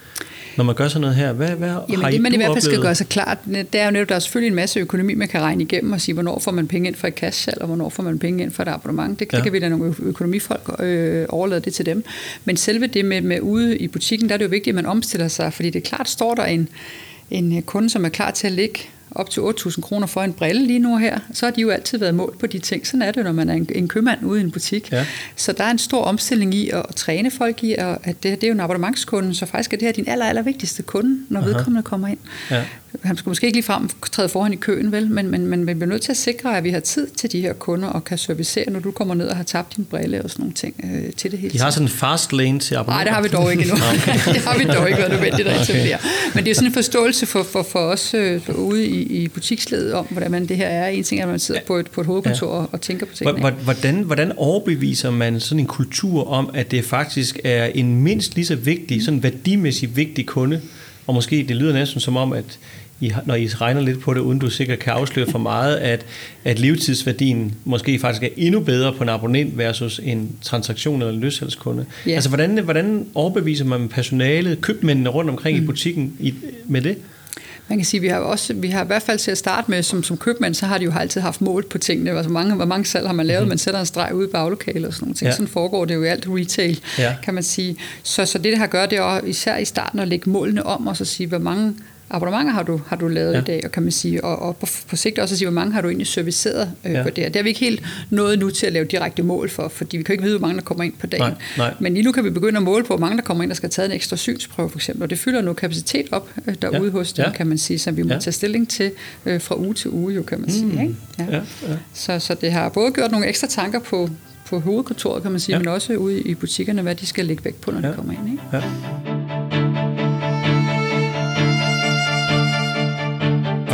Når 0.57 0.65
man 0.65 0.75
gør 0.75 0.89
sådan 0.89 1.01
noget 1.01 1.17
her? 1.17 1.33
Hvad, 1.33 1.49
hvad 1.49 1.69
Jamen, 1.69 2.03
har 2.03 2.11
det 2.11 2.21
man 2.21 2.33
i 2.33 2.37
hvert 2.37 2.47
fald 2.47 2.51
oplevet? 2.51 2.63
skal 2.63 2.83
gøre 2.83 2.95
sig 2.95 3.09
klart, 3.09 3.39
det 3.47 3.75
er 3.75 3.85
jo 3.85 3.91
netop, 3.91 4.09
der 4.09 4.15
er 4.15 4.19
selvfølgelig 4.19 4.49
en 4.49 4.55
masse 4.55 4.81
økonomi, 4.81 5.15
man 5.15 5.29
kan 5.29 5.41
regne 5.41 5.63
igennem 5.63 5.93
og 5.93 6.01
sige, 6.01 6.13
hvornår 6.13 6.39
får 6.39 6.53
man 6.53 6.69
penge 6.69 6.89
ind 6.89 6.97
for 6.97 7.07
et 7.07 7.15
cashsalg, 7.15 7.61
og 7.61 7.67
hvornår 7.67 7.89
får 7.89 8.03
man 8.03 8.19
penge 8.19 8.43
ind 8.43 8.51
for 8.51 8.63
et 8.63 8.69
abonnement. 8.69 9.21
Det, 9.21 9.29
ja. 9.33 9.37
det 9.37 9.45
kan 9.45 9.53
vi 9.53 9.59
lade 9.59 9.71
nogle 9.71 9.95
økonomifolk 9.99 10.71
øh, 10.79 11.27
overlade 11.29 11.61
det 11.61 11.75
til 11.75 11.87
dem. 11.87 12.05
Men 12.45 12.57
selve 12.57 12.87
det 12.87 13.05
med, 13.05 13.21
med 13.21 13.41
ude 13.41 13.79
i 13.79 13.89
butikken, 13.89 14.29
der 14.29 14.35
er 14.35 14.39
det 14.39 14.45
jo 14.45 14.51
vigtigt, 14.51 14.69
at 14.69 14.75
man 14.75 14.87
omstiller 14.87 15.29
sig, 15.29 15.53
fordi 15.53 15.71
det 15.71 15.79
er 15.85 15.89
klart, 15.89 16.09
står 16.09 16.35
der 16.35 16.45
en, 16.45 16.69
en 17.31 17.63
kunde, 17.63 17.91
som 17.91 18.05
er 18.05 18.09
klar 18.09 18.31
til 18.31 18.47
at 18.47 18.53
ligge 18.53 18.81
op 19.11 19.31
til 19.31 19.41
8.000 19.41 19.81
kroner 19.81 20.07
for 20.07 20.23
en 20.23 20.33
brille 20.33 20.67
lige 20.67 20.79
nu 20.79 20.97
her, 20.97 21.19
så 21.33 21.47
har 21.47 21.51
de 21.51 21.61
jo 21.61 21.71
altid 21.71 21.99
været 21.99 22.15
målt 22.15 22.39
på 22.39 22.47
de 22.47 22.59
ting. 22.59 22.87
Sådan 22.87 23.03
er 23.03 23.13
det, 23.13 23.25
når 23.25 23.33
man 23.33 23.49
er 23.49 23.55
en, 23.55 23.69
en 23.75 23.89
købmand 23.89 24.25
ude 24.25 24.41
i 24.41 24.45
en 24.45 24.51
butik. 24.51 24.93
Ja. 24.93 25.07
Så 25.37 25.53
der 25.53 25.65
er 25.65 25.71
en 25.71 25.79
stor 25.79 26.03
omstilling 26.05 26.55
i 26.55 26.71
at, 26.71 26.87
at 26.89 26.95
træne 26.95 27.31
folk 27.31 27.65
i, 27.65 27.75
at 27.79 27.99
det, 28.05 28.23
det 28.23 28.45
er 28.45 28.49
jo 28.49 28.55
en 28.55 28.61
abonnementskunde, 28.61 29.35
så 29.35 29.47
faktisk 29.47 29.73
er 29.73 29.77
det 29.77 29.87
her 29.87 29.93
din 29.93 30.09
aller, 30.09 30.25
aller 30.27 30.43
vigtigste 30.43 30.83
kunde, 30.83 31.19
når 31.29 31.41
Aha. 31.41 31.49
vedkommende 31.49 31.83
kommer 31.83 32.09
ind. 32.09 32.19
Ja 32.51 32.65
han 33.03 33.17
skal 33.17 33.31
måske 33.31 33.47
ikke 33.47 33.57
lige 33.57 33.65
frem 33.65 33.89
træde 34.13 34.29
foran 34.29 34.53
i 34.53 34.57
køen, 34.57 34.93
vel, 34.93 35.11
men, 35.11 35.31
men, 35.31 35.47
men 35.47 35.67
vi 35.67 35.75
bliver 35.75 35.87
nødt 35.87 36.03
til 36.03 36.13
at 36.13 36.17
sikre, 36.17 36.57
at 36.57 36.65
vi 36.65 36.71
har 36.71 36.81
tid 36.81 37.07
til 37.07 37.33
de 37.33 37.41
her 37.41 37.53
kunder 37.53 37.89
og 37.89 38.05
kan 38.05 38.19
servicere, 38.19 38.71
når 38.71 38.81
du 38.81 38.91
kommer 38.91 39.15
ned 39.15 39.27
og 39.27 39.37
har 39.37 39.43
tabt 39.43 39.77
din 39.77 39.85
brille 39.85 40.23
og 40.23 40.31
sådan 40.31 40.43
nogle 40.43 40.55
ting 40.55 40.75
øh, 40.85 41.13
til 41.13 41.31
det 41.31 41.39
hele. 41.39 41.53
De 41.53 41.61
har 41.61 41.71
sådan 41.71 41.87
en 41.87 41.89
fast 41.89 42.33
lane 42.33 42.59
til 42.59 42.75
abonnenter? 42.75 42.95
Nej, 42.95 43.05
det 43.05 43.13
har 43.13 43.23
vi 43.23 43.29
dog 43.29 43.53
ikke 43.53 43.63
endnu. 43.63 43.77
det 44.35 44.43
har 44.43 44.59
vi 44.59 44.65
dog 44.65 44.89
ikke 44.89 44.99
været 44.99 45.13
nødvendigt 45.13 45.49
at 45.49 45.63
etablere. 45.63 45.95
Okay. 45.95 46.09
Men 46.35 46.45
det 46.45 46.51
er 46.51 46.55
sådan 46.55 46.69
en 46.69 46.75
forståelse 46.75 47.27
for, 47.27 47.43
for, 47.43 47.63
for 47.63 47.79
os 47.79 48.15
øh, 48.15 48.41
ude 48.55 48.87
i, 48.87 49.23
i 49.23 49.29
butiksledet 49.29 49.95
om, 49.95 50.07
hvordan 50.11 50.31
man 50.31 50.49
det 50.49 50.57
her 50.57 50.67
er. 50.67 50.89
En 50.89 51.05
ting 51.05 51.21
er, 51.21 51.25
at 51.25 51.31
man 51.31 51.39
sidder 51.39 51.61
på 51.67 51.77
et, 51.77 51.91
på 51.91 52.01
et 52.01 52.07
hovedkontor 52.07 52.61
ja. 52.61 52.67
og 52.73 52.81
tænker 52.81 53.07
på 53.07 53.15
tingene. 53.15 53.51
Hvordan, 53.51 54.03
hvordan 54.03 54.33
overbeviser 54.37 55.11
man 55.11 55.41
sådan 55.41 55.61
en 55.61 55.67
kultur 55.67 56.29
om, 56.29 56.51
at 56.55 56.71
det 56.71 56.85
faktisk 56.85 57.39
er 57.45 57.65
en 57.65 58.01
mindst 58.01 58.35
lige 58.35 58.47
så 58.47 58.57
vigtig, 58.57 59.05
sådan 59.05 59.23
værdimæssigt 59.23 59.97
vigtig 59.97 60.27
kunde, 60.27 60.61
og 61.11 61.15
måske 61.15 61.45
det 61.49 61.57
lyder 61.57 61.73
næsten 61.73 62.01
som 62.01 62.17
om, 62.17 62.33
at 62.33 62.59
i, 63.01 63.13
når 63.27 63.35
I 63.35 63.47
regner 63.47 63.81
lidt 63.81 64.01
på 64.01 64.15
det, 64.15 64.21
uden 64.21 64.39
du 64.39 64.51
sikkert 64.51 64.79
kan 64.79 64.93
afsløre 64.93 65.27
for 65.31 65.39
meget, 65.39 65.77
at, 65.77 66.07
at 66.45 66.59
levetidsværdien 66.59 67.55
måske 67.65 67.99
faktisk 67.99 68.23
er 68.23 68.29
endnu 68.37 68.61
bedre 68.61 68.93
på 68.93 69.03
en 69.03 69.09
abonnent 69.09 69.59
versus 69.59 70.01
en 70.05 70.37
transaktion 70.43 71.03
eller 71.03 71.15
en 71.15 71.21
løssalgskunde. 71.21 71.87
Yeah. 72.07 72.15
Altså, 72.15 72.31
hvordan, 72.31 72.59
hvordan 72.59 73.07
overbeviser 73.15 73.65
man 73.65 73.89
personalet, 73.89 74.61
købmændene 74.61 75.11
rundt 75.11 75.31
omkring 75.31 75.59
mm. 75.59 75.65
i 75.65 75.67
butikken 75.67 76.13
i, 76.21 76.35
med 76.67 76.83
det? 76.83 76.97
Man 77.71 77.79
kan 77.79 77.87
sige, 77.87 78.01
vi 78.01 78.09
har 78.09 78.19
også, 78.19 78.55
vi 78.55 78.69
har 78.69 78.85
i 78.85 78.87
hvert 78.87 79.03
fald 79.03 79.19
til 79.19 79.31
at 79.31 79.39
starte 79.39 79.71
med, 79.71 79.83
som, 79.83 80.03
som 80.03 80.17
købmand, 80.17 80.55
så 80.55 80.67
har 80.67 80.79
de 80.79 80.85
jo 80.85 80.93
altid 80.99 81.21
haft 81.21 81.41
mål 81.41 81.67
på 81.69 81.79
tingene. 81.79 82.11
Altså, 82.11 82.33
mange, 82.33 82.55
hvor 82.55 82.65
mange 82.65 82.87
salg 82.87 83.07
har 83.07 83.15
man 83.15 83.27
lavet? 83.27 83.43
Mm. 83.43 83.49
Man 83.49 83.59
sætter 83.59 83.81
en 83.81 83.87
streg 83.87 84.15
ud 84.15 84.25
i 84.25 84.31
baglokalet 84.31 84.87
og 84.87 84.95
sådan 84.95 85.05
nogle 85.05 85.15
ting. 85.15 85.27
Ja. 85.27 85.33
Sådan 85.33 85.49
foregår 85.49 85.85
det 85.85 85.95
jo 85.95 86.03
i 86.03 86.07
alt 86.07 86.27
retail, 86.29 86.81
ja. 86.99 87.17
kan 87.23 87.35
man 87.35 87.43
sige. 87.43 87.77
Så, 88.03 88.27
så 88.27 88.39
det, 88.39 88.45
det 88.45 88.59
har 88.59 88.67
gjort, 88.67 88.91
det 88.91 88.99
er 88.99 89.21
især 89.25 89.57
i 89.57 89.65
starten 89.65 89.99
at 89.99 90.09
lægge 90.09 90.31
målene 90.31 90.67
om, 90.67 90.87
og 90.87 90.97
så 90.97 91.05
sige, 91.05 91.27
hvor 91.27 91.39
mange 91.39 91.75
abonnementer 92.11 92.53
har 92.53 92.63
du, 92.63 92.81
har 92.87 92.97
du 92.97 93.09
lavet 93.09 93.35
ja. 93.35 93.41
i 93.41 93.43
dag, 93.45 93.61
og 93.65 93.73
kan 93.73 93.83
man 93.83 93.93
sige, 93.93 94.25
og, 94.25 94.39
og 94.39 94.57
på, 94.57 94.67
på 94.89 94.97
sigt 94.97 95.19
også 95.19 95.35
at 95.35 95.39
sige, 95.39 95.49
hvor 95.49 95.55
mange 95.55 95.73
har 95.73 95.81
du 95.81 95.89
egentlig 95.89 96.07
serviceret 96.07 96.71
øh, 96.85 96.93
ja. 96.93 97.03
på 97.03 97.11
det 97.11 97.19
her. 97.19 97.29
Det 97.29 97.37
har 97.37 97.43
vi 97.43 97.49
ikke 97.49 97.61
helt 97.61 97.83
nået 98.11 98.39
nu 98.39 98.51
til 98.51 98.67
at 98.67 98.73
lave 98.73 98.85
direkte 98.85 99.23
mål 99.23 99.51
for, 99.51 99.69
fordi 99.69 99.97
vi 99.97 100.03
kan 100.03 100.13
ikke 100.13 100.25
vide, 100.25 100.39
hvor 100.39 100.47
mange 100.47 100.61
der 100.61 100.65
kommer 100.65 100.85
ind 100.85 100.93
på 101.01 101.07
dagen. 101.07 101.23
Nej, 101.23 101.35
nej. 101.57 101.75
Men 101.81 101.95
lige 101.95 102.05
nu 102.05 102.13
kan 102.13 102.25
vi 102.25 102.31
begynde 102.31 102.57
at 102.57 102.63
måle 102.63 102.85
på, 102.85 102.87
hvor 102.87 103.07
mange 103.07 103.17
der 103.17 103.23
kommer 103.23 103.45
ind, 103.45 103.51
der 103.51 103.55
skal 103.55 103.71
taget 103.71 103.89
en 103.89 103.97
ekstra 103.97 104.17
synsprøve 104.17 104.71
for 104.71 104.79
eksempel, 104.79 105.03
og 105.03 105.11
det 105.11 105.19
fylder 105.19 105.43
nu 105.43 105.53
kapacitet 105.53 106.07
op 106.13 106.31
øh, 106.47 106.55
derude 106.63 106.85
ja. 106.85 106.91
hos 106.91 107.13
dem, 107.13 107.25
ja. 107.25 107.33
kan 107.33 107.47
man 107.47 107.59
sige, 107.59 107.79
som 107.79 107.97
vi 107.97 108.03
må 108.03 108.13
ja. 108.13 108.19
tage 108.19 108.33
stilling 108.33 108.69
til 108.69 108.93
øh, 109.27 109.41
fra 109.41 109.59
uge 109.59 109.75
til 109.75 109.91
uge, 109.91 110.15
jo, 110.15 110.23
kan 110.23 110.41
man 110.41 110.47
mm. 110.47 110.53
sige. 110.53 110.83
Ikke? 110.83 110.97
Ja. 111.19 111.25
Ja, 111.25 111.41
ja. 111.69 111.77
Så, 111.95 112.19
så 112.19 112.35
det 112.35 112.53
har 112.53 112.69
både 112.69 112.93
gjort 112.93 113.11
nogle 113.11 113.27
ekstra 113.27 113.47
tanker 113.47 113.79
på, 113.79 114.11
på 114.47 114.59
hovedkontoret, 114.59 115.23
kan 115.23 115.31
man 115.31 115.41
sige, 115.41 115.55
ja. 115.55 115.59
men 115.59 115.69
også 115.69 115.97
ude 115.97 116.21
i 116.21 116.35
butikkerne, 116.35 116.83
hvad 116.83 116.95
de 116.95 117.07
skal 117.07 117.27
lægge 117.27 117.45
vægt 117.45 117.61
på, 117.61 117.71
når 117.71 117.81
ja. 117.81 117.89
de 117.89 117.95
kommer 117.95 118.13
ind. 118.13 118.33
Ikke? 118.33 118.43
Ja. 118.53 119.20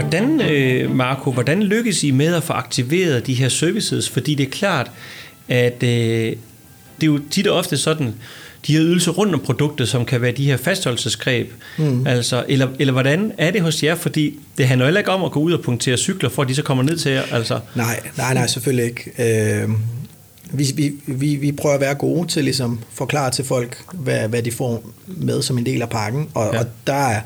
Hvordan, 0.01 0.41
øh, 0.41 0.95
Marco, 0.95 1.31
hvordan 1.33 1.63
lykkes 1.63 2.05
I 2.05 2.11
med 2.11 2.35
at 2.35 2.43
få 2.43 2.53
aktiveret 2.53 3.27
de 3.27 3.35
her 3.35 3.49
services? 3.49 4.11
Fordi 4.11 4.35
det 4.35 4.47
er 4.47 4.51
klart, 4.51 4.91
at 5.49 5.83
øh, 5.83 5.89
det 5.89 6.37
er 7.03 7.07
jo 7.07 7.21
tit 7.31 7.47
og 7.47 7.57
ofte 7.57 7.77
sådan, 7.77 8.15
de 8.67 8.73
her 8.73 8.83
ydelser 8.83 9.13
rundt 9.13 9.35
om 9.35 9.41
produktet, 9.41 9.89
som 9.89 10.05
kan 10.05 10.23
være 10.23 10.33
de 10.33 10.45
her 10.45 10.57
fastholdelsesgreb. 10.57 11.53
Mm. 11.79 12.07
Altså, 12.07 12.45
eller, 12.49 12.69
eller 12.79 12.93
hvordan 12.93 13.33
er 13.39 13.51
det 13.51 13.61
hos 13.61 13.83
jer? 13.83 13.95
Fordi 13.95 14.39
det 14.59 14.69
handler 14.69 14.87
heller 14.87 15.01
ikke 15.01 15.11
om 15.11 15.25
at 15.25 15.31
gå 15.31 15.41
ud 15.41 15.53
og 15.53 15.61
punktere 15.61 15.97
cykler, 15.97 16.29
for 16.31 16.43
at 16.43 16.49
de 16.49 16.55
så 16.55 16.63
kommer 16.63 16.85
ned 16.85 16.97
til 16.97 17.13
jer. 17.13 17.23
Altså. 17.33 17.61
Nej, 17.75 18.01
nej, 18.17 18.35
nej, 18.35 18.47
selvfølgelig 18.47 18.85
ikke. 18.85 19.63
Øh, 19.63 19.71
vi, 20.51 20.67
vi, 20.75 20.93
vi, 21.07 21.37
vi 21.37 21.53
prøver 21.53 21.75
at 21.75 21.81
være 21.81 21.95
gode 21.95 22.29
til 22.29 22.45
ligesom 22.45 22.81
forklare 22.93 23.31
til 23.31 23.45
folk, 23.45 23.79
hvad, 23.93 24.29
hvad 24.29 24.43
de 24.43 24.53
får 24.53 24.91
med 25.07 25.43
som 25.43 25.59
en 25.59 25.67
del 25.67 25.83
af 25.83 25.91
pakken. 25.91 26.29
Og, 26.35 26.51
ja. 26.55 26.59
og 26.59 26.67
der 26.87 26.93
er 26.93 27.21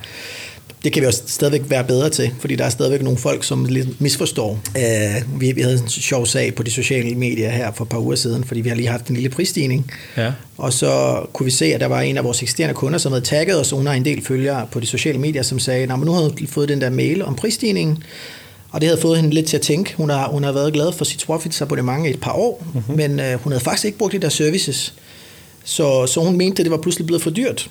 det 0.84 0.92
kan 0.92 1.02
vi 1.02 1.06
også 1.06 1.22
stadigvæk 1.26 1.62
være 1.68 1.84
bedre 1.84 2.10
til, 2.10 2.30
fordi 2.40 2.56
der 2.56 2.64
er 2.64 2.70
stadigvæk 2.70 3.02
nogle 3.02 3.18
folk, 3.18 3.44
som 3.44 3.64
lidt 3.64 4.00
misforstår. 4.00 4.58
Uh, 4.76 5.40
vi, 5.40 5.52
vi 5.52 5.60
havde 5.60 5.78
en 5.78 5.88
sjov 5.88 6.26
sag 6.26 6.54
på 6.54 6.62
de 6.62 6.70
sociale 6.70 7.14
medier 7.14 7.50
her 7.50 7.72
for 7.72 7.84
et 7.84 7.90
par 7.90 7.98
uger 7.98 8.16
siden, 8.16 8.44
fordi 8.44 8.60
vi 8.60 8.68
har 8.68 8.76
lige 8.76 8.88
haft 8.88 9.06
en 9.06 9.14
lille 9.14 9.30
prisstigning. 9.30 9.90
Ja. 10.16 10.32
Og 10.58 10.72
så 10.72 11.22
kunne 11.32 11.44
vi 11.44 11.50
se, 11.50 11.64
at 11.64 11.80
der 11.80 11.86
var 11.86 12.00
en 12.00 12.16
af 12.16 12.24
vores 12.24 12.42
eksisterende 12.42 12.74
kunder, 12.74 12.98
som 12.98 13.12
havde 13.12 13.24
tagget 13.24 13.60
os, 13.60 13.72
og 13.72 13.78
hun 13.78 13.86
har 13.86 13.94
en 13.94 14.04
del 14.04 14.24
følgere 14.24 14.66
på 14.72 14.80
de 14.80 14.86
sociale 14.86 15.18
medier, 15.18 15.42
som 15.42 15.58
sagde, 15.58 15.82
at 15.82 15.98
nu 15.98 16.12
havde 16.12 16.34
hun 16.38 16.46
fået 16.46 16.68
den 16.68 16.80
der 16.80 16.90
mail 16.90 17.22
om 17.22 17.34
prisstigningen, 17.34 18.02
og 18.70 18.80
det 18.80 18.88
havde 18.88 19.00
fået 19.00 19.18
hende 19.18 19.34
lidt 19.34 19.46
til 19.46 19.56
at 19.56 19.62
tænke. 19.62 19.94
Hun 19.96 20.10
har, 20.10 20.28
hun 20.28 20.44
har 20.44 20.52
været 20.52 20.72
glad 20.72 20.92
for 20.92 21.04
sit 21.04 21.20
Swapfits 21.20 21.62
abonnement 21.62 22.06
i 22.06 22.10
et 22.10 22.20
par 22.20 22.32
år, 22.32 22.66
uh-huh. 22.74 22.96
men 22.96 23.20
uh, 23.20 23.32
hun 23.42 23.52
havde 23.52 23.64
faktisk 23.64 23.84
ikke 23.84 23.98
brugt 23.98 24.12
de 24.12 24.18
der 24.18 24.28
services. 24.28 24.94
Så, 25.64 26.06
så 26.06 26.20
hun 26.20 26.36
mente, 26.36 26.60
at 26.60 26.64
det 26.64 26.70
var 26.70 26.76
pludselig 26.76 27.06
blevet 27.06 27.22
for 27.22 27.30
dyrt. 27.30 27.70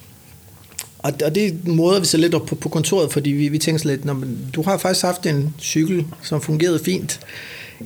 Og, 1.00 1.14
og 1.26 1.36
det 1.36 1.68
måder 1.68 2.00
vi 2.00 2.06
så 2.06 2.18
lidt 2.18 2.36
op 2.36 2.46
på, 2.46 2.56
på 2.56 2.70
kontoret, 2.70 3.14
fordi 3.14 3.30
vi, 3.30 3.48
vi 3.48 3.58
tænker 3.58 3.88
lidt, 3.88 4.06
når, 4.06 4.24
du 4.56 4.62
har 4.62 4.78
faktisk 4.78 5.06
haft 5.06 5.26
en 5.26 5.54
cykel, 5.60 6.06
som 6.24 6.42
fungerede 6.42 6.80
fint 6.86 7.20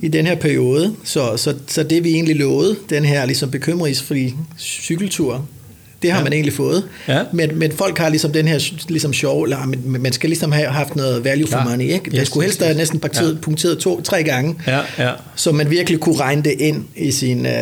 i 0.02 0.08
den 0.08 0.26
her 0.26 0.34
periode. 0.34 0.94
Så, 1.04 1.36
så, 1.36 1.54
så 1.66 1.82
det 1.82 2.04
vi 2.04 2.12
egentlig 2.12 2.36
lovede, 2.36 2.76
den 2.90 3.04
her 3.04 3.26
ligesom 3.26 3.50
bekymringsfri 3.50 4.34
cykeltur, 4.58 5.46
det 6.02 6.12
har 6.12 6.18
ja. 6.18 6.24
man 6.24 6.32
egentlig 6.32 6.52
fået. 6.52 6.88
Ja. 7.08 7.22
Men, 7.32 7.58
men 7.58 7.72
folk 7.72 7.98
har 7.98 8.08
ligesom 8.08 8.32
den 8.32 8.48
her 8.48 8.72
ligesom 8.88 9.12
sjov, 9.12 9.42
eller, 9.42 9.66
men 9.66 10.02
man 10.02 10.12
skal 10.12 10.30
ligesom 10.30 10.52
have 10.52 10.68
haft 10.68 10.96
noget 10.96 11.24
value 11.24 11.46
for 11.46 11.58
ja. 11.58 11.64
money. 11.64 11.84
Ikke? 11.84 12.16
Yes, 12.16 12.28
skulle 12.28 12.44
helst 12.44 12.62
have 12.62 12.76
næsten 12.76 13.00
ja. 13.14 13.26
punkteret 13.42 13.78
to, 13.78 14.00
tre 14.00 14.22
gange, 14.22 14.56
ja. 14.66 14.80
Ja. 14.98 15.10
så 15.34 15.52
man 15.52 15.70
virkelig 15.70 16.00
kunne 16.00 16.16
regne 16.16 16.42
det 16.42 16.54
ind 16.60 16.84
i 16.96 17.10
sin, 17.10 17.46
uh, 17.46 17.52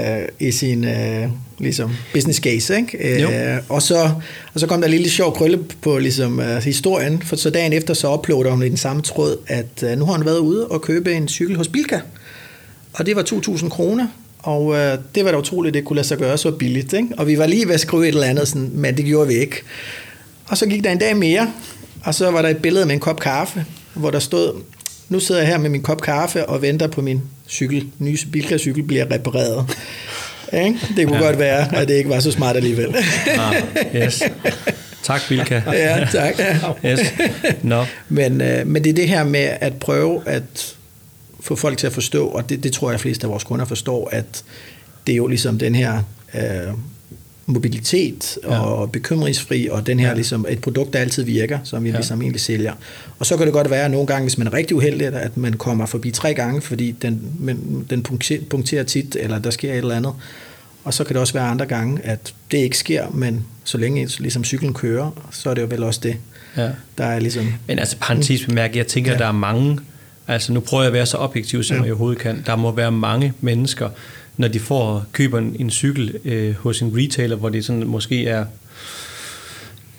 i 0.41 0.51
sin 0.51 0.85
uh, 0.85 1.31
ligesom 1.63 1.91
business 2.13 2.41
case. 2.41 2.77
Ikke? 2.77 3.27
Uh, 3.27 3.65
og, 3.69 3.83
så, 3.83 4.11
og 4.55 4.61
så 4.61 4.67
kom 4.67 4.81
der 4.81 4.89
en 4.89 4.95
lille 4.95 5.11
sjov 5.11 5.37
krølle 5.37 5.59
på 5.83 5.99
ligesom, 5.99 6.39
uh, 6.39 6.57
historien, 6.57 7.23
for 7.23 7.37
så 7.37 7.51
dagen 7.51 7.73
efter 7.73 7.95
så 7.95 8.15
uploader 8.15 8.51
hun 8.51 8.63
i 8.63 8.69
den 8.69 8.77
samme 8.77 9.03
tråd, 9.03 9.37
at 9.47 9.83
uh, 9.83 9.99
nu 9.99 10.05
har 10.05 10.13
hun 10.13 10.25
været 10.25 10.39
ude 10.39 10.69
og 10.69 10.83
købe 10.83 11.13
en 11.13 11.29
cykel 11.29 11.57
hos 11.57 11.69
Bilka. 11.69 12.01
Og 12.93 13.07
det 13.07 13.17
var 13.17 13.23
2.000 13.23 13.69
kroner, 13.69 14.07
og 14.39 14.75
øh, 14.75 14.99
det 15.15 15.25
var 15.25 15.31
da 15.31 15.39
utroligt, 15.39 15.75
det 15.75 15.85
kunne 15.85 15.97
lade 15.97 16.07
sig 16.07 16.19
gøre 16.19 16.39
så 16.39 16.51
billigt. 16.51 16.93
Ikke? 16.93 17.09
Og 17.19 17.27
vi 17.27 17.39
var 17.39 17.47
lige 17.47 17.67
ved 17.67 17.75
at 17.75 17.81
skrive 17.81 18.03
et 18.03 18.09
eller 18.09 18.27
andet, 18.27 18.49
sådan, 18.49 18.71
men 18.73 18.97
det 18.97 19.05
gjorde 19.05 19.29
vi 19.29 19.35
ikke. 19.35 19.63
Og 20.47 20.59
så 20.59 20.67
gik 20.67 20.85
der 20.85 20.93
en 20.93 20.99
dag 20.99 21.17
mere, 21.17 21.53
og 22.05 22.15
så 22.15 22.31
var 22.31 22.43
der 22.43 22.49
et 22.49 22.57
billede 22.57 22.87
med 22.87 22.95
en 22.95 23.01
kop 23.01 23.21
kaffe, 23.21 23.65
hvor 23.95 24.11
der 24.11 24.19
stod, 24.19 24.63
nu 25.09 25.21
sidder 25.21 25.41
jeg 25.41 25.51
her 25.51 25.59
med 25.59 25.71
min 25.71 25.83
kop 25.83 26.01
kaffe 26.01 26.47
og 26.47 26.63
venter 26.63 26.87
på 26.87 27.03
min 27.03 27.21
cykel, 27.49 27.87
nye 27.99 28.19
Bilka-cykel 28.33 28.83
bliver 28.83 29.11
repareret. 29.11 29.77
Ikke? 30.53 30.79
Det 30.97 31.07
kunne 31.07 31.19
ja. 31.19 31.25
godt 31.25 31.39
være, 31.39 31.77
at 31.77 31.89
det 31.89 31.95
ikke 31.95 32.11
var 32.11 32.21
så 32.21 32.31
smart 32.33 32.57
alligevel. 32.57 32.95
ah, 33.39 33.55
yes. 33.97 34.23
Tak, 35.03 35.21
Bilka. 35.29 35.61
ja, 35.67 36.07
tak. 36.13 36.39
Ja. 36.39 36.91
Yes. 36.91 37.01
No. 37.63 37.85
Men, 38.09 38.41
øh, 38.41 38.67
men 38.67 38.85
det 38.85 38.91
er 38.91 38.95
det 38.95 39.09
her 39.09 39.25
med 39.25 39.49
at 39.61 39.75
prøve 39.75 40.23
at 40.27 40.75
få 41.41 41.57
folk 41.57 41.79
til 41.79 41.87
at 41.87 41.93
forstå, 41.93 42.27
og 42.27 42.49
det, 42.49 42.63
det 42.65 42.73
tror 42.73 42.89
jeg, 42.89 42.95
at 42.95 43.01
fleste 43.01 43.27
af 43.27 43.31
vores 43.31 43.45
kunder 43.45 43.65
forstår, 43.65 44.09
at 44.13 44.45
det 45.07 45.13
er 45.13 45.17
jo 45.17 45.27
ligesom 45.27 45.59
den 45.59 45.75
her 45.75 46.03
øh, 46.35 46.75
mobilitet 47.53 48.39
og 48.45 48.81
ja. 48.81 48.87
bekymringsfri, 48.87 49.69
og 49.69 49.87
den 49.87 50.01
her 50.01 50.09
ja. 50.09 50.15
ligesom 50.15 50.47
et 50.49 50.61
produkt, 50.61 50.93
der 50.93 50.99
altid 50.99 51.23
virker, 51.23 51.59
som 51.65 51.85
vi 51.85 51.91
ja. 51.91 51.97
ligesom 51.97 52.23
egentlig 52.23 52.41
sælger. 52.41 52.73
Og 53.19 53.27
så 53.27 53.37
kan 53.37 53.47
det 53.47 53.53
godt 53.53 53.71
være 53.71 53.85
at 53.85 53.91
nogle 53.91 54.07
gange, 54.07 54.23
hvis 54.23 54.39
man 54.39 54.47
er 54.47 54.53
rigtig 54.53 54.77
uheldig, 54.77 55.07
at 55.07 55.37
man 55.37 55.53
kommer 55.53 55.87
forbi 55.87 56.11
tre 56.11 56.35
gange, 56.35 56.61
fordi 56.61 56.91
den, 56.91 57.21
men, 57.39 57.87
den 57.91 58.03
punkterer 58.51 58.85
tit, 58.85 59.17
eller 59.21 59.39
der 59.39 59.51
sker 59.51 59.73
et 59.73 59.79
eller 59.79 59.95
andet. 59.95 60.13
Og 60.85 60.95
så 60.95 61.05
kan 61.05 61.15
det 61.15 61.21
også 61.21 61.33
være 61.33 61.45
andre 61.45 61.67
gange, 61.67 62.01
at 62.05 62.35
det 62.51 62.59
ikke 62.59 62.79
sker, 62.79 63.11
men 63.11 63.45
så 63.65 63.79
længe 63.79 64.09
ligesom 64.19 64.45
cyklen 64.45 64.75
kører, 64.75 65.11
så 65.31 65.51
er 65.51 65.55
det 65.55 65.63
jo 65.63 65.67
vel 65.71 65.83
også 65.83 66.01
det, 66.03 66.17
ja. 66.57 66.69
der 66.99 67.05
er 67.05 67.19
ligesom... 67.19 67.55
Men 67.67 67.79
altså 67.79 67.97
parentes 68.01 68.47
bemærket, 68.47 68.77
jeg 68.77 68.87
tænker, 68.87 69.13
ja. 69.13 69.19
der 69.19 69.27
er 69.27 69.33
mange 69.33 69.79
Altså 70.29 70.53
nu 70.53 70.61
prøver 70.61 70.83
jeg 70.83 70.87
at 70.87 70.93
være 70.93 71.07
så 71.07 71.17
objektiv, 71.17 71.63
som 71.63 71.77
ja. 71.77 71.83
jeg 71.83 71.93
overhovedet 71.93 72.23
kan. 72.23 72.43
Der 72.47 72.57
må 72.57 72.73
være 72.73 72.93
mange 72.93 73.33
mennesker, 73.41 73.89
når 74.37 74.49
de 74.49 74.61
får 74.61 75.07
køber 75.13 75.39
en, 75.39 75.57
en 75.59 75.71
cykel 75.71 76.15
øh, 76.25 76.55
hos 76.55 76.83
en 76.83 76.93
retailer, 76.97 77.37
hvor 77.37 77.49
det 77.49 77.65
sådan 77.65 77.87
måske 77.87 78.27
er 78.27 78.45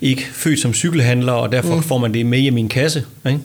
ikke 0.00 0.26
født 0.32 0.60
som 0.60 0.74
cykelhandler, 0.74 1.32
og 1.32 1.52
derfor 1.52 1.76
mm. 1.76 1.82
får 1.82 1.98
man 1.98 2.14
det 2.14 2.26
med 2.26 2.38
i 2.38 2.50
min 2.50 2.68
kasse. 2.68 3.04
Ikke? 3.26 3.40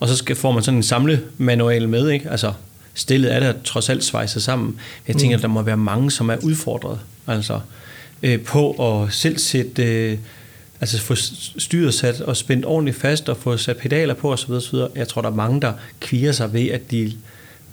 Og 0.00 0.08
så 0.08 0.16
skal, 0.16 0.36
får 0.36 0.52
man 0.52 0.62
sådan 0.62 0.78
en 0.78 0.82
samlemanual 0.82 1.88
med. 1.88 2.10
Ikke? 2.10 2.30
Altså, 2.30 2.52
stillet 2.94 3.34
er 3.34 3.40
der 3.40 3.52
trods 3.64 3.88
alt 3.88 4.04
svejset 4.04 4.42
sammen. 4.42 4.76
Jeg 5.08 5.16
tænker, 5.16 5.36
mm. 5.36 5.38
at 5.38 5.42
der 5.42 5.48
må 5.48 5.62
være 5.62 5.76
mange, 5.76 6.10
som 6.10 6.30
er 6.30 6.36
udfordret 6.42 6.98
altså, 7.26 7.60
øh, 8.22 8.40
på 8.40 8.70
at 8.70 9.12
selv 9.12 9.38
sætte... 9.38 9.84
Øh, 9.84 10.18
altså 10.80 11.00
få 11.00 11.14
styret 11.58 11.94
sat 11.94 12.20
og 12.20 12.36
spændt 12.36 12.66
ordentligt 12.66 12.96
fast 12.96 13.28
og 13.28 13.36
få 13.36 13.56
sat 13.56 13.76
pedaler 13.76 14.14
på 14.14 14.32
osv. 14.32 14.50
osv. 14.50 14.78
Jeg 14.96 15.08
tror, 15.08 15.22
der 15.22 15.30
er 15.30 15.34
mange, 15.34 15.60
der 15.60 15.72
kviger 16.00 16.32
sig 16.32 16.52
ved, 16.52 16.68
at 16.68 16.90
de 16.90 17.12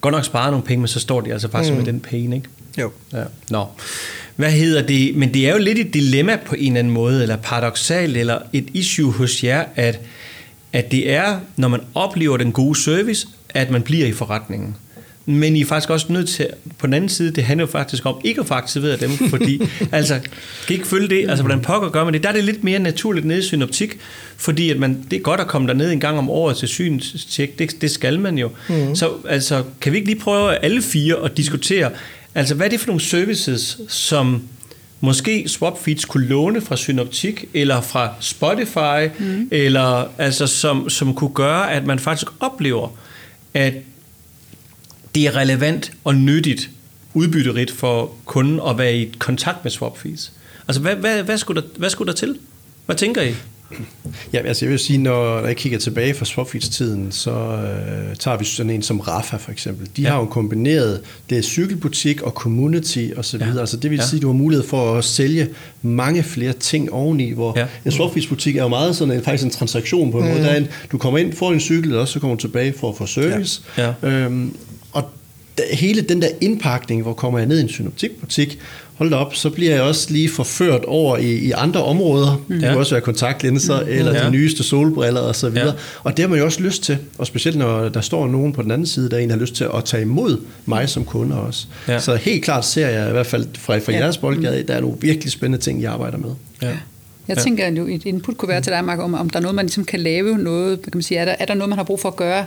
godt 0.01 0.13
nok 0.13 0.25
sparer 0.25 0.51
nogle 0.51 0.65
penge, 0.65 0.79
men 0.81 0.87
så 0.87 0.99
står 0.99 1.21
de 1.21 1.33
altså 1.33 1.51
faktisk 1.51 1.71
mm. 1.71 1.77
med 1.77 1.85
den 1.85 1.99
penge, 1.99 2.35
ikke? 2.35 2.49
Jo. 2.77 2.91
Ja. 3.13 3.23
Nå. 3.49 3.65
Hvad 4.35 4.51
hedder 4.51 4.81
det? 4.81 5.15
Men 5.15 5.33
det 5.33 5.47
er 5.47 5.51
jo 5.51 5.57
lidt 5.57 5.79
et 5.79 5.93
dilemma 5.93 6.37
på 6.45 6.55
en 6.55 6.67
eller 6.67 6.79
anden 6.79 6.93
måde, 6.93 7.21
eller 7.21 7.35
paradoxalt, 7.35 8.17
eller 8.17 8.39
et 8.53 8.67
issue 8.73 9.11
hos 9.11 9.43
jer, 9.43 9.63
at, 9.75 9.99
at 10.73 10.91
det 10.91 11.11
er, 11.11 11.39
når 11.55 11.67
man 11.67 11.81
oplever 11.93 12.37
den 12.37 12.51
gode 12.51 12.79
service, 12.79 13.27
at 13.49 13.71
man 13.71 13.81
bliver 13.81 14.07
i 14.07 14.11
forretningen 14.11 14.75
men 15.29 15.55
I 15.55 15.61
er 15.61 15.65
faktisk 15.65 15.89
også 15.89 16.05
nødt 16.09 16.29
til, 16.29 16.47
på 16.77 16.87
den 16.87 16.93
anden 16.93 17.09
side, 17.09 17.31
det 17.31 17.43
handler 17.43 17.65
jo 17.65 17.71
faktisk 17.71 18.05
om 18.05 18.21
ikke 18.23 18.41
at 18.41 18.47
få 18.47 18.53
aktiveret 18.53 18.99
dem, 18.99 19.09
fordi, 19.33 19.61
altså, 19.91 20.19
kan 20.67 20.75
ikke 20.75 20.87
følge 20.87 21.07
det, 21.07 21.29
altså 21.29 21.43
hvordan 21.43 21.61
pokker 21.61 21.89
gør 21.89 22.03
man 22.03 22.13
det, 22.13 22.23
der 22.23 22.29
er 22.29 22.33
det 22.33 22.43
lidt 22.43 22.63
mere 22.63 22.79
naturligt 22.79 23.25
nede 23.25 23.39
i 23.39 23.41
synoptik, 23.41 23.97
fordi 24.37 24.69
at 24.69 24.77
man, 24.77 25.05
det 25.11 25.17
er 25.17 25.21
godt 25.21 25.39
at 25.39 25.47
komme 25.47 25.67
derned 25.67 25.91
en 25.91 25.99
gang 25.99 26.17
om 26.17 26.29
året 26.29 26.57
til 26.57 26.67
synstjek, 26.67 27.59
det, 27.59 27.81
det 27.81 27.91
skal 27.91 28.19
man 28.19 28.37
jo. 28.37 28.51
Mm. 28.69 28.95
Så 28.95 29.11
altså, 29.27 29.63
kan 29.81 29.91
vi 29.91 29.97
ikke 29.97 30.09
lige 30.09 30.19
prøve 30.19 30.55
alle 30.55 30.81
fire 30.81 31.15
at 31.25 31.37
diskutere, 31.37 31.91
altså 32.35 32.55
hvad 32.55 32.65
er 32.65 32.69
det 32.69 32.79
for 32.79 32.87
nogle 32.87 33.01
services, 33.01 33.79
som 33.87 34.41
måske 35.01 35.47
Swapfeeds 35.47 36.05
kunne 36.05 36.27
låne 36.27 36.61
fra 36.61 36.75
Synoptik 36.75 37.45
eller 37.53 37.81
fra 37.81 38.13
Spotify, 38.19 39.23
mm. 39.23 39.47
eller 39.51 40.05
altså 40.17 40.47
som, 40.47 40.89
som 40.89 41.13
kunne 41.13 41.33
gøre, 41.33 41.71
at 41.71 41.85
man 41.85 41.99
faktisk 41.99 42.27
oplever, 42.39 42.89
at 43.53 43.73
det 45.15 45.27
er 45.27 45.35
relevant 45.35 45.91
og 46.03 46.15
nyttigt, 46.15 46.69
udbytterigt 47.13 47.71
for 47.71 48.11
kunden 48.25 48.59
at 48.69 48.77
være 48.77 48.97
i 48.97 49.15
kontakt 49.19 49.63
med 49.63 49.71
swapfees. 49.71 50.31
Altså, 50.67 50.81
hvad, 50.81 50.95
hvad, 50.95 51.23
hvad, 51.23 51.37
skulle 51.37 51.61
der, 51.61 51.67
hvad 51.77 51.89
skulle 51.89 52.07
der 52.07 52.17
til? 52.17 52.37
Hvad 52.85 52.95
tænker 52.95 53.21
I? 53.21 53.33
Ja, 54.33 54.39
altså 54.39 54.65
jeg 54.65 54.71
vil 54.71 54.79
sige, 54.79 54.97
når 54.97 55.45
jeg 55.47 55.55
kigger 55.55 55.79
tilbage 55.79 56.13
fra 56.13 56.25
Swapfeeds-tiden, 56.25 57.11
så 57.11 57.31
øh, 57.31 58.15
tager 58.15 58.37
vi 58.37 58.45
sådan 58.45 58.69
en 58.69 58.81
som 58.81 58.99
Rafa 58.99 59.37
for 59.37 59.51
eksempel. 59.51 59.89
De 59.97 60.01
ja. 60.01 60.09
har 60.09 60.17
jo 60.19 60.25
kombineret 60.25 61.01
det 61.29 61.45
cykelbutik 61.45 62.21
og 62.21 62.31
community 62.31 63.07
og 63.17 63.25
så 63.25 63.37
videre. 63.37 63.53
Ja. 63.53 63.59
Altså 63.59 63.77
det 63.77 63.91
vil 63.91 63.97
ja. 63.97 64.05
sige, 64.05 64.17
at 64.17 64.21
du 64.21 64.27
har 64.27 64.33
mulighed 64.33 64.67
for 64.67 64.95
at 64.95 65.03
sælge 65.03 65.47
mange 65.81 66.23
flere 66.23 66.53
ting 66.53 66.91
oveni, 66.93 67.31
hvor 67.31 67.59
ja. 67.59 67.65
en 67.85 67.91
Swapfeeds-butik 67.91 68.55
er 68.55 68.63
jo 68.63 68.67
meget 68.67 68.95
sådan 68.95 69.13
en, 69.13 69.23
faktisk 69.23 69.43
en 69.43 69.51
transaktion 69.51 70.11
på 70.11 70.17
en 70.19 70.23
mm. 70.23 70.29
måde. 70.31 70.43
Der 70.43 70.49
er 70.49 70.57
en, 70.57 70.67
du 70.91 70.97
kommer 70.97 71.19
ind, 71.19 71.33
får 71.33 71.51
en 71.51 71.59
cykel, 71.59 71.95
og 71.95 72.07
så 72.07 72.19
kommer 72.19 72.35
du 72.35 72.41
tilbage 72.41 72.73
for 72.79 72.89
at 72.89 72.97
få 72.97 73.05
service. 73.05 73.61
Ja. 73.77 73.93
Ja. 74.03 74.09
Øhm, 74.09 74.55
hele 75.71 76.01
den 76.01 76.21
der 76.21 76.27
indpakning, 76.41 77.01
hvor 77.01 77.13
kommer 77.13 77.39
jeg 77.39 77.47
ned 77.47 77.59
i 77.59 77.61
en 77.61 77.69
synoptikbutik, 77.69 78.59
hold 78.99 79.13
op, 79.13 79.35
så 79.35 79.49
bliver 79.49 79.71
jeg 79.71 79.81
også 79.81 80.13
lige 80.13 80.29
forført 80.29 80.85
over 80.85 81.17
i, 81.17 81.35
i 81.35 81.51
andre 81.51 81.83
områder. 81.83 82.41
Mm. 82.47 82.55
Det 82.55 82.63
kan 82.63 82.77
også 82.77 82.95
være 82.95 83.01
kontaktlinser, 83.01 83.81
mm. 83.81 83.89
eller 83.89 84.13
ja. 84.13 84.25
de 84.25 84.31
nyeste 84.31 84.63
solbriller 84.63 85.21
og 85.21 85.35
så 85.35 85.49
videre. 85.49 85.65
Ja. 85.67 85.73
Og 86.03 86.17
det 86.17 86.23
har 86.23 86.29
man 86.29 86.39
jo 86.39 86.45
også 86.45 86.61
lyst 86.61 86.83
til, 86.83 86.97
og 87.17 87.27
specielt 87.27 87.57
når 87.57 87.89
der 87.89 88.01
står 88.01 88.27
nogen 88.27 88.53
på 88.53 88.61
den 88.61 88.71
anden 88.71 88.87
side, 88.87 89.09
der 89.09 89.17
en 89.17 89.29
har 89.29 89.37
lyst 89.37 89.55
til 89.55 89.67
at 89.75 89.85
tage 89.85 90.01
imod 90.01 90.37
mig 90.65 90.89
som 90.89 91.05
kunde 91.05 91.41
også. 91.41 91.67
Ja. 91.87 91.99
Så 91.99 92.15
helt 92.15 92.43
klart 92.43 92.65
ser 92.65 92.87
jeg 92.87 93.09
i 93.09 93.11
hvert 93.11 93.27
fald 93.27 93.47
fra, 93.57 93.77
fra 93.77 93.91
ja. 93.91 93.97
jeres 93.97 94.17
boldgade, 94.17 94.63
der 94.63 94.73
er 94.73 94.81
nogle 94.81 94.97
virkelig 95.01 95.31
spændende 95.31 95.63
ting, 95.63 95.81
I 95.81 95.85
arbejder 95.85 96.17
med. 96.17 96.31
Ja. 96.61 96.67
Jeg 96.67 97.37
ja. 97.37 97.43
tænker, 97.43 97.65
at 97.65 97.77
et 97.77 98.05
input 98.05 98.37
kunne 98.37 98.49
være 98.49 98.61
til 98.61 98.71
dig, 98.71 98.85
Mark, 98.85 98.99
om, 98.99 99.13
om 99.13 99.29
der 99.29 99.37
er 99.37 99.41
noget, 99.41 99.55
man 99.55 99.65
ligesom 99.65 99.85
kan 99.85 99.99
lave 99.99 100.37
noget, 100.37 100.81
kan 100.81 100.91
man 100.93 101.03
sige, 101.03 101.17
er 101.17 101.25
der, 101.25 101.35
er 101.39 101.45
der 101.45 101.53
noget, 101.53 101.69
man 101.69 101.77
har 101.77 101.83
brug 101.83 101.99
for 101.99 102.09
at 102.09 102.15
gøre 102.15 102.45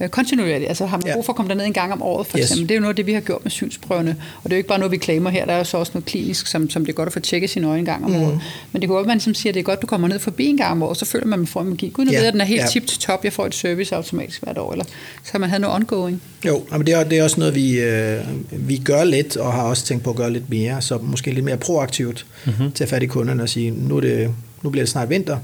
Øh, 0.00 0.08
kontinuerligt. 0.08 0.68
Altså 0.68 0.86
har 0.86 1.00
man 1.04 1.12
brug 1.14 1.24
for 1.24 1.32
at 1.32 1.36
komme 1.36 1.48
derned 1.48 1.64
en 1.66 1.72
gang 1.72 1.92
om 1.92 2.02
året, 2.02 2.26
for 2.26 2.38
eksempel. 2.38 2.62
Yes. 2.62 2.68
Det 2.68 2.74
er 2.74 2.74
jo 2.74 2.80
noget 2.80 2.92
af 2.92 2.96
det, 2.96 3.06
vi 3.06 3.12
har 3.12 3.20
gjort 3.20 3.44
med 3.44 3.50
synsprøverne. 3.50 4.16
Og 4.36 4.44
det 4.44 4.52
er 4.52 4.56
jo 4.56 4.58
ikke 4.58 4.68
bare 4.68 4.78
noget, 4.78 4.92
vi 4.92 4.96
klamer 4.96 5.30
her. 5.30 5.44
Der 5.44 5.52
er 5.52 5.58
jo 5.58 5.64
så 5.64 5.76
også 5.76 5.92
noget 5.94 6.04
klinisk, 6.04 6.46
som, 6.46 6.70
som 6.70 6.84
det 6.84 6.92
er 6.92 6.96
godt 6.96 7.06
at 7.06 7.12
få 7.12 7.20
tjekket 7.20 7.50
sine 7.50 7.66
øjne 7.66 7.78
en 7.78 7.84
gang 7.84 8.04
om 8.04 8.10
mm. 8.10 8.16
året. 8.16 8.40
Men 8.72 8.82
det 8.82 8.88
kunne 8.88 8.96
godt, 8.96 9.06
man 9.06 9.16
ligesom 9.16 9.34
siger, 9.34 9.50
at 9.50 9.54
det 9.54 9.60
er 9.60 9.64
godt, 9.64 9.76
at 9.76 9.82
du 9.82 9.86
kommer 9.86 10.08
ned 10.08 10.18
forbi 10.18 10.46
en 10.46 10.56
gang 10.56 10.72
om 10.72 10.82
året, 10.82 10.96
så 10.96 11.04
føler 11.04 11.26
man, 11.26 11.32
at 11.32 11.38
man 11.38 11.46
får 11.46 11.60
en 11.60 11.68
magi. 11.68 11.88
Gud, 11.88 12.04
nu 12.04 12.12
ja. 12.12 12.18
ved 12.18 12.26
at 12.26 12.32
den 12.32 12.40
er 12.40 12.44
helt 12.44 12.60
ja. 12.60 12.66
tip 12.66 12.86
til 12.86 12.98
top. 12.98 13.24
Jeg 13.24 13.32
får 13.32 13.46
et 13.46 13.54
service 13.54 13.96
automatisk 13.96 14.42
hvert 14.42 14.58
år. 14.58 14.72
Eller 14.72 14.84
så 15.24 15.38
man 15.38 15.48
havde 15.48 15.60
noget 15.60 15.76
ongoing. 15.76 16.22
Jo, 16.46 16.64
men 16.70 16.86
det 16.86 16.94
er, 16.94 17.04
det 17.04 17.18
er 17.18 17.22
også 17.22 17.40
noget, 17.40 17.54
vi, 17.54 17.80
øh, 17.80 18.20
vi 18.50 18.76
gør 18.76 19.04
lidt, 19.04 19.36
og 19.36 19.52
har 19.52 19.62
også 19.62 19.84
tænkt 19.84 20.04
på 20.04 20.10
at 20.10 20.16
gøre 20.16 20.32
lidt 20.32 20.50
mere. 20.50 20.82
Så 20.82 20.98
måske 20.98 21.30
lidt 21.30 21.44
mere 21.44 21.56
proaktivt 21.56 22.26
mm-hmm. 22.46 22.72
til 22.72 22.84
at 22.84 22.90
fat 22.90 23.02
i 23.02 23.06
kunderne 23.06 23.42
og 23.42 23.48
sige, 23.48 23.70
nu, 23.70 23.96
er 23.96 24.00
det, 24.00 24.34
nu 24.62 24.70
bliver 24.70 24.84
det 24.84 24.90
snart 24.90 25.10
vinter. 25.10 25.38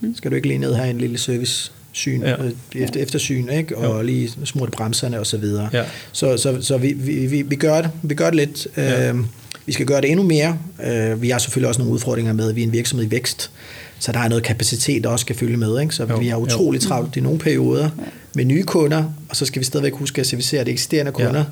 Mm. 0.00 0.14
Skal 0.16 0.30
du 0.30 0.36
ikke 0.36 0.48
lige 0.48 0.58
ned 0.58 0.74
her 0.74 0.84
en 0.84 0.98
lille 0.98 1.18
service 1.18 1.72
syn, 1.96 2.22
ja. 2.22 2.44
øh, 2.44 2.52
efter, 2.74 3.00
eftersyn, 3.00 3.48
ikke? 3.48 3.78
og 3.78 3.98
jo. 3.98 4.02
lige 4.02 4.32
smurte 4.44 4.72
bremserne 4.72 5.20
osv. 5.20 5.24
Så, 5.24 5.36
videre. 5.36 5.68
ja. 5.72 5.84
så, 6.12 6.36
så, 6.36 6.62
så 6.62 6.78
vi, 6.78 6.92
vi, 6.92 7.42
vi, 7.42 7.56
gør 7.56 7.82
det. 7.82 7.90
Vi 8.02 8.14
gør 8.14 8.26
det 8.30 8.34
lidt. 8.34 8.68
Ja. 8.76 9.10
Øh, 9.10 9.18
vi 9.66 9.72
skal 9.72 9.86
gøre 9.86 10.00
det 10.00 10.10
endnu 10.10 10.26
mere. 10.26 10.58
Øh, 10.86 11.22
vi 11.22 11.30
har 11.30 11.38
selvfølgelig 11.38 11.68
også 11.68 11.80
nogle 11.80 11.94
udfordringer 11.94 12.32
med, 12.32 12.48
at 12.48 12.56
vi 12.56 12.62
er 12.62 12.66
en 12.66 12.72
virksomhed 12.72 13.06
i 13.06 13.10
vækst, 13.10 13.50
så 13.98 14.12
der 14.12 14.18
er 14.18 14.28
noget 14.28 14.44
kapacitet, 14.44 15.04
der 15.04 15.10
også 15.10 15.22
skal 15.22 15.36
følge 15.36 15.56
med. 15.56 15.80
Ikke? 15.80 15.94
Så 15.94 16.06
jo. 16.10 16.16
vi 16.16 16.28
har 16.28 16.36
utroligt 16.36 16.84
travlt 16.84 17.16
i 17.16 17.20
nogle 17.20 17.38
perioder 17.38 17.90
med 18.34 18.44
nye 18.44 18.62
kunder, 18.62 19.04
og 19.28 19.36
så 19.36 19.46
skal 19.46 19.60
vi 19.60 19.64
stadigvæk 19.64 19.92
huske 19.92 20.20
at 20.20 20.26
servicere 20.26 20.64
de 20.64 20.70
eksisterende 20.70 21.12
kunder. 21.12 21.38
Ja. 21.38 21.44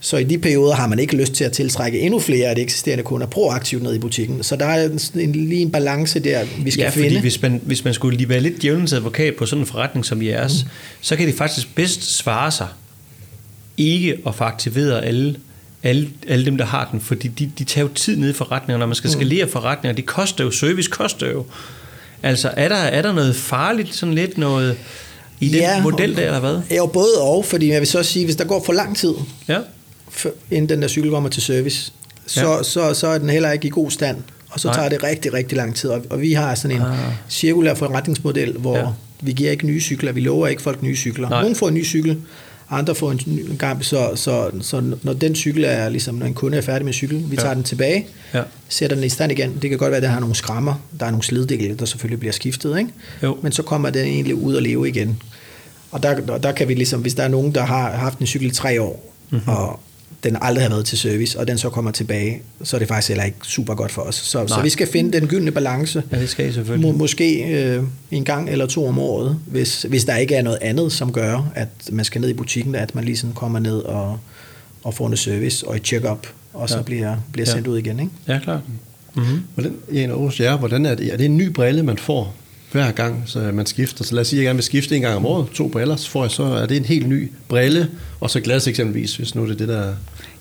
Så 0.00 0.16
i 0.16 0.24
de 0.24 0.38
perioder 0.38 0.74
har 0.74 0.86
man 0.86 0.98
ikke 0.98 1.16
lyst 1.16 1.32
til 1.32 1.44
at 1.44 1.52
tiltrække 1.52 2.00
endnu 2.00 2.20
flere 2.20 2.48
af 2.48 2.56
de 2.56 2.62
eksisterende 2.62 3.04
kunder 3.04 3.26
proaktivt 3.26 3.82
ned 3.82 3.94
i 3.94 3.98
butikken. 3.98 4.42
Så 4.42 4.56
der 4.56 4.66
er 4.66 4.88
en, 5.14 5.32
lige 5.32 5.62
en 5.62 5.70
balance 5.70 6.20
der, 6.20 6.44
vi 6.58 6.70
skal 6.70 6.82
ja, 6.82 6.88
finde. 6.88 7.08
fordi 7.08 7.20
hvis 7.20 7.42
man, 7.42 7.60
hvis 7.64 7.84
man 7.84 7.94
skulle 7.94 8.16
lige 8.16 8.28
være 8.28 8.40
lidt 8.40 8.62
djævelens 8.62 8.92
advokat 8.92 9.34
på 9.36 9.46
sådan 9.46 9.62
en 9.62 9.66
forretning 9.66 10.06
som 10.06 10.22
jeres, 10.22 10.64
mm. 10.64 10.70
så 11.00 11.16
kan 11.16 11.26
det 11.26 11.34
faktisk 11.34 11.74
bedst 11.74 12.16
svare 12.16 12.50
sig 12.50 12.68
ikke 13.76 14.18
at 14.26 14.34
få 14.34 14.44
aktiveret 14.44 15.04
alle, 15.04 15.36
alle, 15.82 16.08
alle 16.28 16.44
dem, 16.44 16.56
der 16.56 16.64
har 16.64 16.88
den, 16.92 17.00
fordi 17.00 17.28
de, 17.28 17.50
de 17.58 17.64
tager 17.64 17.84
jo 17.84 17.94
tid 17.94 18.16
ned 18.16 18.30
i 18.30 18.32
forretninger, 18.32 18.78
når 18.78 18.86
man 18.86 18.94
skal 18.94 19.08
mm. 19.08 19.12
skalere 19.12 19.48
forretninger. 19.48 19.94
Det 19.94 20.06
koster 20.06 20.44
jo, 20.44 20.50
service 20.50 20.90
koster 20.90 21.30
jo. 21.30 21.44
Altså 22.22 22.50
er 22.56 22.68
der, 22.68 22.76
er 22.76 23.02
der 23.02 23.12
noget 23.12 23.36
farligt, 23.36 23.94
sådan 23.94 24.14
lidt 24.14 24.38
noget 24.38 24.76
i 25.40 25.48
den 25.48 25.56
ja, 25.56 25.82
model 25.82 26.16
der, 26.16 26.26
eller 26.26 26.40
hvad? 26.40 26.60
Ja, 26.70 26.86
både 26.86 27.20
og, 27.20 27.44
fordi 27.44 27.68
jeg 27.68 27.80
vil 27.80 27.88
så 27.88 28.02
sige, 28.02 28.24
hvis 28.24 28.36
der 28.36 28.44
går 28.44 28.64
for 28.64 28.72
lang 28.72 28.96
tid, 28.96 29.14
ja. 29.48 29.58
Inden 30.50 30.68
den 30.68 30.82
der 30.82 30.88
cykel 30.88 31.10
kommer 31.10 31.28
til 31.28 31.42
service, 31.42 31.92
så, 32.26 32.50
ja. 32.56 32.62
så, 32.62 32.94
så 32.94 33.06
er 33.06 33.18
den 33.18 33.30
heller 33.30 33.50
ikke 33.50 33.66
i 33.66 33.70
god 33.70 33.90
stand, 33.90 34.16
og 34.50 34.60
så 34.60 34.68
Nej. 34.68 34.74
tager 34.74 34.88
det 34.88 35.02
rigtig, 35.02 35.32
rigtig 35.32 35.56
lang 35.56 35.74
tid. 35.74 35.90
Og, 35.90 36.02
og 36.10 36.20
vi 36.20 36.32
har 36.32 36.54
sådan 36.54 36.76
en 36.76 36.82
ah. 36.82 36.96
cirkulær 37.28 37.74
forretningsmodel, 37.74 38.52
hvor 38.52 38.76
ja. 38.76 38.86
vi 39.20 39.32
giver 39.32 39.50
ikke 39.50 39.66
nye 39.66 39.80
cykler, 39.80 40.12
vi 40.12 40.20
lover 40.20 40.46
ikke 40.46 40.62
folk 40.62 40.82
nye 40.82 40.96
cykler. 40.96 41.28
Nej. 41.28 41.40
Nogle 41.40 41.56
får 41.56 41.68
en 41.68 41.74
ny 41.74 41.84
cykel, 41.84 42.16
andre 42.70 42.94
får 42.94 43.10
en, 43.10 43.20
en 43.50 43.56
gang, 43.58 43.84
så, 43.84 44.12
så, 44.14 44.50
så 44.60 44.94
når 45.02 45.12
den 45.12 45.34
cykel 45.34 45.64
er, 45.64 45.88
ligesom 45.88 46.14
når 46.14 46.26
en 46.26 46.34
kunde 46.34 46.56
er 46.56 46.62
færdig 46.62 46.84
med 46.84 46.92
cykel, 46.92 47.24
vi 47.30 47.36
tager 47.36 47.48
ja. 47.48 47.54
den 47.54 47.62
tilbage, 47.62 48.06
ja. 48.34 48.42
sætter 48.68 48.96
den 48.96 49.04
i 49.04 49.08
stand 49.08 49.32
igen. 49.32 49.58
Det 49.62 49.70
kan 49.70 49.78
godt 49.78 49.90
være, 49.90 49.96
at 49.96 50.02
der 50.02 50.08
har 50.08 50.20
nogle 50.20 50.34
skrammer, 50.34 50.74
der 51.00 51.06
er 51.06 51.10
nogle 51.10 51.24
sliddele, 51.24 51.74
der 51.74 51.84
selvfølgelig 51.84 52.20
bliver 52.20 52.32
skiftet, 52.32 52.78
ikke? 52.78 52.90
Jo. 53.22 53.38
men 53.42 53.52
så 53.52 53.62
kommer 53.62 53.90
den 53.90 54.06
egentlig 54.06 54.34
ud 54.34 54.54
og 54.54 54.62
leve 54.62 54.88
igen. 54.88 55.22
Og 55.90 56.02
der, 56.02 56.38
der 56.38 56.52
kan 56.52 56.68
vi 56.68 56.74
ligesom, 56.74 57.00
hvis 57.00 57.14
der 57.14 57.22
er 57.22 57.28
nogen, 57.28 57.54
der 57.54 57.62
har 57.62 57.90
haft 57.90 58.18
en 58.18 58.26
cykel 58.26 58.46
i 58.46 58.50
tre 58.50 58.82
år, 58.82 59.14
mm-hmm. 59.30 59.48
og 59.48 59.80
den 60.24 60.36
aldrig 60.40 60.64
har 60.64 60.70
været 60.70 60.84
til 60.84 60.98
service, 60.98 61.38
og 61.38 61.48
den 61.48 61.58
så 61.58 61.70
kommer 61.70 61.90
tilbage, 61.90 62.42
så 62.62 62.76
er 62.76 62.78
det 62.78 62.88
faktisk 62.88 63.08
heller 63.08 63.24
ikke 63.24 63.38
super 63.42 63.74
godt 63.74 63.92
for 63.92 64.02
os. 64.02 64.14
Så, 64.14 64.46
så 64.46 64.60
vi 64.62 64.68
skal 64.68 64.86
finde 64.86 65.20
den 65.20 65.28
gyldne 65.28 65.50
balance. 65.50 66.02
Ja, 66.12 66.20
det 66.20 66.28
skal 66.28 66.48
I 66.48 66.52
selvfølgelig. 66.52 66.92
Må, 66.92 66.98
måske 66.98 67.44
øh, 67.44 67.82
en 68.10 68.24
gang 68.24 68.50
eller 68.50 68.66
to 68.66 68.86
om 68.86 68.98
året, 68.98 69.38
hvis, 69.46 69.82
hvis 69.82 70.04
der 70.04 70.16
ikke 70.16 70.34
er 70.34 70.42
noget 70.42 70.58
andet, 70.60 70.92
som 70.92 71.12
gør, 71.12 71.52
at 71.54 71.68
man 71.92 72.04
skal 72.04 72.20
ned 72.20 72.28
i 72.28 72.34
butikken, 72.34 72.74
at 72.74 72.94
man 72.94 73.04
lige 73.04 73.16
sådan 73.16 73.34
kommer 73.34 73.58
ned 73.58 73.78
og, 73.78 74.18
og 74.84 74.94
får 74.94 75.04
noget 75.04 75.18
service 75.18 75.68
og 75.68 75.76
et 75.76 75.82
check-up, 75.86 76.26
og 76.54 76.68
så 76.68 76.76
ja. 76.76 76.82
bliver, 76.82 77.16
bliver 77.32 77.46
sendt 77.46 77.66
ja. 77.66 77.72
ud 77.72 77.78
igen. 77.78 78.00
Ikke? 78.00 78.12
Ja, 78.28 78.38
klart. 78.38 78.60
Mm-hmm. 79.14 79.42
Hvordan, 79.54 79.76
Jane 79.92 80.12
Aarhus, 80.12 80.40
ja, 80.40 80.56
hvordan 80.56 80.86
er 80.86 80.94
det? 80.94 81.12
Er 81.12 81.16
det 81.16 81.26
en 81.26 81.36
ny 81.36 81.46
brille, 81.46 81.82
man 81.82 81.98
får 81.98 82.34
hver 82.72 82.90
gang, 82.90 83.22
så 83.26 83.38
man 83.38 83.66
skifter. 83.66 84.04
Så 84.04 84.14
lad 84.14 84.20
os 84.20 84.28
sige, 84.28 84.38
at 84.38 84.42
jeg 84.42 84.48
gerne 84.48 84.56
vil 84.56 84.64
skifte 84.64 84.96
en 84.96 85.02
gang 85.02 85.16
om 85.16 85.26
året, 85.26 85.46
to 85.54 85.68
briller, 85.68 85.96
så 85.96 86.10
får 86.10 86.24
jeg 86.24 86.30
så, 86.30 86.42
er 86.42 86.66
det 86.66 86.76
en 86.76 86.84
helt 86.84 87.08
ny 87.08 87.30
brille, 87.48 87.90
og 88.20 88.30
så 88.30 88.40
glas 88.40 88.66
eksempelvis, 88.66 89.16
hvis 89.16 89.34
nu 89.34 89.44
det 89.44 89.52
er 89.52 89.56
det, 89.56 89.68
der 89.68 89.94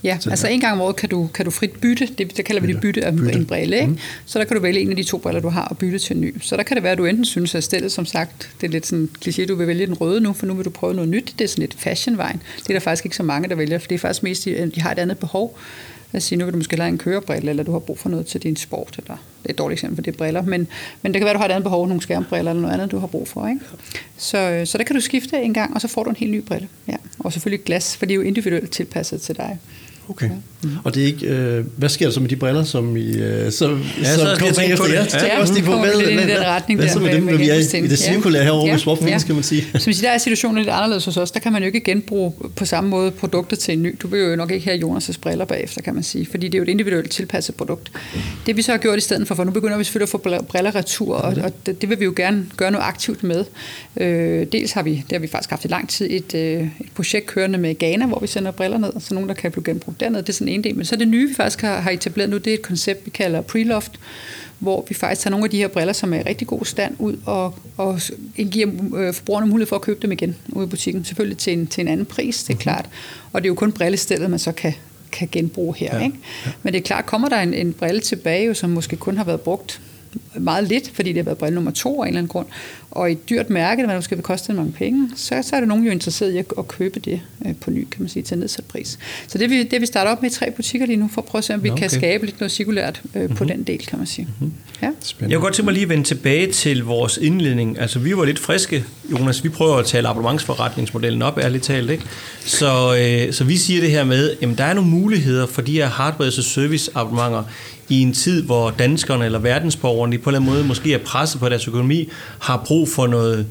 Ja, 0.04 0.18
altså 0.30 0.48
en 0.48 0.60
gang 0.60 0.74
om 0.74 0.82
året 0.82 0.96
kan 0.96 1.10
du, 1.10 1.30
kan 1.34 1.46
du 1.46 1.52
frit 1.52 1.72
bytte, 1.72 2.10
det, 2.18 2.38
det 2.38 2.46
kalder 2.46 2.62
vi 2.62 2.74
det 2.74 2.82
bytte 2.82 3.06
af 3.06 3.16
bytte. 3.16 3.34
en 3.34 3.46
brille, 3.46 3.76
ikke? 3.76 3.88
Mm. 3.88 3.98
så 4.26 4.40
der 4.40 4.46
kan 4.46 4.56
du 4.58 4.62
vælge 4.62 4.80
en 4.80 4.90
af 4.90 4.96
de 4.96 5.04
to 5.04 5.18
briller, 5.18 5.42
du 5.42 5.50
har, 5.50 5.66
og 5.66 5.78
bytte 5.78 6.00
til 6.00 6.16
en 6.16 6.22
ny. 6.22 6.36
Så 6.42 6.58
der 6.58 6.64
kan 6.64 6.76
det 6.76 6.84
være, 6.84 6.92
at 6.92 6.98
du 6.98 7.06
enten 7.06 7.26
synes, 7.26 7.56
at 7.56 7.64
stedet, 7.64 7.92
som 7.92 8.06
sagt, 8.06 8.50
det 8.62 8.68
er 8.68 8.72
lidt 8.72 8.88
sådan 8.88 9.10
kliché, 9.26 9.46
du 9.46 9.56
vil 9.56 9.68
vælge 9.68 9.86
den 9.86 9.94
røde 9.94 10.22
nu, 10.22 10.34
for 10.34 10.46
nu 10.46 10.54
vil 10.54 10.66
du 10.66 10.70
prøve 10.70 10.94
noget 10.94 11.10
nyt. 11.10 11.34
Det 11.40 11.44
er 11.44 11.50
sådan 11.50 11.62
lidt 11.62 11.76
fashionvejen. 11.78 12.42
Det 12.58 12.70
er 12.70 12.74
der 12.74 12.80
faktisk 12.80 13.06
ikke 13.06 13.16
så 13.16 13.24
mange, 13.24 13.50
der 13.50 13.56
vælger, 13.56 13.80
for 13.80 13.88
det 13.88 13.96
er 13.96 14.00
faktisk 14.00 14.24
mest, 14.24 14.46
de, 14.46 14.72
de 14.76 14.82
har 14.82 14.92
et 14.92 15.00
andet 15.00 15.18
behov. 15.18 15.58
Lad 16.18 16.22
os 16.22 16.24
sige, 16.24 16.40
nu 16.40 16.46
vil 16.46 16.54
du 16.54 16.58
måske 16.58 16.78
have 16.78 16.88
en 16.88 16.98
kørebrille, 16.98 17.50
eller 17.50 17.64
du 17.64 17.72
har 17.72 17.80
brug 17.80 18.00
for 18.00 18.10
noget 18.10 18.26
til 18.26 18.44
din 18.44 18.56
sport, 18.56 18.96
eller 18.98 19.18
det 19.44 19.50
er 19.50 19.54
et 19.54 19.58
dårligt 19.58 19.78
eksempel 19.78 19.96
for 19.96 20.02
det 20.02 20.14
er 20.14 20.18
briller, 20.18 20.42
men, 20.42 20.68
men 21.02 21.14
det 21.14 21.20
kan 21.20 21.26
være, 21.26 21.34
du 21.34 21.40
har 21.40 21.46
et 21.46 21.52
andet 21.52 21.64
behov, 21.64 21.88
nogle 21.88 22.02
skærmbriller 22.02 22.52
eller 22.52 22.62
noget 22.62 22.74
andet, 22.74 22.92
du 22.92 23.00
har 23.00 23.08
brug 23.08 23.28
for. 23.28 23.48
Ikke? 23.48 23.62
Så, 24.18 24.62
så 24.66 24.78
der 24.78 24.84
kan 24.84 24.96
du 24.96 25.02
skifte 25.02 25.42
en 25.42 25.54
gang, 25.54 25.74
og 25.74 25.82
så 25.82 25.88
får 25.88 26.04
du 26.04 26.10
en 26.10 26.16
helt 26.16 26.32
ny 26.32 26.42
brille. 26.42 26.68
Ja. 26.88 26.96
Og 27.20 27.34
selvfølgelig 27.34 27.64
glas, 27.66 27.98
for 27.98 28.06
det 28.06 28.14
er 28.14 28.16
jo 28.16 28.22
individuelt 28.22 28.72
tilpasset 28.72 29.22
til 29.22 29.38
dig. 29.38 29.60
Okay. 30.10 30.30
Mm. 30.64 30.70
Og 30.84 30.96
det 30.96 31.04
er 31.04 31.08
ikke, 31.08 31.28
øh, 31.28 31.66
hvad 31.76 31.90
sker 31.90 32.06
der 32.06 32.14
så 32.14 32.20
med 32.20 32.30
de 32.30 32.36
briller, 32.36 32.64
som 32.64 32.98
I 32.98 33.18
øh, 33.18 33.52
som, 33.52 33.84
ja, 34.02 34.16
som 34.16 34.26
så 34.28 34.36
kommer 34.40 34.62
efter 34.62 34.86
jer? 34.86 35.06
Ja, 35.14 35.26
ja, 35.26 35.42
også 35.42 35.54
de 35.54 35.62
på 35.62 35.72
med, 35.72 35.98
lidt 35.98 36.10
i 36.10 36.34
den 36.34 36.46
retning 36.46 36.80
hvad, 36.80 36.90
så 36.90 37.00
med 37.00 37.14
dem, 37.14 37.24
når 37.24 37.38
vi 37.38 37.50
er 37.50 37.56
i 37.56 37.88
det 37.88 38.00
cirkulære 38.00 38.44
herovre 38.44 38.66
ja. 38.66 38.72
ved 38.72 38.80
Swapfeed, 38.80 39.10
ja. 39.10 39.18
skal 39.18 39.36
man 39.36 39.44
sige? 39.44 39.66
Som 39.80 39.94
siger, 39.94 40.10
der 40.10 40.14
er 40.14 40.18
situationen 40.18 40.58
lidt 40.58 40.70
anderledes 40.70 41.06
hos 41.06 41.18
os. 41.18 41.32
Der 41.32 41.40
kan 41.40 41.52
man 41.52 41.62
jo 41.62 41.68
ikke 41.68 41.80
genbruge 41.80 42.34
på 42.56 42.66
samme 42.66 42.90
måde 42.90 43.12
produkter 43.12 43.58
til 43.58 43.74
en 43.74 43.84
ny. 43.84 43.96
Du 44.02 44.08
vil 44.08 44.20
jo 44.20 44.36
nok 44.36 44.52
ikke 44.52 44.66
have 44.66 44.80
Jonas' 44.80 45.20
briller 45.22 45.46
bagefter, 45.46 45.82
kan 45.82 45.94
man 45.94 46.04
sige, 46.04 46.28
fordi 46.32 46.48
det 46.48 46.54
er 46.54 46.58
jo 46.58 46.64
et 46.64 46.70
individuelt 46.70 47.12
tilpasset 47.12 47.56
produkt. 47.56 47.92
Det 48.46 48.58
vi 48.58 48.62
så 48.62 48.72
har 48.72 48.78
gjort 48.78 48.98
i 48.98 49.02
stedet 49.02 49.28
for, 49.28 49.36
for 49.36 49.44
nu 49.44 49.52
begynder 49.52 49.78
vi 49.78 49.84
selvfølgelig 49.84 50.04
at 50.04 50.10
få 50.10 50.42
briller 50.48 50.76
retur, 50.76 51.16
og, 51.16 51.36
og 51.44 51.54
det, 51.66 51.82
det 51.82 51.90
vil 51.90 52.00
vi 52.00 52.06
jo 52.06 52.14
gerne 52.16 52.46
gøre 52.58 52.72
noget 52.72 52.86
aktivt 52.86 53.24
med. 53.24 53.46
Øh, 53.98 54.48
dels 54.52 54.72
har 54.72 54.84
vi, 54.84 54.92
det 54.92 55.12
har 55.12 55.20
vi 55.20 55.28
faktisk 55.28 55.50
haft 55.50 55.66
i 55.66 55.68
lang 55.68 55.90
tid, 55.90 56.08
et, 56.10 56.36
øh, 56.36 56.62
et 56.62 56.92
projekt 56.96 57.26
kørende 57.26 57.58
med 57.58 57.80
Ghana, 57.80 58.06
hvor 58.06 58.20
vi 58.20 58.28
sender 58.28 58.52
briller 58.52 58.78
ned, 58.78 58.92
så 59.00 59.14
nogen, 59.14 59.30
der 59.30 59.36
kan 59.36 59.52
blive 59.52 59.64
genbrugt 59.64 59.97
dernede. 60.00 60.22
Det 60.22 60.30
er 60.30 60.34
sådan 60.34 60.48
en 60.48 60.64
del 60.64 60.76
men 60.76 60.86
så 60.86 60.96
det 60.96 61.08
nye, 61.08 61.28
vi 61.28 61.34
faktisk 61.34 61.62
har, 61.62 61.80
har 61.80 61.92
etableret 61.92 62.30
nu, 62.30 62.38
det 62.38 62.48
er 62.48 62.54
et 62.54 62.62
koncept, 62.62 63.06
vi 63.06 63.10
kalder 63.10 63.42
Preloft, 63.42 63.92
hvor 64.60 64.86
vi 64.90 64.96
faktisk 64.96 65.22
tager 65.22 65.32
nogle 65.32 65.44
af 65.44 65.50
de 65.50 65.58
her 65.58 65.68
briller, 65.68 65.94
som 65.94 66.14
er 66.14 66.18
i 66.18 66.22
rigtig 66.22 66.48
god 66.48 66.66
stand, 66.66 66.96
ud 67.00 67.18
og, 67.26 67.56
og 67.78 68.00
giver 68.52 68.70
øh, 68.96 69.14
forbrugerne 69.14 69.48
mulighed 69.48 69.68
for 69.68 69.76
at 69.76 69.82
købe 69.82 70.00
dem 70.02 70.12
igen 70.12 70.36
ude 70.50 70.66
i 70.66 70.70
butikken. 70.70 71.06
Selvfølgelig 71.06 71.38
til 71.38 71.54
en, 71.54 71.68
til 71.68 71.82
en 71.82 71.88
anden 71.88 72.06
pris, 72.06 72.44
det 72.44 72.50
er 72.50 72.54
mm-hmm. 72.54 72.62
klart. 72.62 72.90
Og 73.34 73.42
det 73.42 73.46
er 73.46 73.50
jo 73.50 73.56
kun 73.56 73.72
brillestedet, 73.72 74.30
man 74.30 74.40
så 74.40 74.52
kan, 74.52 74.74
kan 75.12 75.30
genbruge 75.32 75.76
her. 75.76 75.98
Ja. 75.98 76.04
Ikke? 76.04 76.18
Men 76.64 76.74
det 76.74 76.80
er 76.80 76.84
klart, 76.84 77.06
kommer 77.06 77.30
der 77.30 77.40
en, 77.40 77.54
en 77.54 77.74
brille 77.74 78.02
tilbage, 78.02 78.46
jo, 78.46 78.54
som 78.54 78.70
måske 78.70 78.96
kun 78.96 79.18
har 79.18 79.24
været 79.24 79.42
brugt 79.42 79.82
meget 80.34 80.68
lidt, 80.68 80.92
fordi 80.94 81.10
det 81.10 81.18
har 81.18 81.24
været 81.24 81.38
brille 81.38 81.56
nummer 81.56 81.72
to 81.72 82.02
af 82.02 82.06
en 82.06 82.08
eller 82.08 82.20
anden 82.20 82.30
grund, 82.30 82.48
og 82.92 83.12
et 83.12 83.30
dyrt 83.30 83.50
mærke, 83.50 83.84
der 83.84 83.96
måske 83.96 84.16
vil 84.16 84.24
koste 84.24 84.54
mange 84.54 84.72
penge, 84.72 85.10
så, 85.16 85.42
så 85.44 85.56
er 85.56 85.60
der 85.60 85.68
nogen 85.68 85.84
jo 85.84 85.92
interesseret 85.92 86.34
i 86.34 86.38
at, 86.38 86.46
at 86.58 86.68
købe 86.68 87.00
det 87.00 87.22
øh, 87.46 87.56
på 87.56 87.72
ny, 87.72 87.88
kan 87.92 88.02
man 88.02 88.10
sige, 88.10 88.24
til 88.24 88.38
nedsat 88.38 88.66
pris. 88.66 89.00
Så 89.28 89.38
det 89.38 89.50
vi, 89.50 89.64
det 89.64 89.82
vi 89.82 89.86
starter 89.86 90.12
op 90.12 90.22
med 90.22 90.32
i 90.32 90.34
tre 90.34 90.52
butikker 90.52 90.88
lige 90.88 90.98
nu, 90.98 91.10
for 91.14 91.22
at 91.22 91.26
prøve 91.26 91.40
at 91.40 91.44
se, 91.46 91.54
om 91.54 91.64
vi 91.64 91.70
okay. 91.70 91.80
kan 91.80 91.90
skabe 91.90 92.26
lidt 92.26 92.40
noget 92.40 92.52
cirkulært 92.52 93.02
øh, 93.16 93.22
mm-hmm. 93.22 93.36
på 93.36 93.44
mhm. 93.44 93.54
den 93.54 93.64
del, 93.64 93.86
kan 93.86 93.98
man 93.98 94.08
sige. 94.08 94.28
Mm-hmm. 94.40 94.54
Ja. 94.82 94.90
Jeg 95.22 95.30
kunne 95.30 95.40
godt 95.40 95.54
tænke 95.54 95.66
mig 95.66 95.74
lige 95.74 95.84
at 95.84 95.90
vende 95.90 96.04
tilbage 96.04 96.52
til 96.52 96.84
vores 96.84 97.18
indledning. 97.22 97.80
Altså, 97.80 98.00
vi 98.00 98.18
var 98.18 98.26
lidt 98.26 98.40
friske, 98.40 98.84
Jonas. 99.12 99.44
Vi 99.44 99.50
prøver 99.50 99.76
at 99.76 99.86
tale 99.86 100.08
abonnementsforretningsmodellen 100.08 101.22
op, 101.22 101.38
ærligt 101.38 101.64
talt. 101.64 101.90
Ikke? 101.90 102.04
Så, 102.40 102.98
øh, 103.00 103.34
så 103.34 103.44
vi 103.44 103.58
siger 103.58 103.82
det 103.82 103.92
her 103.92 104.04
med, 104.04 104.36
at 104.42 104.58
der 104.58 104.64
er 104.64 104.74
nogle 104.74 104.90
muligheder 104.90 105.48
for 105.48 105.62
de 105.62 105.72
her 105.72 105.88
hardware 105.88 106.32
service 106.32 106.92
abonnementer 106.96 107.44
i 107.90 108.02
en 108.02 108.14
tid, 108.14 108.44
hvor 108.44 108.70
danskerne 108.70 109.26
eller 109.26 109.40
verdensborgerne 109.40 110.18
på 110.18 110.30
en 110.30 110.36
eller 110.36 110.40
anden 110.40 110.54
måde 110.54 110.68
måske 110.68 110.94
er 110.94 110.98
presset 110.98 111.40
på 111.40 111.50
deres 111.50 111.68
økonomi, 111.68 112.10
har 112.40 112.64
brug 112.66 112.77
for 112.86 113.08
noget 113.08 113.46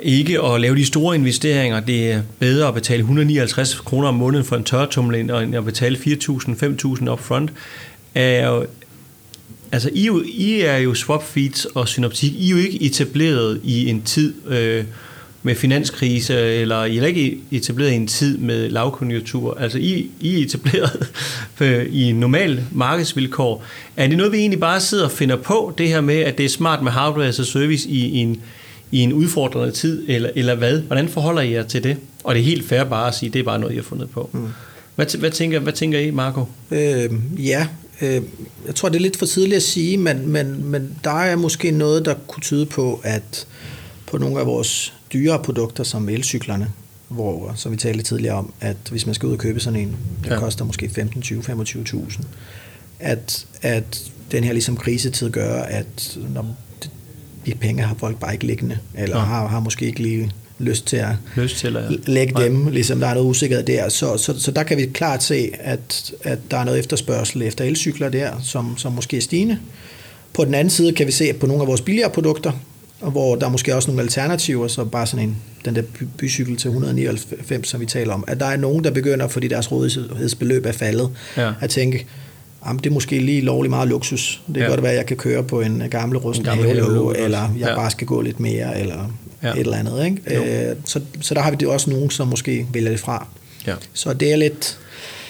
ikke 0.00 0.42
at 0.42 0.60
lave 0.60 0.76
de 0.76 0.86
store 0.86 1.16
investeringer. 1.16 1.80
Det 1.80 2.12
er 2.12 2.22
bedre 2.38 2.68
at 2.68 2.74
betale 2.74 3.00
159 3.00 3.74
kroner 3.74 4.08
om 4.08 4.14
måneden 4.14 4.44
for 4.44 4.56
en 4.56 4.64
tørretummel, 4.64 5.20
end 5.20 5.56
at 5.56 5.64
betale 5.64 5.96
4.000-5.000 5.96 7.10
up 7.10 7.20
front. 7.20 7.52
Er 8.14 8.62
altså, 9.72 9.90
I, 9.92 10.10
I 10.24 10.60
er 10.60 10.76
jo 10.76 10.94
swap 10.94 11.22
feeds 11.22 11.64
og 11.64 11.88
Synoptik, 11.88 12.32
I 12.32 12.46
er 12.46 12.50
jo 12.50 12.56
ikke 12.56 12.82
etableret 12.82 13.60
i 13.64 13.88
en 13.88 14.02
tid, 14.02 14.34
øh, 14.46 14.84
med 15.46 15.54
finanskrise, 15.54 16.40
eller 16.40 16.84
I 16.84 16.98
er 16.98 17.06
ikke 17.06 17.38
etableret 17.50 17.90
i 17.90 17.94
en 17.94 18.06
tid 18.06 18.38
med 18.38 18.68
lavkonjunktur. 18.68 19.56
Altså 19.60 19.78
I, 19.78 20.10
I 20.20 20.40
er 20.40 20.44
etableret 20.44 21.10
i 22.02 22.12
normal 22.12 22.64
markedsvilkår. 22.72 23.64
Er 23.96 24.06
det 24.06 24.16
noget, 24.16 24.32
vi 24.32 24.38
egentlig 24.38 24.60
bare 24.60 24.80
sidder 24.80 25.04
og 25.04 25.10
finder 25.10 25.36
på, 25.36 25.74
det 25.78 25.88
her 25.88 26.00
med, 26.00 26.16
at 26.18 26.38
det 26.38 26.44
er 26.44 26.48
smart 26.48 26.82
med 26.82 26.92
hardware 26.92 27.26
as 27.26 27.40
a 27.40 27.44
service 27.44 27.88
i 27.88 28.16
en, 28.16 28.42
i 28.90 28.98
en 28.98 29.12
udfordrende 29.12 29.72
tid, 29.72 30.04
eller, 30.08 30.30
eller 30.34 30.54
hvad? 30.54 30.80
Hvordan 30.80 31.08
forholder 31.08 31.42
I 31.42 31.52
jer 31.52 31.62
til 31.62 31.84
det? 31.84 31.96
Og 32.24 32.34
det 32.34 32.40
er 32.40 32.44
helt 32.44 32.68
fair 32.68 32.84
bare 32.84 33.08
at 33.08 33.14
sige, 33.14 33.30
det 33.30 33.38
er 33.38 33.44
bare 33.44 33.58
noget, 33.58 33.72
I 33.72 33.76
har 33.76 33.82
fundet 33.82 34.10
på. 34.10 34.30
Mm. 34.32 34.48
Hvad, 34.94 35.18
hvad, 35.18 35.30
tænker, 35.30 35.58
hvad 35.58 35.72
tænker 35.72 35.98
I, 35.98 36.10
Marco? 36.10 36.44
Øh, 36.70 37.10
ja, 37.38 37.66
øh, 38.02 38.22
jeg 38.66 38.74
tror, 38.74 38.88
det 38.88 38.96
er 38.96 39.00
lidt 39.00 39.16
for 39.16 39.26
tidligt 39.26 39.56
at 39.56 39.62
sige, 39.62 39.96
men, 39.96 40.28
men, 40.28 40.64
men 40.64 40.98
der 41.04 41.20
er 41.20 41.36
måske 41.36 41.70
noget, 41.70 42.04
der 42.04 42.14
kunne 42.26 42.42
tyde 42.42 42.66
på, 42.66 43.00
at 43.04 43.46
på 44.06 44.18
nogle 44.18 44.40
af 44.40 44.46
vores 44.46 44.92
dyre 45.12 45.42
produkter 45.42 45.84
som 45.84 46.08
elcyklerne, 46.08 46.70
hvor, 47.08 47.52
som 47.56 47.72
vi 47.72 47.76
talte 47.76 48.02
tidligere 48.02 48.34
om, 48.34 48.52
at 48.60 48.76
hvis 48.90 49.06
man 49.06 49.14
skal 49.14 49.26
ud 49.26 49.32
og 49.32 49.38
købe 49.38 49.60
sådan 49.60 49.80
en, 49.80 49.96
der 50.24 50.34
ja. 50.34 50.40
koster 50.40 50.64
måske 50.64 50.88
15, 50.88 51.22
20, 51.22 51.40
25.000, 51.40 52.22
at, 53.00 53.46
at 53.62 54.10
den 54.32 54.44
her 54.44 54.52
ligesom 54.52 54.76
krisetid 54.76 55.30
gør, 55.30 55.62
at 55.62 56.18
når 56.34 56.56
de 57.46 57.54
penge 57.54 57.82
har 57.82 57.94
folk 57.94 58.20
bare 58.20 58.32
ikke 58.32 58.46
liggende, 58.46 58.78
eller 58.94 59.16
ja. 59.16 59.24
har, 59.24 59.46
har 59.48 59.60
måske 59.60 59.86
ikke 59.86 60.02
lige 60.02 60.32
lyst 60.58 60.86
til 60.86 60.96
at 60.96 61.16
lyst 61.36 61.56
til 61.56 61.76
at 61.76 62.08
lægge 62.08 62.42
dem, 62.42 62.52
Nej. 62.52 62.72
ligesom 62.72 63.00
der 63.00 63.06
er 63.06 63.14
noget 63.14 63.28
usikkerhed 63.28 63.64
der. 63.64 63.88
Så, 63.88 64.16
så, 64.16 64.40
så 64.40 64.50
der 64.50 64.62
kan 64.62 64.78
vi 64.78 64.86
klart 64.86 65.22
se, 65.22 65.50
at, 65.60 66.12
at 66.22 66.38
der 66.50 66.56
er 66.56 66.64
noget 66.64 66.78
efterspørgsel 66.78 67.42
efter 67.42 67.64
elcykler 67.64 68.08
der, 68.08 68.32
som, 68.42 68.78
som 68.78 68.92
måske 68.92 69.16
er 69.16 69.20
stigende. 69.20 69.58
På 70.32 70.44
den 70.44 70.54
anden 70.54 70.70
side 70.70 70.92
kan 70.92 71.06
vi 71.06 71.12
se, 71.12 71.24
at 71.24 71.36
på 71.36 71.46
nogle 71.46 71.62
af 71.62 71.68
vores 71.68 71.80
billigere 71.80 72.10
produkter, 72.10 72.52
og 73.04 73.10
hvor 73.10 73.36
der 73.36 73.46
er 73.46 73.50
måske 73.50 73.74
også 73.76 73.88
nogle 73.88 74.02
alternativer, 74.02 74.68
så 74.68 74.84
bare 74.84 75.06
sådan 75.06 75.28
en, 75.28 75.36
den 75.64 75.76
der 75.76 75.82
bycykel 76.18 76.56
til 76.56 76.68
199, 76.68 77.68
som 77.68 77.80
vi 77.80 77.86
taler 77.86 78.14
om, 78.14 78.24
at 78.26 78.40
der 78.40 78.46
er 78.46 78.56
nogen, 78.56 78.84
der 78.84 78.90
begynder, 78.90 79.28
fordi 79.28 79.48
deres 79.48 79.72
rådighedsbeløb 79.72 80.66
er 80.66 80.72
faldet, 80.72 81.10
ja. 81.36 81.52
at 81.60 81.70
tænke, 81.70 82.06
jamen, 82.66 82.78
det 82.78 82.86
er 82.86 82.94
måske 82.94 83.18
lige 83.18 83.40
lovlig 83.40 83.70
meget 83.70 83.88
luksus. 83.88 84.42
Det 84.46 84.54
kan 84.54 84.62
ja. 84.62 84.68
godt 84.68 84.82
være, 84.82 84.92
at 84.92 84.98
jeg 84.98 85.06
kan 85.06 85.16
køre 85.16 85.42
på 85.42 85.60
en 85.60 85.82
gammel 85.90 86.18
rusten 86.18 86.46
havlåge, 86.46 87.18
eller 87.18 87.54
jeg 87.58 87.68
ja. 87.68 87.74
bare 87.74 87.90
skal 87.90 88.06
gå 88.06 88.20
lidt 88.20 88.40
mere, 88.40 88.80
eller 88.80 89.12
ja. 89.42 89.52
et 89.52 89.58
eller 89.58 89.76
andet. 89.76 90.04
Ikke? 90.04 90.68
Øh, 90.70 90.76
så, 90.84 91.00
så 91.20 91.34
der 91.34 91.40
har 91.40 91.50
vi 91.50 91.56
det 91.60 91.68
også 91.68 91.90
nogen, 91.90 92.10
som 92.10 92.28
måske 92.28 92.66
vælger 92.72 92.90
det 92.90 93.00
fra. 93.00 93.26
Ja. 93.66 93.74
Så 93.92 94.12
det 94.12 94.32
er 94.32 94.36
lidt... 94.36 94.78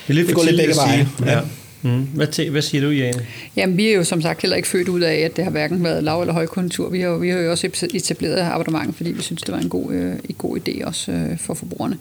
Det, 0.07 0.13
er 0.13 0.15
lidt 0.15 0.27
det 0.27 0.37
går 0.37 0.43
lidt 0.45 0.57
begge 0.57 0.75
veje. 0.77 1.09
Ja. 1.27 1.41
Mm. 1.85 2.09
Hvad, 2.15 2.29
t- 2.39 2.51
hvad 2.51 2.63
siger 2.63 2.83
du, 2.85 2.91
Jane? 2.91 3.27
Jamen, 3.57 3.77
vi 3.77 3.89
er 3.89 3.95
jo 3.95 4.05
som 4.05 4.23
sagt 4.23 4.43
heller 4.43 4.57
ikke 4.57 4.69
født 4.69 4.89
ud 4.89 5.01
af, 5.01 5.15
at 5.15 5.37
det 5.37 5.45
har 5.45 5.51
hverken 5.51 5.85
været 5.85 6.05
lav- 6.05 6.21
eller 6.21 6.33
højkonjunktur. 6.33 6.89
Vi 6.91 7.01
har, 7.01 7.09
jo, 7.09 7.17
vi 7.17 7.29
har 7.29 7.39
jo 7.39 7.51
også 7.51 7.89
etableret 7.95 8.37
abonnement, 8.53 8.97
fordi 8.97 9.13
vi 9.13 9.23
synes, 9.23 9.43
det 9.43 9.53
var 9.55 9.61
en 9.61 9.69
god, 9.69 9.93
øh, 9.93 10.13
en 10.13 10.35
god 10.39 10.59
idé 10.59 10.85
også 10.85 11.13
øh, 11.13 11.39
for 11.39 11.55
forbrugerne. 11.55 11.97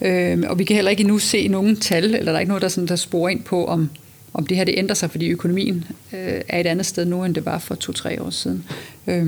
Øh, 0.00 0.44
og 0.50 0.58
vi 0.58 0.64
kan 0.64 0.74
heller 0.76 0.90
ikke 0.90 1.00
endnu 1.00 1.18
se 1.18 1.48
nogen 1.48 1.76
tal, 1.76 2.04
eller 2.04 2.24
der 2.24 2.32
er 2.32 2.40
ikke 2.40 2.48
noget, 2.48 2.62
der, 2.62 2.68
sådan, 2.68 2.88
der 2.88 2.96
sporer 2.96 3.28
ind 3.28 3.42
på, 3.42 3.64
om, 3.66 3.90
om 4.34 4.46
det 4.46 4.56
her 4.56 4.64
det 4.64 4.74
ændrer 4.76 4.94
sig, 4.94 5.10
fordi 5.10 5.28
økonomien 5.28 5.84
øh, 6.12 6.40
er 6.48 6.60
et 6.60 6.66
andet 6.66 6.86
sted 6.86 7.04
nu, 7.04 7.24
end 7.24 7.34
det 7.34 7.46
var 7.46 7.58
for 7.58 7.74
to-tre 7.74 8.22
år 8.22 8.30
siden. 8.30 8.64
Øh, 9.06 9.26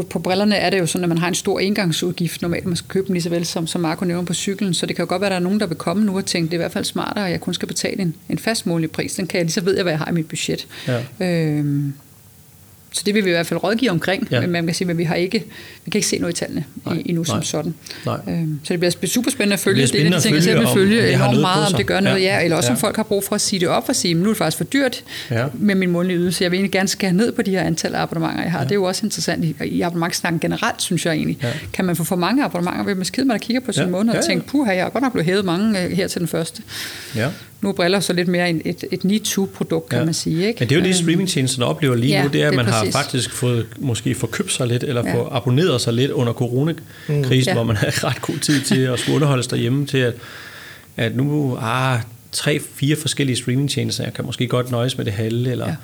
på 0.00 0.18
brillerne 0.18 0.56
er 0.56 0.70
det 0.70 0.78
jo 0.78 0.86
sådan, 0.86 1.04
at 1.04 1.08
man 1.08 1.18
har 1.18 1.28
en 1.28 1.34
stor 1.34 1.60
engangsudgift 1.60 2.42
normalt, 2.42 2.66
man 2.66 2.76
skal 2.76 2.88
købe 2.88 3.06
dem 3.06 3.12
lige 3.12 3.22
så 3.22 3.28
vel 3.30 3.46
som, 3.46 3.66
som 3.66 3.80
Marco 3.80 4.04
nævner 4.04 4.24
på 4.24 4.34
cyklen, 4.34 4.74
så 4.74 4.86
det 4.86 4.96
kan 4.96 5.02
jo 5.02 5.08
godt 5.08 5.20
være, 5.20 5.28
at 5.28 5.30
der 5.30 5.36
er 5.36 5.42
nogen, 5.42 5.60
der 5.60 5.66
vil 5.66 5.76
komme 5.76 6.04
nu 6.04 6.16
og 6.16 6.26
tænke, 6.26 6.46
det 6.46 6.52
er 6.52 6.56
i 6.56 6.62
hvert 6.62 6.72
fald 6.72 6.84
smartere, 6.84 7.24
at 7.24 7.30
jeg 7.30 7.40
kun 7.40 7.54
skal 7.54 7.68
betale 7.68 8.02
en, 8.02 8.14
en 8.28 8.38
fast 8.38 8.66
månedlig 8.66 8.90
pris. 8.90 9.14
Den 9.14 9.26
kan 9.26 9.38
jeg 9.38 9.44
lige 9.44 9.52
så 9.52 9.60
ved 9.60 9.74
jeg, 9.74 9.82
hvad 9.82 9.92
jeg 9.92 9.98
har 9.98 10.08
i 10.10 10.12
mit 10.12 10.28
budget. 10.28 10.66
Ja. 10.88 11.02
Øhm, 11.20 11.94
så 12.92 13.02
det 13.06 13.14
vil 13.14 13.24
vi 13.24 13.30
i 13.30 13.32
hvert 13.32 13.46
fald 13.46 13.64
rådgive 13.64 13.90
omkring, 13.90 14.28
ja. 14.30 14.40
men 14.40 14.50
man 14.50 14.66
kan 14.66 14.74
sige, 14.74 14.90
at 14.90 14.98
vi 14.98 15.04
har 15.04 15.14
ikke, 15.14 15.44
vi 15.84 15.90
kan 15.90 15.98
ikke 15.98 16.08
se 16.08 16.18
noget 16.18 16.32
i 16.32 16.36
tallene 16.36 16.64
nej, 16.86 17.02
endnu 17.06 17.24
som 17.24 17.36
nej, 17.36 17.44
sådan. 17.44 17.74
Nej. 18.06 18.18
Øhm, 18.28 18.60
så 18.64 18.72
det 18.72 18.80
bliver 18.80 19.06
super 19.06 19.30
spændende 19.30 19.54
at 19.54 19.60
følge. 19.60 19.82
Det, 19.82 19.92
det 19.92 20.00
er 20.00 20.04
det, 20.04 20.12
de 20.12 20.20
ting, 20.20 20.34
jeg 20.34 20.42
selv 20.42 20.58
vil 20.58 20.68
følge 20.74 21.12
enormt 21.12 21.40
meget, 21.40 21.66
om 21.66 21.72
det 21.74 21.86
gør 21.86 22.00
noget, 22.00 22.22
ja, 22.22 22.36
ja 22.38 22.44
eller 22.44 22.56
også 22.56 22.68
ja. 22.68 22.74
om 22.74 22.80
folk 22.80 22.96
har 22.96 23.02
brug 23.02 23.24
for 23.24 23.34
at 23.34 23.40
sige 23.40 23.60
det 23.60 23.68
op 23.68 23.84
og 23.88 23.96
sige, 23.96 24.14
nu 24.14 24.24
er 24.24 24.28
det 24.28 24.36
faktisk 24.36 24.56
for 24.56 24.64
dyrt 24.64 25.04
ja. 25.30 25.46
med 25.54 25.74
min 25.74 25.90
månedlige 25.90 26.18
ydelse. 26.18 26.44
Jeg 26.44 26.50
vil 26.50 26.56
egentlig 26.56 26.72
gerne 26.72 26.88
skære 26.88 27.12
ned 27.12 27.32
på 27.32 27.42
de 27.42 27.50
her 27.50 27.62
antal 27.62 27.94
abonnementer, 27.94 28.42
jeg 28.42 28.52
har. 28.52 28.58
Ja. 28.58 28.64
Det 28.64 28.70
er 28.70 28.74
jo 28.74 28.84
også 28.84 29.06
interessant 29.06 29.44
i, 29.44 29.56
i 29.64 29.80
abonnementsnakken 29.80 30.40
generelt, 30.40 30.82
synes 30.82 31.06
jeg 31.06 31.14
egentlig. 31.14 31.38
Ja. 31.42 31.52
Kan 31.72 31.84
man 31.84 31.96
få 31.96 32.04
for 32.04 32.16
mange 32.16 32.44
abonnementer, 32.44 32.84
vil 32.84 32.96
man 32.96 33.04
skide 33.04 33.28
der 33.28 33.38
kigger 33.38 33.60
på 33.60 33.72
sin 33.72 33.82
ja. 33.82 33.88
måned 33.88 34.14
og 34.14 34.24
tænke, 34.24 34.46
puha, 34.46 34.72
jeg 34.72 34.82
har 34.84 34.90
godt 34.90 35.02
nok 35.02 35.12
blevet 35.12 35.26
hævet 35.26 35.44
mange 35.44 35.84
øh, 35.84 35.90
her 35.90 36.08
til 36.08 36.20
den 36.20 36.28
første. 36.28 36.62
Ja. 37.16 37.28
Nu 37.62 37.68
er 37.68 37.72
briller 37.72 38.00
så 38.00 38.12
lidt 38.12 38.28
mere 38.28 38.50
et, 38.50 38.84
et 38.92 39.04
need-to-produkt, 39.04 39.88
kan 39.88 39.98
ja. 39.98 40.04
man 40.04 40.14
sige. 40.14 40.46
Ikke? 40.46 40.60
Men 40.60 40.68
det 40.68 40.74
er 40.74 40.78
jo 40.78 40.84
det, 40.84 40.88
øhm. 40.88 41.02
streamingtjenesterne 41.02 41.66
oplever 41.66 41.94
lige 41.94 42.12
ja, 42.12 42.22
nu, 42.22 42.28
det 42.28 42.42
er, 42.42 42.48
at 42.48 42.54
man 42.54 42.64
præcis. 42.64 42.94
har 42.94 43.02
faktisk 43.02 43.30
fået, 43.30 43.66
måske 43.78 44.14
forkøbt 44.14 44.52
sig 44.52 44.66
lidt, 44.66 44.84
eller 44.84 45.08
ja. 45.08 45.14
fået 45.14 45.28
abonneret 45.30 45.80
sig 45.80 45.92
lidt 45.92 46.10
under 46.10 46.32
coronakrisen, 46.32 47.18
mm. 47.18 47.32
ja. 47.46 47.54
hvor 47.54 47.62
man 47.62 47.76
havde 47.76 47.92
ret 47.92 48.22
god 48.22 48.38
tid 48.38 48.60
til 48.60 48.80
at 48.80 48.98
skulle 48.98 49.14
underholde 49.14 49.42
sig 49.42 49.50
derhjemme, 49.50 49.86
til 49.86 49.98
at, 49.98 50.14
at 50.96 51.16
nu, 51.16 51.56
ah, 51.60 51.98
tre, 52.32 52.60
fire 52.74 52.96
forskellige 52.96 53.36
streamingtjenester, 53.36 54.04
jeg 54.04 54.14
kan 54.14 54.24
måske 54.24 54.46
godt 54.46 54.70
nøjes 54.70 54.96
med 54.96 55.04
det 55.04 55.12
halve, 55.12 55.50
eller 55.50 55.68
ja. 55.68 55.74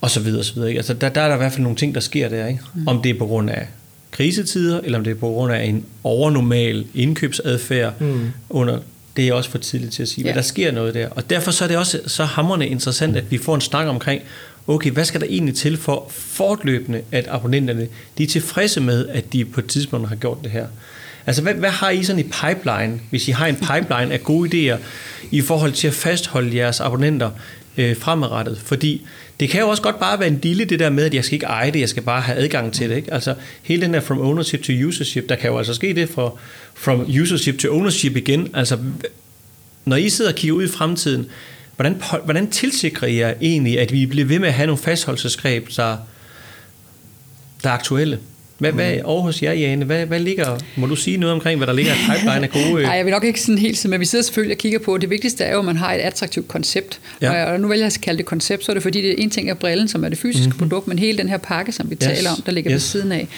og 0.00 0.10
så 0.10 0.20
videre, 0.20 0.40
og 0.40 0.44
så 0.44 0.54
videre. 0.54 0.68
Ikke? 0.68 0.78
Altså, 0.78 0.94
der, 0.94 1.08
der 1.08 1.20
er 1.20 1.28
der 1.28 1.34
i 1.34 1.38
hvert 1.38 1.52
fald 1.52 1.62
nogle 1.62 1.76
ting, 1.76 1.94
der 1.94 2.00
sker 2.00 2.28
der, 2.28 2.46
ikke? 2.46 2.60
Mm. 2.74 2.88
Om 2.88 3.02
det 3.02 3.10
er 3.10 3.18
på 3.18 3.26
grund 3.26 3.50
af 3.50 3.66
krisetider, 4.10 4.80
eller 4.80 4.98
om 4.98 5.04
det 5.04 5.10
er 5.10 5.14
på 5.14 5.28
grund 5.28 5.52
af 5.52 5.64
en 5.64 5.84
overnormal 6.04 6.86
indkøbsadfærd 6.94 8.00
mm. 8.00 8.30
under 8.50 8.78
det 9.18 9.28
er 9.28 9.32
også 9.32 9.50
for 9.50 9.58
tidligt 9.58 9.92
til 9.92 10.02
at 10.02 10.08
sige, 10.08 10.24
ja. 10.24 10.30
men 10.30 10.36
der 10.36 10.42
sker 10.42 10.72
noget 10.72 10.94
der. 10.94 11.08
Og 11.08 11.30
derfor 11.30 11.50
så 11.50 11.64
er 11.64 11.68
det 11.68 11.76
også 11.76 12.00
så 12.06 12.24
hamrende 12.24 12.66
interessant, 12.66 13.16
at 13.16 13.30
vi 13.30 13.38
får 13.38 13.54
en 13.54 13.60
snak 13.60 13.86
omkring, 13.86 14.22
okay, 14.66 14.90
hvad 14.90 15.04
skal 15.04 15.20
der 15.20 15.26
egentlig 15.26 15.54
til 15.54 15.76
for 15.76 16.06
fortløbende, 16.10 17.02
at 17.12 17.26
abonnenterne 17.28 17.88
de 18.18 18.22
er 18.22 18.26
tilfredse 18.26 18.80
med, 18.80 19.08
at 19.08 19.32
de 19.32 19.44
på 19.44 19.60
et 19.60 19.66
tidspunkt 19.66 20.08
har 20.08 20.16
gjort 20.16 20.38
det 20.42 20.50
her. 20.50 20.66
Altså, 21.26 21.42
hvad, 21.42 21.54
hvad 21.54 21.70
har 21.70 21.90
I 21.90 22.02
sådan 22.02 22.20
i 22.20 22.22
pipeline, 22.22 23.00
hvis 23.10 23.28
I 23.28 23.30
har 23.30 23.46
en 23.46 23.56
pipeline 23.56 24.12
af 24.12 24.22
gode 24.24 24.74
idéer, 24.74 24.78
i 25.30 25.40
forhold 25.40 25.72
til 25.72 25.88
at 25.88 25.94
fastholde 25.94 26.56
jeres 26.56 26.80
abonnenter 26.80 27.30
øh, 27.76 27.96
fremadrettet? 27.96 28.58
Fordi 28.64 29.06
det 29.40 29.48
kan 29.50 29.60
jo 29.60 29.68
også 29.68 29.82
godt 29.82 30.00
bare 30.00 30.18
være 30.18 30.28
en 30.28 30.38
dille, 30.38 30.64
det 30.64 30.78
der 30.78 30.90
med, 30.90 31.04
at 31.04 31.14
jeg 31.14 31.24
skal 31.24 31.34
ikke 31.34 31.46
eje 31.46 31.70
det, 31.70 31.80
jeg 31.80 31.88
skal 31.88 32.02
bare 32.02 32.20
have 32.20 32.38
adgang 32.38 32.72
til 32.72 32.90
det. 32.90 32.96
Ikke? 32.96 33.14
Altså, 33.14 33.34
hele 33.62 33.82
den 33.82 33.94
der 33.94 34.00
from 34.00 34.20
ownership 34.20 34.62
to 34.62 34.72
usership, 34.86 35.28
der 35.28 35.36
kan 35.36 35.50
jo 35.50 35.58
altså 35.58 35.74
ske 35.74 35.94
det 35.94 36.08
fra 36.08 36.30
from 36.74 37.00
usership 37.20 37.58
to 37.58 37.68
ownership 37.68 38.16
igen. 38.16 38.48
Altså, 38.54 38.78
når 39.84 39.96
I 39.96 40.08
sidder 40.08 40.30
og 40.30 40.36
kigger 40.36 40.56
ud 40.56 40.64
i 40.64 40.68
fremtiden, 40.68 41.26
hvordan, 41.76 42.02
hvordan 42.24 42.50
tilsikrer 42.50 43.08
I 43.08 43.16
jer 43.16 43.34
egentlig, 43.40 43.80
at 43.80 43.92
vi 43.92 44.06
bliver 44.06 44.26
ved 44.26 44.38
med 44.38 44.48
at 44.48 44.54
have 44.54 44.66
nogle 44.66 44.82
fastholdelsesgreb, 44.82 45.68
der, 45.76 45.96
der 47.62 47.70
er 47.70 47.74
aktuelle? 47.74 48.18
Hvad, 48.58 48.72
hvad 48.72 48.94
mm. 48.94 49.00
over 49.04 49.22
hos 49.22 49.42
jer, 49.42 49.52
Jane? 49.52 49.84
Hvad, 49.84 50.06
hvad 50.06 50.20
ligger, 50.20 50.58
må 50.76 50.86
du 50.86 50.96
sige 50.96 51.16
noget 51.16 51.34
omkring, 51.34 51.58
hvad 51.58 51.66
der 51.66 51.72
ligger 51.72 51.92
i 51.92 51.96
pipeline 51.96 52.42
af 52.42 52.50
gode... 52.50 52.82
Nej, 52.82 52.92
jeg 52.92 53.04
vil 53.04 53.12
nok 53.12 53.24
ikke 53.24 53.40
sådan 53.40 53.58
helt 53.58 53.86
men 53.88 54.00
vi 54.00 54.04
sidder 54.04 54.24
selvfølgelig 54.24 54.54
og 54.54 54.58
kigger 54.58 54.78
på, 54.78 54.98
det 54.98 55.10
vigtigste 55.10 55.44
er 55.44 55.52
jo, 55.52 55.58
at 55.58 55.64
man 55.64 55.76
har 55.76 55.94
et 55.94 55.98
attraktivt 55.98 56.48
koncept. 56.48 57.00
Ja. 57.22 57.52
Og 57.52 57.60
nu 57.60 57.68
vælger 57.68 57.84
jeg 57.84 57.92
at 57.94 58.00
kalde 58.02 58.18
det 58.18 58.26
koncept, 58.26 58.64
så 58.64 58.72
er 58.72 58.74
det 58.74 58.82
fordi, 58.82 59.02
det 59.02 59.10
er 59.10 59.14
en 59.18 59.30
ting 59.30 59.50
af 59.50 59.58
brillen, 59.58 59.88
som 59.88 60.04
er 60.04 60.08
det 60.08 60.18
fysiske 60.18 60.46
mm-hmm. 60.46 60.58
produkt, 60.58 60.88
men 60.88 60.98
hele 60.98 61.18
den 61.18 61.28
her 61.28 61.36
pakke, 61.36 61.72
som 61.72 61.90
vi 61.90 61.94
yes. 61.94 62.00
taler 62.00 62.30
om, 62.30 62.42
der 62.46 62.52
ligger 62.52 62.70
yes. 62.70 62.74
ved 62.74 62.80
siden 62.80 63.12
af. 63.12 63.28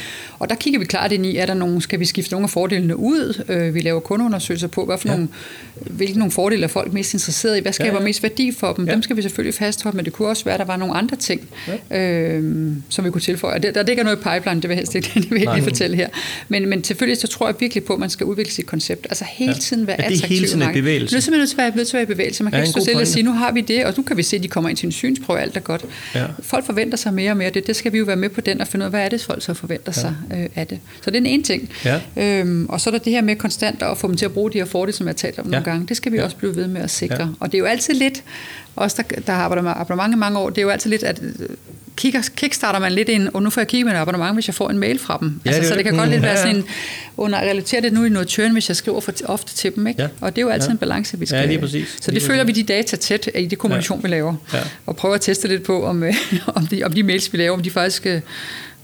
Og 0.41 0.51
der 0.51 0.55
kigger 0.55 0.81
vi 0.81 0.85
klart 0.85 1.13
ind 1.13 1.27
i, 1.27 1.37
er 1.37 1.47
der 1.47 1.55
nogen, 1.55 1.81
skal 1.81 2.01
vi 2.01 2.05
skifte 2.05 2.33
nogle 2.33 2.45
af 2.45 2.51
fordelene 2.51 2.97
ud? 2.97 3.45
Øh, 3.49 3.75
vi 3.75 3.81
laver 3.81 4.01
kundeundersøgelser 4.01 4.69
på, 4.69 4.85
hvad 4.85 4.99
for 4.99 5.09
ja. 5.09 5.15
nogle, 5.15 5.29
hvilke 5.75 6.19
nogle 6.19 6.33
fordele 6.33 6.65
er 6.65 6.69
folk 6.69 6.93
mest 6.93 7.15
interesseret 7.15 7.59
i? 7.59 7.61
Hvad 7.61 7.73
skaber 7.73 7.93
ja, 7.93 7.99
ja. 7.99 8.05
mest 8.05 8.23
værdi 8.23 8.53
for 8.53 8.73
dem? 8.73 8.87
Ja. 8.87 8.93
Dem 8.93 9.03
skal 9.03 9.17
vi 9.17 9.23
selvfølgelig 9.23 9.55
fastholde, 9.55 9.97
men 9.97 10.05
det 10.05 10.13
kunne 10.13 10.29
også 10.29 10.45
være, 10.45 10.55
at 10.55 10.61
der 10.61 10.67
var 10.67 10.77
nogle 10.77 10.95
andre 10.95 11.17
ting, 11.17 11.49
ja. 11.91 11.99
øh, 12.01 12.73
som 12.89 13.05
vi 13.05 13.11
kunne 13.11 13.21
tilføje. 13.21 13.55
Og 13.55 13.63
der, 13.63 13.71
der 13.71 13.83
ligger 13.83 14.05
noget 14.05 14.17
i 14.17 14.21
pipeline, 14.21 14.63
det 14.63 14.69
vil 14.69 14.75
jeg 14.75 14.77
helst 14.77 14.95
ikke, 14.95 15.11
det 15.15 15.31
vil 15.31 15.43
jeg 15.43 15.57
ikke 15.57 15.69
fortælle 15.69 15.97
her. 15.97 16.09
Men, 16.49 16.69
men 16.69 16.85
selvfølgelig 16.85 17.21
så 17.21 17.27
tror 17.27 17.47
jeg 17.47 17.55
virkelig 17.61 17.85
på, 17.85 17.93
at 17.93 18.01
man 18.01 18.11
skal 18.11 18.27
udvikle 18.27 18.53
sit 18.53 18.67
koncept. 18.67 19.07
Altså 19.11 19.25
hele 19.29 19.55
tiden 19.55 19.87
være 19.87 19.97
attraktiv. 19.97 20.17
Det 20.17 20.25
er 20.25 20.29
hele 20.29 20.47
tiden 20.47 20.71
i 20.71 20.73
bevægelse. 20.73 21.15
Nu 21.15 21.17
er 21.17 21.21
simpelthen 21.21 21.41
nødt 21.41 21.51
til 21.51 21.57
at 21.57 21.65
være, 21.65 21.77
nødt 21.77 21.89
til 21.89 21.97
at 21.97 21.99
være 21.99 22.11
i 22.11 22.15
bevægelse. 22.15 22.43
Man 22.45 22.51
kan 22.51 22.59
ja, 22.59 22.63
ikke 22.63 22.71
stå 22.71 22.81
stille 22.81 23.01
og 23.01 23.07
sige, 23.07 23.23
nu 23.23 23.33
har 23.33 23.53
vi 23.53 23.61
det, 23.61 23.85
og 23.85 23.95
nu 23.97 24.03
kan 24.03 24.17
vi 24.17 24.23
se, 24.23 24.37
at 24.37 24.43
de 24.43 24.49
kommer 24.49 24.71
ind 24.71 24.77
til 24.77 24.87
en 24.87 24.93
synsprøve, 24.93 25.41
alt 25.41 25.57
er 25.57 25.61
godt. 25.61 25.85
Ja. 26.15 26.25
Folk 26.43 26.67
forventer 26.67 26.99
sig 26.99 27.15
mere 27.15 27.31
og 27.31 27.37
mere. 27.37 27.51
Det, 27.51 27.67
det 27.67 27.77
skal 27.77 27.93
vi 27.93 27.99
jo 27.99 28.05
være 28.05 28.17
med 28.17 28.29
på 28.29 28.41
den 28.41 28.61
og 28.61 28.69
finde 28.69 28.85
ud 28.85 28.87
af, 28.87 28.91
hvad 28.91 29.05
er 29.05 29.09
det, 29.09 29.21
folk 29.21 29.43
så 29.43 29.55
forventer 29.55 29.93
ja. 29.97 30.01
sig 30.01 30.15
øh, 30.35 30.47
af 30.55 30.67
det. 30.67 30.79
Så 31.03 31.11
det 31.11 31.17
er 31.17 31.21
en 31.21 31.27
ene 31.27 31.43
ting. 31.43 31.71
Ja. 31.85 32.01
Øhm, 32.17 32.67
og 32.69 32.81
så 32.81 32.91
er 32.91 32.93
der 32.93 32.99
det 32.99 33.13
her 33.13 33.23
med 33.23 33.37
konstant 33.37 33.83
at 33.83 33.99
få 33.99 34.09
dem 34.09 34.17
til 34.17 34.25
at 34.25 34.33
bruge 34.33 34.53
de 34.53 34.59
her 34.59 34.65
fordele, 34.65 34.97
som 34.97 35.07
jeg 35.07 35.13
har 35.13 35.15
talt 35.17 35.39
om 35.39 35.45
ja. 35.45 35.51
nogle 35.51 35.65
gange. 35.65 35.87
Det 35.87 35.97
skal 35.97 36.13
vi 36.13 36.17
ja. 36.17 36.25
også 36.25 36.37
blive 36.37 36.57
ved 36.57 36.67
med 36.67 36.81
at 36.81 36.91
sikre. 36.91 37.23
Ja. 37.23 37.27
Og 37.41 37.53
det 37.53 37.55
er 37.55 37.59
jo 37.59 37.65
altid 37.65 37.95
lidt, 37.95 38.23
os 38.77 38.95
der, 38.95 39.03
der 39.27 39.33
har 39.33 39.43
arbejdet 39.43 39.65
med 39.65 39.73
abonnement 39.77 40.15
i 40.15 40.19
mange 40.19 40.39
år, 40.39 40.51
det 40.51 40.59
er 40.59 40.63
jo 40.63 40.69
altid 40.69 40.91
lidt, 40.91 41.03
at 41.03 41.23
kigger, 42.01 42.23
kickstarter 42.37 42.79
man 42.79 42.93
lidt 42.93 43.09
ind, 43.09 43.29
og 43.35 43.43
nu 43.43 43.51
får 43.51 43.61
jeg 43.61 43.69
kigge 43.69 43.85
med 43.85 43.93
et 43.93 43.97
abonnement, 43.97 44.35
hvis 44.35 44.49
jeg 44.49 44.55
får 44.55 44.71
en 44.71 44.79
mail 44.79 44.99
fra 44.99 45.19
dem. 45.21 45.41
Ja, 45.45 45.51
altså, 45.51 45.61
det, 45.61 45.69
så 45.69 45.75
det 45.75 45.85
kan 45.85 45.93
mm, 45.93 45.99
godt 45.99 46.11
lidt 46.11 46.23
ja, 46.23 46.27
være 46.27 46.37
sådan, 46.37 46.65
under 47.17 47.39
relatere 47.39 47.81
det 47.81 47.93
nu 47.93 48.05
i 48.05 48.09
noget 48.09 48.29
turn, 48.29 48.53
hvis 48.53 48.69
jeg 48.69 48.77
skriver 48.77 49.01
for 49.01 49.13
ofte 49.25 49.55
til 49.55 49.75
dem. 49.75 49.87
Ikke? 49.87 50.03
Ja. 50.03 50.09
Og 50.21 50.37
det 50.37 50.43
er 50.43 50.47
jo 50.47 50.49
altid 50.49 50.69
ja. 50.69 50.73
en 50.73 50.79
balance, 50.79 51.19
vi 51.19 51.27
skal 51.27 51.39
ja, 51.39 51.47
lige 51.47 51.59
præcis. 51.59 51.97
Så 52.01 52.11
det 52.11 52.23
følger 52.23 52.45
vi 52.45 52.53
de 52.53 52.63
data 52.63 52.97
tæt 52.97 53.31
i 53.35 53.47
det 53.47 53.59
kommunikation, 53.59 53.99
ja. 53.99 54.03
vi 54.03 54.09
laver. 54.09 54.35
Ja. 54.53 54.59
Og 54.87 54.97
prøver 54.97 55.15
at 55.15 55.21
teste 55.21 55.49
lidt 55.49 55.63
på, 55.63 55.85
om, 55.85 56.05
om, 56.57 56.67
de, 56.67 56.85
om 56.85 56.93
de 56.93 57.03
mails, 57.03 57.33
vi 57.33 57.39
laver, 57.39 57.57
om 57.57 57.63
de 57.63 57.71
faktisk 57.71 58.07
øh, 58.07 58.21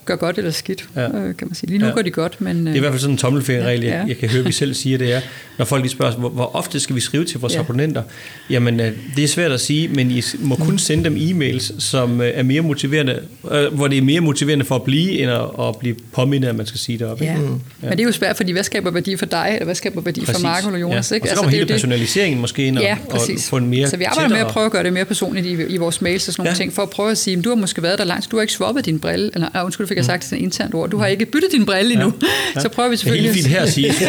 gør 0.06 0.16
godt 0.16 0.38
eller 0.38 0.50
skidt, 0.50 0.88
ja. 0.96 1.06
øh, 1.06 1.36
kan 1.36 1.48
man 1.48 1.54
sige. 1.54 1.70
Lige 1.70 1.78
nu 1.78 1.86
ja. 1.86 1.92
går 1.92 2.02
de 2.02 2.10
godt, 2.10 2.40
men... 2.40 2.66
det 2.66 2.72
er 2.72 2.76
i 2.76 2.78
hvert 2.78 2.92
fald 2.92 3.00
sådan 3.00 3.14
en 3.14 3.18
tommelfingerregel, 3.18 3.82
ja. 3.82 3.98
jeg, 3.98 4.08
jeg 4.08 4.18
kan 4.18 4.28
høre, 4.28 4.44
vi 4.44 4.52
selv 4.52 4.74
siger 4.74 4.98
det 4.98 5.12
er. 5.12 5.20
Når 5.58 5.64
folk 5.64 5.82
lige 5.82 5.92
spørger, 5.92 6.12
hvor, 6.12 6.28
hvor 6.28 6.56
ofte 6.56 6.80
skal 6.80 6.96
vi 6.96 7.00
skrive 7.00 7.24
til 7.24 7.40
vores 7.40 7.54
ja. 7.54 7.60
abonnenter? 7.60 8.02
Jamen, 8.50 8.80
øh, 8.80 8.92
det 9.16 9.24
er 9.24 9.28
svært 9.28 9.52
at 9.52 9.60
sige, 9.60 9.88
men 9.88 10.10
I 10.10 10.22
må 10.38 10.56
kun 10.56 10.72
mm. 10.72 10.78
sende 10.78 11.04
dem 11.04 11.16
e-mails, 11.16 11.80
som 11.80 12.20
øh, 12.20 12.30
er 12.34 12.42
mere 12.42 12.60
motiverende, 12.60 13.20
øh, 13.50 13.74
hvor 13.74 13.88
det 13.88 13.98
er 13.98 14.02
mere 14.02 14.20
motiverende 14.20 14.64
for 14.64 14.74
at 14.74 14.82
blive, 14.82 15.10
end 15.10 15.30
at, 15.30 15.40
at 15.60 15.76
blive 15.76 15.96
påmindet, 16.12 16.48
at 16.48 16.56
man 16.56 16.66
skal 16.66 16.80
sige 16.80 16.98
det 16.98 17.06
op. 17.06 17.20
Ja. 17.20 17.36
Ikke? 17.36 17.46
Mm. 17.46 17.60
Ja. 17.82 17.88
Men 17.88 17.90
det 17.90 18.00
er 18.00 18.04
jo 18.04 18.12
svært, 18.12 18.36
fordi 18.36 18.52
hvad 18.52 18.62
skaber 18.62 18.90
værdi 18.90 19.16
for 19.16 19.26
dig, 19.26 19.48
eller 19.52 19.64
hvad 19.64 19.74
skaber 19.74 20.00
værdi 20.00 20.20
præcis. 20.20 20.36
for 20.36 20.42
Marco 20.42 20.66
eller 20.66 20.80
Jonas? 20.80 21.10
Ja. 21.10 21.14
Ikke? 21.14 21.24
Og 21.24 21.28
så 21.28 21.34
kommer 21.34 21.48
altså, 21.48 21.58
hele 21.58 21.66
personaliseringen 21.66 22.40
måske 22.40 22.66
ind 22.66 22.78
og, 22.78 22.84
ja, 22.84 22.96
og 23.10 23.20
få 23.40 23.56
en 23.56 23.66
mere 23.66 23.88
Så 23.88 23.96
vi 23.96 24.04
arbejder 24.04 24.28
med 24.28 24.38
at 24.38 24.46
prøve 24.46 24.66
at 24.66 24.72
gøre 24.72 24.82
det 24.82 24.92
mere 24.92 25.04
personligt 25.04 25.46
i, 25.46 25.74
i 25.74 25.76
vores 25.76 26.00
mails 26.00 26.28
og 26.28 26.34
sådan 26.34 26.40
nogle 26.40 26.50
ja. 26.50 26.56
ting, 26.56 26.72
for 26.72 26.82
at 26.82 26.90
prøve 26.90 27.10
at 27.10 27.18
sige, 27.18 27.42
du 27.42 27.48
har 27.48 27.56
måske 27.56 27.82
været 27.82 27.98
der 27.98 28.04
langt, 28.04 28.30
du 28.30 28.36
har 28.36 28.42
ikke 28.42 28.52
swappet 28.52 28.86
din 28.86 28.98
brille, 28.98 29.30
eller 29.34 29.62
undskyld, 29.64 29.86
fik 29.96 30.08
jeg 30.08 30.14
mm. 30.14 30.20
sagt 30.20 30.24
sådan 30.24 30.44
internt 30.44 30.74
ord, 30.74 30.90
du 30.90 30.98
har 30.98 31.06
ikke 31.06 31.26
byttet 31.26 31.52
din 31.52 31.66
brille 31.66 31.92
endnu, 31.92 32.12
ja. 32.22 32.26
Ja. 32.54 32.60
så 32.60 32.68
prøver 32.68 32.88
vi 32.88 32.96
selvfølgelig... 32.96 33.34
Det 33.34 33.44
er 33.44 33.48
helt 33.48 33.48
fint 33.48 33.56
her 33.56 33.62
at 33.62 33.72
sige. 33.72 33.86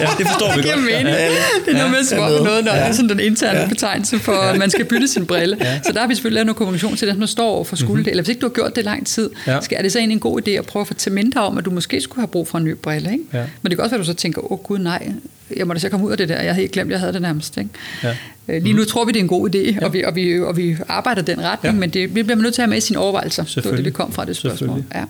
Ja, 0.00 0.08
det 0.18 0.26
forstår 0.26 0.56
vi 0.56 0.62
godt. 0.68 0.84
Mening. 0.84 1.08
Ja. 1.08 1.28
Det 1.64 1.68
er 1.68 1.72
noget 1.72 1.90
med 1.90 1.98
at 1.98 2.06
swappe 2.06 2.44
noget, 2.44 2.64
når 2.64 2.72
ja. 2.72 2.80
det 2.80 2.88
er 2.88 2.92
sådan 2.92 3.08
den 3.08 3.20
interne 3.20 3.58
ja. 3.58 3.68
betegnelse 3.68 4.18
for, 4.18 4.32
at 4.32 4.58
man 4.58 4.70
skal 4.70 4.84
bytte 4.84 5.08
sin 5.08 5.26
brille. 5.26 5.56
Ja. 5.60 5.80
Så 5.86 5.92
der 5.92 6.00
har 6.00 6.06
vi 6.06 6.14
selvfølgelig 6.14 6.34
lavet 6.34 6.46
noget 6.46 6.56
kommunikation 6.56 6.96
til 6.96 7.08
dem, 7.08 7.20
der 7.20 7.26
står 7.26 7.50
over 7.50 7.64
for 7.64 7.76
skulde. 7.76 7.92
Mm-hmm. 7.92 8.10
Eller 8.10 8.22
hvis 8.22 8.28
ikke 8.28 8.40
du 8.40 8.46
har 8.46 8.52
gjort 8.52 8.76
det 8.76 8.84
lang 8.84 9.06
tid, 9.06 9.30
ja. 9.46 9.60
skal, 9.60 9.78
er 9.78 9.82
det 9.82 9.92
så 9.92 9.98
egentlig 9.98 10.14
en 10.14 10.20
god 10.20 10.40
idé 10.48 10.50
at 10.50 10.66
prøve 10.66 10.86
at 10.90 10.96
til 10.96 11.12
mindre 11.12 11.40
om, 11.40 11.58
at 11.58 11.64
du 11.64 11.70
måske 11.70 12.00
skulle 12.00 12.20
have 12.20 12.28
brug 12.28 12.48
for 12.48 12.58
en 12.58 12.64
ny 12.64 12.74
brille. 12.74 13.12
Ikke? 13.12 13.24
Ja. 13.32 13.44
Men 13.62 13.70
det 13.70 13.78
kan 13.78 13.84
også 13.84 13.90
være, 13.90 14.00
at 14.00 14.06
du 14.06 14.12
så 14.12 14.16
tænker, 14.16 14.40
åh 14.40 14.52
oh, 14.52 14.58
gud 14.58 14.78
nej, 14.78 15.12
jeg 15.56 15.66
må 15.66 15.72
da 15.72 15.78
så 15.78 15.88
komme 15.88 16.06
ud 16.06 16.10
af 16.10 16.16
det 16.16 16.28
der. 16.28 16.40
Jeg 16.42 16.54
havde 16.54 16.62
ikke 16.62 16.72
glemt, 16.72 16.90
jeg 16.90 17.00
havde 17.00 17.12
det 17.12 17.22
nærmest. 17.22 17.56
Ikke? 17.56 17.70
Ja. 18.02 18.16
Øh, 18.48 18.62
lige 18.62 18.72
nu 18.72 18.82
mm. 18.82 18.88
tror 18.88 19.04
vi, 19.04 19.12
det 19.12 19.18
er 19.18 19.22
en 19.22 19.28
god 19.28 19.54
idé, 19.54 19.58
ja. 19.58 19.84
og, 19.84 19.92
vi, 19.92 20.04
og, 20.04 20.14
vi, 20.14 20.40
og 20.40 20.56
vi 20.56 20.76
arbejder 20.88 21.22
den 21.22 21.40
retning, 21.40 21.74
ja. 21.74 21.80
men 21.80 21.90
det, 21.90 22.14
vi 22.14 22.22
bliver 22.22 22.36
nødt 22.36 22.54
til 22.54 22.62
at 22.62 22.64
have 22.64 22.70
med 22.70 22.78
i 22.78 22.80
sine 22.80 22.98
overvejelser. 22.98 23.44
Det 23.44 23.64
var 23.64 23.76
det, 23.76 23.84
vi 23.84 23.90
kom 23.90 24.12
fra 24.12 24.24
det 24.24 24.36
spørgsmål. 24.36 24.84
Ja. 24.94 25.04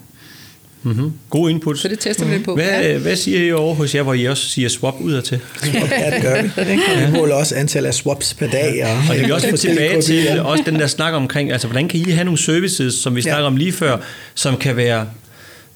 Mm-hmm. 0.85 1.13
God 1.31 1.51
input. 1.51 1.79
Så 1.79 1.89
det 1.89 1.99
tester 1.99 2.25
mm-hmm. 2.25 2.39
vi 2.39 2.45
på. 2.45 2.55
Hvad, 2.55 2.65
ja. 2.65 2.99
hvad 2.99 3.17
siger 3.17 3.45
I 3.45 3.53
over 3.53 3.75
hos 3.75 3.95
jer, 3.95 4.03
hvor 4.03 4.15
I 4.15 4.25
også 4.25 4.49
siger 4.49 4.69
swap 4.69 4.95
ud 5.01 5.23
til? 5.23 5.41
ja, 5.75 6.11
det 6.11 6.23
gør 6.23 6.43
vi. 6.43 7.07
Vi 7.07 7.13
måler 7.13 7.35
også 7.35 7.55
antal 7.55 7.87
af 7.87 7.95
swaps 7.95 8.35
per 8.35 8.51
dag. 8.51 8.85
Og, 8.85 8.91
og 8.91 9.17
kan 9.17 9.27
vi 9.27 9.31
også 9.31 9.51
få 9.51 9.57
tilbage 9.57 10.03
til 10.03 10.41
også 10.41 10.63
den 10.67 10.75
der 10.75 10.87
snak 10.87 11.15
omkring, 11.15 11.53
altså 11.53 11.69
hvordan 11.69 11.89
kan 11.89 12.01
I 12.01 12.11
have 12.11 12.25
nogle 12.25 12.39
services, 12.39 12.95
som 12.95 13.17
vi 13.17 13.23
snakker 13.23 13.41
ja. 13.41 13.47
om 13.47 13.57
lige 13.57 13.73
før, 13.73 13.97
som 14.35 14.57
kan 14.57 14.77
være 14.77 15.07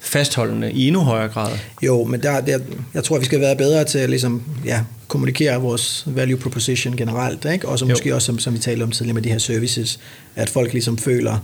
fastholdende 0.01 0.73
i 0.73 0.87
endnu 0.87 1.01
højere 1.01 1.29
grad? 1.29 1.59
Jo, 1.83 2.05
men 2.05 2.23
der, 2.23 2.41
der, 2.41 2.59
jeg 2.95 3.05
tror, 3.05 3.19
vi 3.19 3.25
skal 3.25 3.41
være 3.41 3.57
bedre 3.57 3.85
til 3.85 4.11
ligesom, 4.11 4.43
ja, 4.65 4.81
kommunikere 5.09 5.61
vores 5.61 6.05
value 6.07 6.39
proposition 6.39 6.97
generelt, 6.97 7.45
ikke? 7.45 7.69
og 7.69 7.79
så 7.79 7.85
måske 7.85 8.09
jo. 8.09 8.15
også, 8.15 8.27
som, 8.27 8.39
som 8.39 8.55
vi 8.55 8.59
talte 8.59 8.83
om 8.83 8.91
tidligere 8.91 9.15
med 9.15 9.23
de 9.23 9.31
her 9.31 9.39
services, 9.39 10.01
at 10.37 10.51
folk 10.51 10.73
ligesom 10.73 10.99
føler, 10.99 11.39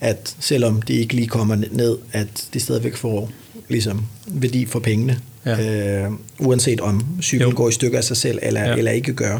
at 0.00 0.34
selvom 0.40 0.82
de 0.82 0.92
ikke 0.92 1.14
lige 1.14 1.26
kommer 1.26 1.56
ned, 1.70 1.98
at 2.12 2.28
de 2.54 2.60
stadigvæk 2.60 2.96
får 2.96 3.30
ligesom 3.68 4.06
værdi 4.26 4.66
for 4.66 4.78
pengene, 4.78 5.18
ja. 5.46 6.04
øh, 6.04 6.10
uanset 6.38 6.80
om 6.80 7.06
cyklen 7.22 7.50
jo. 7.50 7.56
går 7.56 7.68
i 7.68 7.72
stykker 7.72 7.98
af 7.98 8.04
sig 8.04 8.16
selv, 8.16 8.38
eller, 8.42 8.60
ja. 8.60 8.76
eller 8.76 8.90
ikke 8.90 9.12
gør. 9.12 9.38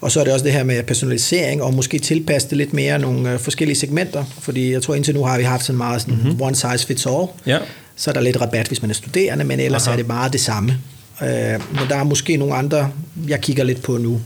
Og 0.00 0.12
så 0.12 0.20
er 0.20 0.24
det 0.24 0.32
også 0.32 0.44
det 0.44 0.52
her 0.52 0.64
med 0.64 0.82
personalisering, 0.82 1.62
og 1.62 1.74
måske 1.74 1.98
tilpasse 1.98 2.48
det 2.48 2.58
lidt 2.58 2.72
mere 2.72 2.98
nogle 2.98 3.32
øh, 3.32 3.38
forskellige 3.38 3.76
segmenter, 3.76 4.24
fordi 4.40 4.72
jeg 4.72 4.82
tror 4.82 4.94
indtil 4.94 5.14
nu 5.14 5.24
har 5.24 5.38
vi 5.38 5.44
haft 5.44 5.64
sådan 5.64 5.76
meget 5.76 6.02
sådan 6.02 6.14
mm-hmm. 6.14 6.42
one 6.42 6.54
size 6.54 6.86
fits 6.86 7.06
all. 7.06 7.26
Ja. 7.46 7.58
Så 7.96 8.10
er 8.10 8.14
der 8.14 8.20
lidt 8.20 8.40
rabat, 8.40 8.68
hvis 8.68 8.82
man 8.82 8.90
er 8.90 8.94
studerende, 8.94 9.44
men 9.44 9.60
ellers 9.60 9.86
Aha. 9.86 9.92
er 9.92 9.96
det 9.96 10.06
meget 10.06 10.32
det 10.32 10.40
samme. 10.40 10.78
Øh, 11.22 11.60
men 11.72 11.88
der 11.88 11.96
er 11.96 12.04
måske 12.04 12.36
nogle 12.36 12.54
andre, 12.54 12.92
jeg 13.28 13.40
kigger 13.40 13.64
lidt 13.64 13.82
på 13.82 13.98
nu. 13.98 14.20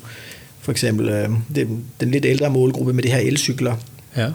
For 0.61 0.73
eksempel 0.73 1.09
øh, 1.09 1.29
den, 1.55 1.85
den 2.01 2.11
lidt 2.11 2.25
ældre 2.25 2.51
målgruppe 2.51 2.93
med 2.93 3.03
de 3.03 3.09
her 3.09 3.19
elcykler. 3.19 3.77
Ja 4.17 4.29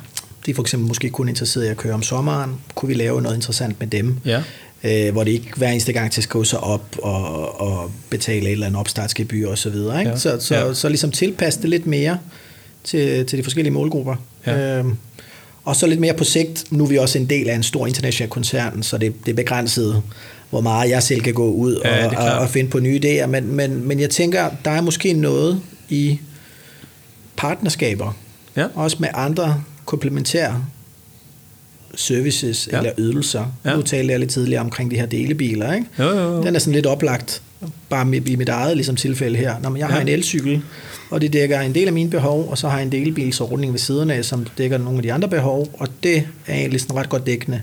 de 0.45 0.51
er 0.51 0.55
for 0.55 0.63
eksempel 0.63 0.87
måske 0.87 1.09
kun 1.09 1.29
interesseret 1.29 1.65
i 1.65 1.67
at 1.67 1.77
køre 1.77 1.93
om 1.93 2.03
sommeren. 2.03 2.55
Kunne 2.75 2.87
vi 2.87 2.93
lave 2.93 3.21
noget 3.21 3.35
interessant 3.35 3.79
med 3.79 3.87
dem? 3.87 4.17
Ja. 4.25 4.43
Øh, 4.83 5.11
hvor 5.11 5.23
det 5.23 5.31
ikke 5.31 5.49
hver 5.55 5.69
eneste 5.69 5.93
gang 5.93 6.11
til 6.11 6.19
at 6.19 6.23
skrive 6.23 6.45
sig 6.45 6.59
op 6.59 6.95
og, 7.01 7.61
og 7.61 7.91
betale 8.09 8.45
et 8.45 8.51
eller 8.51 8.65
andet 8.65 8.79
opstartsgebyr 8.79 9.47
og 9.47 9.57
så 9.57 9.69
videre. 9.69 9.99
Ikke? 9.99 10.11
Ja. 10.11 10.17
Så, 10.17 10.37
så, 10.39 10.55
ja. 10.55 10.73
så 10.73 10.89
ligesom 10.89 11.11
tilpasse 11.11 11.61
det 11.61 11.69
lidt 11.69 11.87
mere 11.87 12.17
til, 12.83 13.25
til 13.25 13.37
de 13.37 13.43
forskellige 13.43 13.73
målgrupper. 13.73 14.15
Ja. 14.45 14.77
Øhm, 14.77 14.97
og 15.63 15.75
så 15.75 15.87
lidt 15.87 15.99
mere 15.99 16.13
på 16.13 16.23
sigt, 16.23 16.65
nu 16.71 16.83
er 16.83 16.87
vi 16.87 16.97
også 16.97 17.17
en 17.17 17.25
del 17.25 17.49
af 17.49 17.55
en 17.55 17.63
stor 17.63 17.87
international 17.87 18.29
koncern, 18.29 18.83
så 18.83 18.97
det, 18.97 19.13
det 19.25 19.31
er 19.31 19.35
begrænset, 19.35 20.01
hvor 20.49 20.61
meget 20.61 20.89
jeg 20.89 21.03
selv 21.03 21.21
kan 21.21 21.33
gå 21.33 21.51
ud 21.51 21.73
og, 21.73 21.85
ja, 21.85 22.33
og, 22.33 22.39
og 22.39 22.49
finde 22.49 22.69
på 22.69 22.79
nye 22.79 22.99
idéer. 23.03 23.25
Men, 23.25 23.55
men, 23.55 23.87
men 23.87 23.99
jeg 23.99 24.09
tænker, 24.09 24.49
der 24.65 24.71
er 24.71 24.81
måske 24.81 25.13
noget 25.13 25.61
i 25.89 26.19
partnerskaber, 27.35 28.17
ja. 28.55 28.65
også 28.75 28.97
med 28.99 29.09
andre 29.13 29.63
komplementære 29.85 30.65
services 31.95 32.69
ja. 32.71 32.77
eller 32.77 32.91
ydelser. 32.97 33.45
Ja. 33.65 33.75
Nu 33.75 33.81
talte 33.81 34.11
jeg 34.11 34.19
lidt 34.19 34.31
tidligere 34.31 34.61
omkring 34.61 34.91
de 34.91 34.95
her 34.95 35.05
delebiler. 35.05 35.73
Ikke? 35.73 35.87
Jo, 35.99 36.03
jo, 36.03 36.35
jo. 36.35 36.43
Den 36.43 36.55
er 36.55 36.59
sådan 36.59 36.73
lidt 36.73 36.85
oplagt, 36.85 37.41
bare 37.89 38.15
i 38.25 38.35
mit 38.35 38.49
eget 38.49 38.77
ligesom, 38.77 38.95
tilfælde 38.95 39.37
her. 39.37 39.59
Når 39.59 39.75
jeg 39.75 39.87
har 39.87 39.95
ja. 39.95 40.01
en 40.01 40.07
elcykel, 40.07 40.61
og 41.09 41.21
det 41.21 41.33
dækker 41.33 41.59
en 41.59 41.75
del 41.75 41.87
af 41.87 41.93
mine 41.93 42.09
behov, 42.09 42.49
og 42.49 42.57
så 42.57 42.69
har 42.69 42.77
jeg 42.77 42.85
en 42.85 42.91
delebilsordning 42.91 43.71
ved 43.71 43.79
siden 43.79 44.09
af, 44.09 44.25
som 44.25 44.45
dækker 44.57 44.77
nogle 44.77 44.97
af 44.97 45.03
de 45.03 45.13
andre 45.13 45.27
behov, 45.27 45.69
og 45.73 45.87
det 46.03 46.17
er 46.47 46.55
egentlig 46.55 46.81
sådan 46.81 46.95
ret 46.95 47.09
godt 47.09 47.25
dækkende 47.25 47.61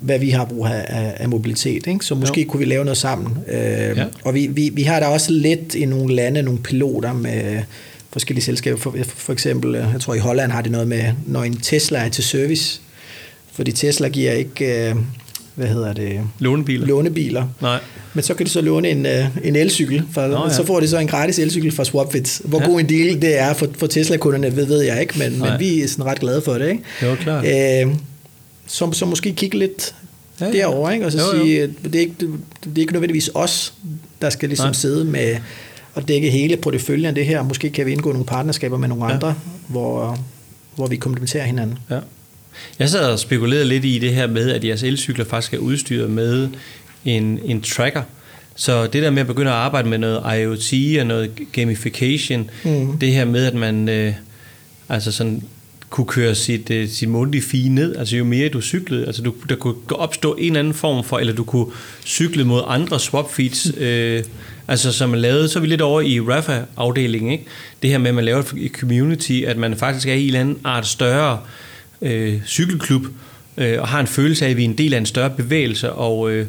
hvad 0.00 0.18
vi 0.18 0.30
har 0.30 0.44
brug 0.44 0.66
af, 0.66 0.84
af, 0.88 1.14
af 1.16 1.28
mobilitet. 1.28 1.86
Ikke? 1.86 2.04
Så 2.04 2.14
måske 2.14 2.40
jo. 2.40 2.48
kunne 2.48 2.58
vi 2.58 2.64
lave 2.64 2.84
noget 2.84 2.98
sammen. 2.98 3.38
Øh, 3.48 3.58
ja. 3.58 4.04
Og 4.24 4.34
vi, 4.34 4.46
vi, 4.46 4.70
vi 4.72 4.82
har 4.82 5.00
da 5.00 5.06
også 5.06 5.32
lidt 5.32 5.74
i 5.74 5.84
nogle 5.84 6.14
lande, 6.14 6.42
nogle 6.42 6.60
piloter 6.60 7.12
med 7.12 7.62
forskellige 8.12 8.44
selskaber. 8.44 8.78
For, 8.78 8.96
for 9.04 9.32
eksempel, 9.32 9.74
øh, 9.74 9.86
jeg 9.92 10.00
tror 10.00 10.14
i 10.14 10.18
Holland 10.18 10.52
har 10.52 10.62
det 10.62 10.72
noget 10.72 10.88
med, 10.88 11.02
når 11.26 11.42
en 11.42 11.56
Tesla 11.56 11.98
er 11.98 12.08
til 12.08 12.24
service, 12.24 12.80
fordi 13.52 13.72
Tesla 13.72 14.08
giver 14.08 14.32
ikke, 14.32 14.88
øh, 14.88 14.96
hvad 15.54 15.68
hedder 15.68 15.92
det? 15.92 16.20
Lånebiler. 16.38 16.86
Lånebiler. 16.86 17.46
Nej. 17.60 17.78
Men 18.14 18.24
så 18.24 18.34
kan 18.34 18.46
de 18.46 18.50
så 18.50 18.60
låne 18.60 18.88
en, 18.88 19.06
øh, 19.06 19.26
en 19.44 19.56
elcykel, 19.56 20.02
for, 20.12 20.26
Nå, 20.26 20.44
ja. 20.44 20.54
så 20.54 20.66
får 20.66 20.80
de 20.80 20.88
så 20.88 20.98
en 20.98 21.06
gratis 21.06 21.38
elcykel 21.38 21.72
fra 21.72 21.84
Swapfit. 21.84 22.40
Hvor 22.44 22.60
ja. 22.60 22.66
god 22.66 22.80
en 22.80 22.88
deal 22.88 23.22
det 23.22 23.38
er 23.38 23.54
for, 23.54 23.66
for 23.78 23.86
Tesla-kunderne, 23.86 24.56
ved, 24.56 24.66
ved 24.66 24.82
jeg 24.82 25.00
ikke, 25.00 25.18
men, 25.18 25.38
men 25.38 25.50
vi 25.58 25.82
er 25.82 25.88
sådan 25.88 26.04
ret 26.04 26.20
glade 26.20 26.42
for 26.42 26.52
det. 26.52 26.68
Ikke? 26.70 26.82
Jo, 27.02 27.14
klart. 27.14 27.44
Øh, 27.44 27.94
så, 28.70 28.92
så 28.92 29.06
måske 29.06 29.32
kigge 29.32 29.58
lidt 29.58 29.94
ja, 30.40 30.46
ja. 30.46 30.52
derover 30.52 30.90
ikke? 30.90 31.06
og 31.06 31.12
så 31.12 31.18
jo, 31.18 31.38
jo. 31.38 31.44
sige, 31.44 31.74
det 31.84 31.94
er, 31.94 32.00
ikke, 32.00 32.14
det, 32.64 32.76
er 32.76 32.80
ikke 32.80 32.92
nødvendigvis 32.92 33.30
os, 33.34 33.74
der 34.22 34.30
skal 34.30 34.48
ligesom 34.48 34.66
Nej. 34.66 34.72
sidde 34.72 35.04
med 35.04 35.36
at 35.94 36.08
dække 36.08 36.30
hele 36.30 36.56
porteføljen 36.56 37.06
af 37.06 37.14
det 37.14 37.26
her. 37.26 37.42
Måske 37.42 37.70
kan 37.70 37.86
vi 37.86 37.92
indgå 37.92 38.12
nogle 38.12 38.26
partnerskaber 38.26 38.78
med 38.78 38.88
nogle 38.88 39.04
ja. 39.04 39.12
andre, 39.12 39.34
hvor, 39.68 40.18
hvor 40.74 40.86
vi 40.86 40.96
komplementerer 40.96 41.44
hinanden. 41.44 41.78
Ja. 41.90 41.98
Jeg 42.78 42.88
sad 42.88 43.12
og 43.12 43.18
spekulerede 43.18 43.64
lidt 43.64 43.84
i 43.84 43.98
det 43.98 44.14
her 44.14 44.26
med, 44.26 44.50
at 44.50 44.64
jeres 44.64 44.82
elcykler 44.82 45.24
faktisk 45.24 45.54
er 45.54 45.58
udstyret 45.58 46.10
med 46.10 46.48
en, 47.04 47.38
en 47.44 47.62
tracker. 47.62 48.02
Så 48.54 48.86
det 48.86 49.02
der 49.02 49.10
med 49.10 49.20
at 49.20 49.26
begynde 49.26 49.50
at 49.50 49.56
arbejde 49.56 49.88
med 49.88 49.98
noget 49.98 50.40
IoT 50.40 51.00
og 51.00 51.06
noget 51.06 51.30
gamification, 51.52 52.50
mm. 52.64 52.98
det 52.98 53.12
her 53.12 53.24
med, 53.24 53.46
at 53.46 53.54
man 53.54 53.88
øh, 53.88 54.14
altså 54.88 55.12
sådan 55.12 55.42
kunne 55.90 56.06
køre 56.06 56.34
sit, 56.34 56.70
øh, 56.70 56.88
sit 56.88 57.08
månedlige 57.08 57.42
fie 57.42 57.68
ned, 57.68 57.96
altså 57.96 58.16
jo 58.16 58.24
mere 58.24 58.48
du 58.48 58.60
cyklede, 58.60 59.06
altså 59.06 59.22
du, 59.22 59.34
der 59.48 59.56
kunne 59.56 59.74
opstå 59.90 60.34
en 60.34 60.46
eller 60.46 60.58
anden 60.58 60.74
form 60.74 61.04
for, 61.04 61.18
eller 61.18 61.32
du 61.32 61.44
kunne 61.44 61.66
cykle 62.06 62.44
mod 62.44 62.62
andre 62.66 63.00
swap 63.00 63.32
feeds, 63.32 63.72
øh, 63.78 64.24
altså 64.68 64.92
som 64.92 65.10
man 65.10 65.18
lavede, 65.18 65.48
så 65.48 65.58
er 65.58 65.60
vi 65.60 65.66
lidt 65.66 65.80
over 65.80 66.00
i 66.00 66.20
Rafa-afdelingen, 66.20 67.32
ikke? 67.32 67.44
Det 67.82 67.90
her 67.90 67.98
med, 67.98 68.08
at 68.08 68.14
man 68.14 68.24
laver 68.24 68.42
et 68.56 68.72
community, 68.72 69.42
at 69.46 69.56
man 69.56 69.76
faktisk 69.76 70.08
er 70.08 70.14
i 70.14 70.20
en 70.20 70.26
eller 70.26 70.40
anden 70.40 70.58
art 70.64 70.86
større 70.86 71.38
øh, 72.02 72.40
cykelklub, 72.46 73.06
øh, 73.56 73.80
og 73.80 73.88
har 73.88 74.00
en 74.00 74.06
følelse 74.06 74.46
af, 74.46 74.50
at 74.50 74.56
vi 74.56 74.64
er 74.64 74.68
en 74.68 74.78
del 74.78 74.94
af 74.94 74.98
en 74.98 75.06
større 75.06 75.30
bevægelse, 75.30 75.92
og 75.92 76.30
øh, 76.30 76.46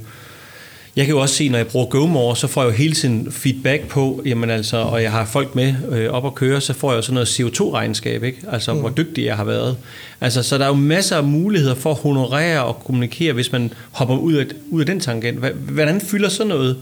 jeg 0.96 1.06
kan 1.06 1.16
jo 1.16 1.22
også 1.22 1.36
se, 1.36 1.50
når 1.50 1.58
jeg 1.58 1.68
bruger 1.68 1.86
GoMore, 1.86 2.36
så 2.36 2.48
får 2.48 2.62
jeg 2.62 2.72
jo 2.72 2.76
hele 2.76 2.94
tiden 2.94 3.32
feedback 3.32 3.88
på, 3.88 4.22
jamen 4.26 4.50
altså, 4.50 4.78
og 4.78 5.04
jeg 5.04 5.12
har 5.12 5.26
folk 5.26 5.56
med 5.56 5.74
øh, 5.92 6.10
op 6.10 6.26
at 6.26 6.36
køre, 6.36 6.62
så 6.62 6.74
får 6.74 6.92
jeg 6.92 6.98
jo 6.98 7.02
sådan 7.02 7.14
noget 7.14 7.28
CO2-regnskab, 7.39 8.24
ikke? 8.24 8.38
Altså, 8.52 8.74
mm. 8.74 8.80
hvor 8.80 8.89
dygtig 8.89 9.26
jeg 9.26 9.36
har 9.36 9.44
været. 9.44 9.78
Altså, 10.22 10.44
så 10.44 10.58
der 10.58 10.64
er 10.64 10.68
jo 10.68 10.74
masser 10.74 11.18
af 11.18 11.24
muligheder 11.24 11.76
for 11.76 11.92
at 11.92 11.98
honorere 11.98 12.64
og 12.64 12.80
kommunikere, 12.86 13.34
hvis 13.34 13.52
man 13.52 13.74
hopper 13.92 14.18
ud 14.18 14.34
af, 14.34 14.46
ud 14.70 14.80
af 14.80 14.86
den 14.86 15.00
tangent. 15.00 15.39
Hvordan 15.56 16.02
fylder 16.02 16.30
sådan 16.30 16.48
noget 16.48 16.78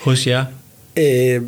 hos 0.00 0.26
jer? 0.26 0.44
Øh, 0.96 1.42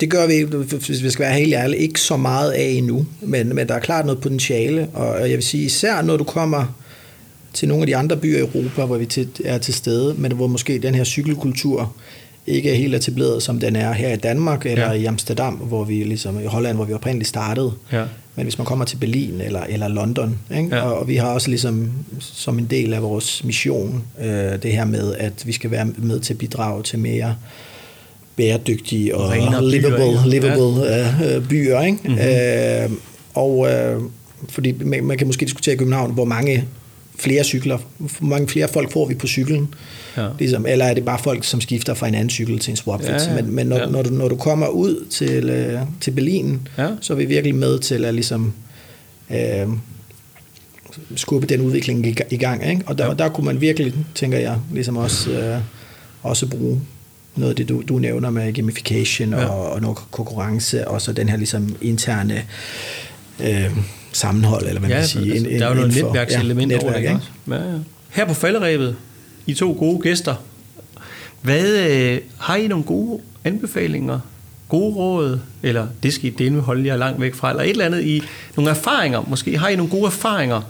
det 0.00 0.10
gør 0.10 0.26
vi, 0.26 0.42
hvis 0.86 1.02
vi 1.02 1.10
skal 1.10 1.24
være 1.24 1.38
helt 1.38 1.54
ærlige, 1.54 1.80
ikke 1.80 2.00
så 2.00 2.16
meget 2.16 2.50
af 2.50 2.64
endnu, 2.64 3.06
men, 3.20 3.54
men 3.54 3.68
der 3.68 3.74
er 3.74 3.80
klart 3.80 4.06
noget 4.06 4.20
potentiale, 4.20 4.88
og 4.92 5.20
jeg 5.20 5.36
vil 5.36 5.42
sige, 5.42 5.64
især 5.64 6.02
når 6.02 6.16
du 6.16 6.24
kommer 6.24 6.74
til 7.54 7.68
nogle 7.68 7.82
af 7.82 7.86
de 7.86 7.96
andre 7.96 8.16
byer 8.16 8.36
i 8.36 8.40
Europa, 8.40 8.84
hvor 8.84 8.96
vi 8.96 9.06
til, 9.06 9.28
er 9.44 9.58
til 9.58 9.74
stede, 9.74 10.14
men 10.18 10.32
hvor 10.32 10.46
måske 10.46 10.78
den 10.78 10.94
her 10.94 11.04
cykelkultur 11.04 11.92
ikke 12.46 12.70
er 12.70 12.74
helt 12.74 12.94
etableret, 12.94 13.42
som 13.42 13.60
den 13.60 13.76
er 13.76 13.92
her 13.92 14.12
i 14.12 14.16
Danmark, 14.16 14.66
eller 14.66 14.92
ja. 14.92 14.92
i 14.92 15.04
Amsterdam, 15.04 15.54
hvor 15.54 15.84
vi 15.84 15.94
ligesom 15.94 16.40
i 16.40 16.44
Holland, 16.44 16.76
hvor 16.76 16.84
vi 16.84 16.92
oprindeligt 16.92 17.28
startede. 17.28 17.72
Ja. 17.92 18.04
Men 18.36 18.44
hvis 18.44 18.58
man 18.58 18.64
kommer 18.64 18.84
til 18.84 18.96
Berlin 18.96 19.40
eller, 19.40 19.60
eller 19.68 19.88
London, 19.88 20.38
ikke? 20.56 20.76
Ja. 20.76 20.82
Og, 20.82 20.98
og 20.98 21.08
vi 21.08 21.16
har 21.16 21.28
også 21.28 21.48
ligesom 21.48 21.92
som 22.20 22.58
en 22.58 22.66
del 22.66 22.94
af 22.94 23.02
vores 23.02 23.44
mission, 23.44 24.04
øh, 24.20 24.62
det 24.62 24.72
her 24.72 24.84
med, 24.84 25.14
at 25.14 25.46
vi 25.46 25.52
skal 25.52 25.70
være 25.70 25.86
med 25.96 26.20
til 26.20 26.34
at 26.34 26.38
bidrage 26.38 26.82
til 26.82 26.98
mere 26.98 27.36
bæredygtige 28.36 29.16
og 29.16 29.30
Renere 29.30 29.70
livable, 29.70 29.96
byer, 29.96 30.26
livable 30.26 30.82
ja. 30.82 31.36
øh, 31.36 31.48
byer. 31.48 31.80
Ikke? 31.80 31.98
Mm-hmm. 32.04 32.94
Øh, 32.94 32.98
og 33.34 33.72
øh, 33.72 34.02
fordi 34.48 34.72
man, 34.72 35.04
man 35.04 35.18
kan 35.18 35.26
måske 35.26 35.46
diskutere 35.46 35.74
i 35.74 35.78
København, 35.78 36.12
hvor 36.12 36.24
mange 36.24 36.64
flere 37.18 37.44
cykler, 37.44 37.78
hvor 37.98 38.28
mange 38.28 38.48
flere 38.48 38.68
folk 38.68 38.92
får 38.92 39.08
vi 39.08 39.14
på 39.14 39.26
cyklen, 39.26 39.74
ja. 40.16 40.28
ligesom, 40.38 40.66
eller 40.66 40.84
er 40.84 40.94
det 40.94 41.04
bare 41.04 41.18
folk, 41.18 41.44
som 41.44 41.60
skifter 41.60 41.94
fra 41.94 42.08
en 42.08 42.14
anden 42.14 42.30
cykel 42.30 42.58
til 42.58 42.70
en 42.70 42.76
swap 42.76 43.02
ja, 43.02 43.12
ja. 43.12 43.34
Men, 43.34 43.54
men 43.54 43.66
når, 43.66 43.76
ja. 43.76 43.86
når, 43.86 44.02
du, 44.02 44.10
når 44.10 44.28
du 44.28 44.36
kommer 44.36 44.68
ud 44.68 45.06
til, 45.10 45.50
øh, 45.50 45.80
til 46.00 46.10
Berlin, 46.10 46.68
ja. 46.78 46.88
så 47.00 47.12
er 47.12 47.16
vi 47.16 47.24
virkelig 47.24 47.54
med 47.54 47.78
til 47.78 48.04
at 48.04 48.14
ligesom, 48.14 48.52
øh, 49.30 49.68
skubbe 51.16 51.46
den 51.46 51.60
udvikling 51.60 52.06
i, 52.06 52.16
i 52.30 52.36
gang. 52.36 52.70
Ikke? 52.70 52.82
Og 52.86 52.98
der, 52.98 53.06
ja. 53.06 53.14
der 53.14 53.28
kunne 53.28 53.44
man 53.44 53.60
virkelig, 53.60 53.94
tænker 54.14 54.38
jeg, 54.38 54.58
ligesom 54.72 54.96
også, 54.96 55.30
øh, 55.30 55.60
også 56.22 56.46
bruge 56.46 56.80
noget 57.36 57.50
af 57.50 57.56
det, 57.56 57.68
du, 57.68 57.82
du 57.88 57.98
nævner 57.98 58.30
med 58.30 58.52
gamification 58.52 59.30
ja. 59.30 59.44
og, 59.44 59.72
og 59.72 59.80
noget 59.80 59.98
konkurrence, 60.10 60.88
og 60.88 61.02
så 61.02 61.12
den 61.12 61.28
her 61.28 61.36
ligesom 61.36 61.76
interne 61.80 62.44
øh, 63.40 63.76
sammenhold, 64.16 64.66
eller 64.66 64.80
hvad 64.80 64.90
ja, 64.90 64.96
man 64.96 65.06
sige. 65.06 65.32
Altså, 65.32 65.48
en, 65.48 65.60
der 65.60 65.66
er 65.66 65.68
jo 65.68 65.74
noget 65.74 65.94
netværkselement 65.94 66.72
ja, 66.72 66.76
netværk, 66.76 66.82
over 66.82 66.92
det, 66.92 67.00
ikke? 67.00 67.64
Ja, 67.64 67.72
ja. 67.72 67.78
Her 68.08 68.24
på 68.24 68.34
falderæbet, 68.34 68.96
I 69.46 69.54
to 69.54 69.76
gode 69.78 70.00
gæster, 70.00 70.34
hvad, 71.42 71.90
øh, 71.90 72.20
har 72.38 72.56
I 72.56 72.66
nogle 72.66 72.84
gode 72.84 73.20
anbefalinger, 73.44 74.20
gode 74.68 74.94
råd, 74.94 75.40
eller 75.62 75.86
det 76.02 76.14
skal 76.14 76.26
I 76.26 76.30
dele 76.30 76.60
holde 76.60 76.86
jer 76.86 76.96
langt 76.96 77.20
væk 77.20 77.34
fra, 77.34 77.50
eller 77.50 77.62
et 77.62 77.70
eller 77.70 77.84
andet 77.84 78.02
i 78.04 78.22
nogle 78.56 78.70
erfaringer, 78.70 79.24
måske 79.28 79.58
har 79.58 79.68
I 79.68 79.76
nogle 79.76 79.90
gode 79.90 80.06
erfaringer 80.06 80.62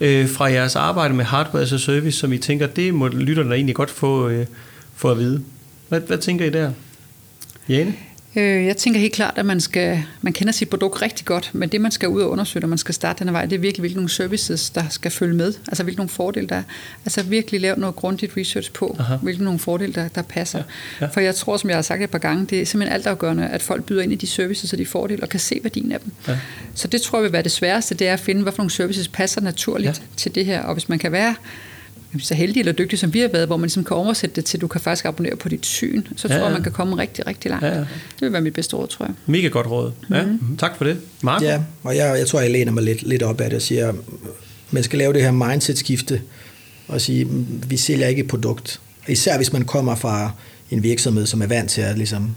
øh, 0.00 0.28
fra 0.28 0.44
jeres 0.44 0.76
arbejde 0.76 1.14
med 1.14 1.24
hardware 1.24 1.62
as 1.62 1.72
a 1.72 1.78
service, 1.78 2.18
som 2.18 2.32
I 2.32 2.38
tænker, 2.38 2.66
det 2.66 2.94
må 2.94 3.08
lytterne 3.08 3.54
egentlig 3.54 3.74
godt 3.74 3.90
få, 3.90 4.28
øh, 4.28 4.46
få 4.94 5.10
at 5.10 5.18
vide. 5.18 5.42
Hvad, 5.88 6.00
hvad 6.00 6.18
tænker 6.18 6.44
I 6.44 6.50
der? 6.50 6.72
Jane? 7.68 7.94
Øh, 8.36 8.66
jeg 8.66 8.76
tænker 8.76 9.00
helt 9.00 9.12
klart, 9.12 9.34
at 9.36 9.46
man, 9.46 9.60
skal, 9.60 10.02
man 10.22 10.32
kender 10.32 10.52
sit 10.52 10.68
produkt 10.68 11.02
rigtig 11.02 11.26
godt, 11.26 11.50
men 11.52 11.68
det 11.68 11.80
man 11.80 11.90
skal 11.90 12.08
ud 12.08 12.22
og 12.22 12.30
undersøge, 12.30 12.60
når 12.60 12.68
man 12.68 12.78
skal 12.78 12.94
starte 12.94 13.18
den 13.18 13.28
her 13.28 13.32
vej, 13.32 13.46
det 13.46 13.56
er 13.56 13.60
virkelig, 13.60 13.80
hvilke 13.80 13.96
nogle 13.96 14.10
services, 14.10 14.70
der 14.70 14.84
skal 14.90 15.10
følge 15.10 15.34
med. 15.34 15.54
Altså 15.68 15.82
hvilke 15.82 15.98
nogle 15.98 16.08
fordele 16.08 16.46
der 16.46 16.56
er. 16.56 16.62
Altså 17.04 17.22
virkelig 17.22 17.60
lave 17.60 17.76
noget 17.76 17.96
grundigt 17.96 18.36
research 18.36 18.72
på, 18.72 18.96
Aha. 18.98 19.16
hvilke 19.16 19.44
nogle 19.44 19.58
fordele, 19.58 19.92
der, 19.92 20.08
der 20.08 20.22
passer. 20.22 20.58
Ja. 20.58 20.64
Ja. 21.00 21.06
For 21.06 21.20
jeg 21.20 21.34
tror, 21.34 21.56
som 21.56 21.70
jeg 21.70 21.76
har 21.76 21.82
sagt 21.82 22.02
et 22.02 22.10
par 22.10 22.18
gange, 22.18 22.46
det 22.46 22.60
er 22.60 22.66
simpelthen 22.66 22.94
altafgørende, 22.94 23.48
at 23.48 23.62
folk 23.62 23.84
byder 23.84 24.02
ind 24.02 24.12
i 24.12 24.16
de 24.16 24.26
services 24.26 24.72
og 24.72 24.78
de 24.78 24.86
fordele, 24.86 25.22
og 25.22 25.28
kan 25.28 25.40
se 25.40 25.60
værdien 25.62 25.92
af 25.92 26.00
dem. 26.00 26.12
Ja. 26.28 26.38
Så 26.74 26.88
det 26.88 27.02
tror 27.02 27.18
jeg 27.18 27.22
vil 27.22 27.32
være 27.32 27.42
det 27.42 27.52
sværeste, 27.52 27.94
det 27.94 28.08
er 28.08 28.12
at 28.12 28.20
finde, 28.20 28.44
for 28.44 28.58
nogle 28.58 28.70
services 28.70 29.08
passer 29.08 29.40
naturligt 29.40 29.98
ja. 29.98 30.04
til 30.16 30.34
det 30.34 30.46
her. 30.46 30.62
Og 30.62 30.72
hvis 30.72 30.88
man 30.88 30.98
kan 30.98 31.12
være 31.12 31.34
så 32.18 32.34
heldig 32.34 32.60
eller 32.60 32.72
dygtig, 32.72 32.98
som 32.98 33.14
vi 33.14 33.20
har 33.20 33.28
været, 33.28 33.46
hvor 33.46 33.56
man 33.56 33.62
ligesom 33.64 33.84
kan 33.84 33.96
oversætte 33.96 34.36
det 34.36 34.44
til, 34.44 34.56
at 34.56 34.60
du 34.60 34.66
kan 34.66 34.80
faktisk 34.80 35.04
abonnere 35.04 35.36
på 35.36 35.48
dit 35.48 35.66
syn, 35.66 36.02
så 36.16 36.28
ja, 36.28 36.34
tror 36.34 36.44
jeg, 36.44 36.52
man 36.52 36.62
kan 36.62 36.72
komme 36.72 36.96
rigtig, 36.96 37.26
rigtig 37.26 37.50
langt. 37.50 37.66
Ja, 37.66 37.72
ja. 37.72 37.78
Det 37.80 37.88
vil 38.20 38.32
være 38.32 38.42
mit 38.42 38.54
bedste 38.54 38.76
råd, 38.76 38.88
tror 38.88 39.06
jeg. 39.06 39.14
Mega 39.26 39.48
godt 39.48 39.66
råd. 39.66 39.92
Ja, 40.10 40.22
mm-hmm. 40.22 40.56
Tak 40.56 40.76
for 40.76 40.84
det. 40.84 40.98
Marco? 41.22 41.44
Ja, 41.44 41.60
og 41.82 41.96
jeg, 41.96 42.18
jeg 42.18 42.26
tror, 42.26 42.40
jeg 42.40 42.50
læner 42.50 42.72
mig 42.72 42.82
lidt, 42.82 43.02
lidt 43.02 43.22
op 43.22 43.40
af 43.40 43.50
det 43.50 43.56
og 43.56 43.62
siger, 43.62 43.92
man 44.70 44.82
skal 44.82 44.98
lave 44.98 45.12
det 45.12 45.22
her 45.22 45.30
mindset-skifte 45.30 46.20
og 46.88 47.00
sige, 47.00 47.26
vi 47.68 47.76
sælger 47.76 48.06
ikke 48.06 48.22
et 48.22 48.28
produkt. 48.28 48.80
Især 49.08 49.36
hvis 49.36 49.52
man 49.52 49.64
kommer 49.64 49.94
fra 49.94 50.32
en 50.70 50.82
virksomhed, 50.82 51.26
som 51.26 51.42
er 51.42 51.46
vant 51.46 51.70
til 51.70 51.80
at 51.80 51.96
ligesom 51.96 52.34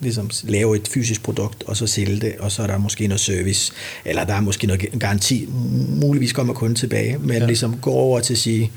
ligesom 0.00 0.30
lave 0.44 0.76
et 0.76 0.88
fysisk 0.88 1.22
produkt, 1.22 1.62
og 1.62 1.76
så 1.76 1.86
sælge 1.86 2.20
det, 2.20 2.34
og 2.38 2.52
så 2.52 2.62
er 2.62 2.66
der 2.66 2.78
måske 2.78 3.06
noget 3.06 3.20
service, 3.20 3.72
eller 4.04 4.24
der 4.24 4.34
er 4.34 4.40
måske 4.40 4.66
noget 4.66 4.86
garanti, 5.00 5.48
muligvis 5.88 6.32
kommer 6.32 6.54
kunden 6.54 6.76
tilbage, 6.76 7.18
men 7.18 7.36
ja. 7.36 7.46
ligesom 7.46 7.78
gå 7.78 7.90
over 7.90 8.20
til 8.20 8.34
at 8.34 8.38
sige, 8.38 8.72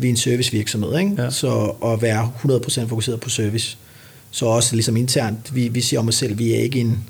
vi 0.00 0.06
er 0.06 0.10
en 0.10 0.16
servicevirksomhed, 0.16 0.98
ikke? 0.98 1.22
Ja. 1.22 1.30
så 1.30 1.74
at 1.84 2.02
være 2.02 2.32
100% 2.44 2.86
fokuseret 2.86 3.20
på 3.20 3.28
service. 3.30 3.78
Så 4.30 4.46
også 4.46 4.74
ligesom 4.74 4.96
internt, 4.96 5.54
vi, 5.54 5.68
vi 5.68 5.80
siger 5.80 6.00
om 6.00 6.08
os 6.08 6.14
selv, 6.14 6.38
vi 6.38 6.52
er 6.52 6.58
ikke 6.58 6.80
en, 6.80 7.04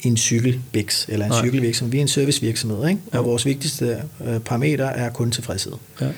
en 0.00 0.16
cykelbiks 0.16 1.06
eller 1.08 1.26
en 1.26 1.32
Nej. 1.32 1.42
cykelvirksomhed. 1.42 1.90
Vi 1.90 1.98
er 1.98 2.02
en 2.02 2.08
servicevirksomhed, 2.08 2.88
ikke? 2.88 3.00
og 3.12 3.24
vores 3.24 3.46
vigtigste 3.46 4.02
øh, 4.26 4.40
parameter 4.40 4.86
er 4.86 5.10
kun 5.10 5.30
tilfredshed. 5.30 5.72
Ja. 6.00 6.08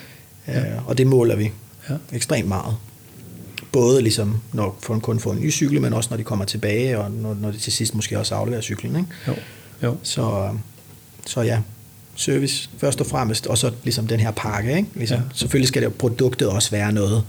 Ja. 0.48 0.60
Øh, 0.60 0.88
og 0.88 0.98
det 0.98 1.06
måler 1.06 1.36
vi 1.36 1.50
ja. 1.90 1.94
ekstremt 2.12 2.48
meget. 2.48 2.76
Både 3.72 4.02
ligesom, 4.02 4.40
når 4.52 4.92
en 4.92 5.00
kunde 5.00 5.20
får 5.20 5.32
en 5.32 5.40
ny 5.40 5.52
cykel, 5.52 5.80
men 5.80 5.92
også 5.92 6.10
når 6.10 6.16
de 6.16 6.22
kommer 6.22 6.44
tilbage, 6.44 6.98
og 6.98 7.10
når, 7.10 7.34
når 7.34 7.50
de 7.50 7.58
til 7.58 7.72
sidst 7.72 7.94
måske 7.94 8.18
også 8.18 8.34
afleverer 8.34 8.60
cyklen. 8.62 8.96
Ikke? 8.96 9.08
Jo. 9.28 9.34
Jo. 9.82 9.96
Så, 10.02 10.50
så 11.26 11.40
ja, 11.40 11.60
service 12.18 12.70
først 12.78 13.00
og 13.00 13.06
fremmest, 13.06 13.46
og 13.46 13.58
så 13.58 13.70
ligesom 13.84 14.06
den 14.06 14.20
her 14.20 14.30
pakke. 14.30 14.76
Ikke? 14.76 14.88
Ligesom, 14.94 15.16
ja. 15.16 15.22
Selvfølgelig 15.34 15.68
skal 15.68 15.82
det 15.82 15.94
produktet 15.94 16.48
også 16.48 16.70
være 16.70 16.92
noget, 16.92 17.22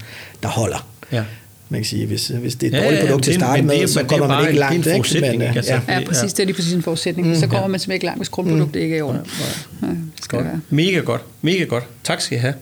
der 0.44 0.50
holder. 0.50 0.88
Ja. 1.12 1.24
Man 1.72 1.82
kan 1.82 1.86
sige, 1.86 2.06
hvis, 2.06 2.28
hvis 2.28 2.56
det 2.56 2.74
er 2.74 2.78
et 2.78 2.82
ja, 2.82 2.86
dårligt 2.86 3.02
produkt 3.02 3.28
ja, 3.28 3.32
til 3.32 3.32
at 3.32 3.42
starte 3.42 3.62
med, 3.62 3.88
så 3.88 4.04
kommer 4.04 4.28
man 4.28 4.48
ikke 4.48 4.60
langt. 4.60 4.88
Ikke? 4.88 5.22
Men, 5.22 5.42
altså, 5.42 5.74
ja. 5.74 6.00
ja, 6.00 6.06
præcis. 6.06 6.34
Det 6.34 6.44
er 6.44 6.46
lige 6.46 6.56
præcis 6.56 6.74
en 6.74 6.82
forudsætning. 6.82 7.28
Mm, 7.28 7.36
så 7.36 7.48
kommer 7.48 7.62
ja. 7.62 7.68
man 7.68 7.80
simpelthen 7.80 7.94
ikke 7.94 8.06
langt, 8.06 8.20
hvis 8.20 8.30
grundproduktet 8.30 8.76
mm. 8.76 8.82
ikke 8.82 8.96
er 8.96 9.00
i 9.00 9.02
orden. 9.02 9.22
Ja, 9.82 9.88
ja. 9.88 9.94
Skal 10.22 10.38
godt. 10.38 10.46
Det 10.46 10.52
være. 10.52 10.62
Mega 10.70 11.00
godt. 11.00 11.22
Mega 11.42 11.64
godt. 11.64 11.84
Tak 12.04 12.22
skal 12.22 12.38
I 12.38 12.42
have. 12.42 12.54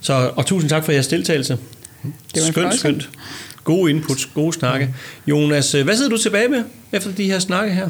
Så, 0.00 0.30
og 0.36 0.46
tusind 0.46 0.70
tak 0.70 0.84
for 0.84 0.92
jeres 0.92 1.06
deltagelse. 1.06 1.58
Det 2.34 2.42
var 2.42 2.50
skønt, 2.50 2.74
skønt. 2.74 3.08
Gode 3.64 3.90
inputs, 3.90 4.26
gode 4.34 4.52
snakke. 4.52 4.94
Jonas, 5.26 5.72
hvad 5.72 5.96
sidder 5.96 6.10
du 6.10 6.18
tilbage 6.18 6.48
med 6.48 6.62
efter 6.92 7.12
de 7.12 7.24
her 7.24 7.38
snakke 7.38 7.74
her? 7.74 7.88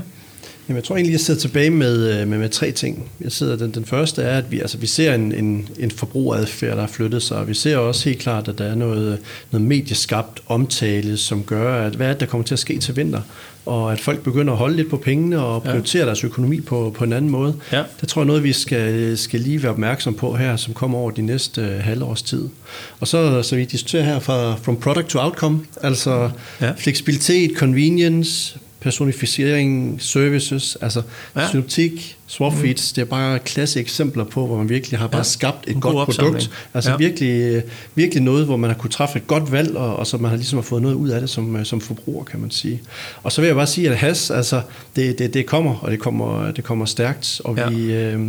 Jamen, 0.69 0.77
jeg 0.77 0.85
tror 0.85 0.97
egentlig, 0.97 1.13
jeg 1.13 1.21
sidder 1.21 1.41
tilbage 1.41 1.71
med, 1.71 2.21
øh, 2.21 2.29
med, 2.29 2.39
med 2.39 2.49
tre 2.49 2.71
ting. 2.71 3.11
Jeg 3.21 3.33
sidder, 3.33 3.57
den, 3.57 3.71
den 3.71 3.85
første 3.85 4.23
er, 4.23 4.39
at 4.39 4.51
vi, 4.51 4.61
altså, 4.61 4.79
vi 4.79 4.87
ser 4.87 5.15
en, 5.15 5.33
en, 5.33 5.69
en 5.79 5.91
forbrugeradfærd, 5.91 6.75
der 6.75 6.81
har 6.81 6.89
flyttet 6.89 7.23
sig, 7.23 7.37
og 7.37 7.49
vi 7.49 7.55
ser 7.55 7.77
også 7.77 8.09
helt 8.09 8.21
klart, 8.21 8.49
at 8.49 8.59
der 8.59 8.65
er 8.65 8.75
noget, 8.75 9.19
noget 9.51 9.67
medieskabt 9.67 10.41
omtale, 10.47 11.17
som 11.17 11.43
gør, 11.43 11.87
at 11.87 11.95
hvad 11.95 12.07
er 12.07 12.13
det, 12.13 12.21
der 12.21 12.27
kommer 12.27 12.45
til 12.45 12.55
at 12.55 12.59
ske 12.59 12.79
til 12.79 12.97
vinter, 12.97 13.21
og 13.67 13.93
at 13.93 14.01
folk 14.01 14.23
begynder 14.23 14.53
at 14.53 14.59
holde 14.59 14.77
lidt 14.77 14.91
på 14.91 14.97
pengene 14.97 15.41
og 15.41 15.63
prioritere 15.63 16.01
ja. 16.01 16.07
deres 16.07 16.25
økonomi 16.25 16.61
på, 16.61 16.95
på 16.97 17.05
en 17.05 17.13
anden 17.13 17.31
måde. 17.31 17.55
Ja. 17.73 17.83
Det 18.01 18.09
tror 18.09 18.21
jeg 18.21 18.25
er 18.25 18.27
noget, 18.27 18.45
vi 18.45 18.53
skal, 18.53 19.19
skal 19.19 19.41
lige 19.41 19.63
være 19.63 19.73
opmærksom 19.73 20.15
på 20.15 20.37
her, 20.37 20.57
som 20.57 20.75
kommer 20.75 20.99
over 20.99 21.11
de 21.11 21.23
næste 21.23 21.61
uh, 21.61 21.85
halvårs 21.85 22.23
tid. 22.23 22.49
Og 23.01 23.09
så, 23.09 23.43
så 23.43 23.57
vi 23.57 23.65
diskuterer 23.65 24.03
her 24.03 24.19
fra 24.19 24.55
from 24.55 24.77
product 24.77 25.09
to 25.09 25.19
outcome, 25.19 25.61
altså 25.83 26.31
ja. 26.61 26.73
fleksibilitet, 26.77 27.51
convenience, 27.57 28.59
personificering, 28.81 30.03
services, 30.03 30.77
altså 30.81 31.03
ja. 31.37 31.51
synoptik, 31.51 32.19
Swapfeeds, 32.29 32.93
mm. 32.93 32.95
det 32.95 33.03
er 33.03 33.05
bare 33.05 33.39
klasse 33.39 33.81
eksempler 33.81 34.25
på, 34.25 34.47
hvor 34.47 34.57
man 34.57 34.69
virkelig 34.69 34.99
har 34.99 35.07
bare 35.07 35.19
ja. 35.19 35.23
skabt 35.23 35.69
et 35.69 35.81
godt 35.81 36.09
produkt. 36.09 36.51
Altså 36.75 36.91
ja. 36.91 36.97
virkelig, 36.97 37.63
virkelig 37.95 38.23
noget, 38.23 38.45
hvor 38.45 38.57
man 38.57 38.71
har 38.71 38.77
kunne 38.77 38.91
træffe 38.91 39.19
et 39.19 39.27
godt 39.27 39.53
valg, 39.53 39.77
og, 39.77 39.97
og 39.97 40.07
så 40.07 40.17
man 40.17 40.29
har 40.29 40.37
ligesom 40.37 40.57
har 40.57 40.63
fået 40.63 40.83
noget 40.83 40.95
ud 40.95 41.09
af 41.09 41.21
det 41.21 41.31
som, 41.31 41.65
som 41.65 41.81
forbruger, 41.81 42.25
kan 42.25 42.41
man 42.41 42.51
sige. 42.51 42.83
Og 43.23 43.33
så 43.33 43.41
vil 43.41 43.47
jeg 43.47 43.57
bare 43.57 43.67
sige, 43.67 43.91
at 43.91 43.97
has, 43.97 44.31
altså, 44.31 44.61
det, 44.97 45.19
det, 45.19 45.35
det 45.35 45.47
kommer, 45.47 45.75
og 45.75 45.91
det 45.91 45.99
kommer, 45.99 46.51
det 46.51 46.65
kommer 46.65 46.85
stærkt, 46.85 47.41
og 47.45 47.57
ja. 47.57 47.69
vi, 47.69 47.93
øh, 47.93 48.21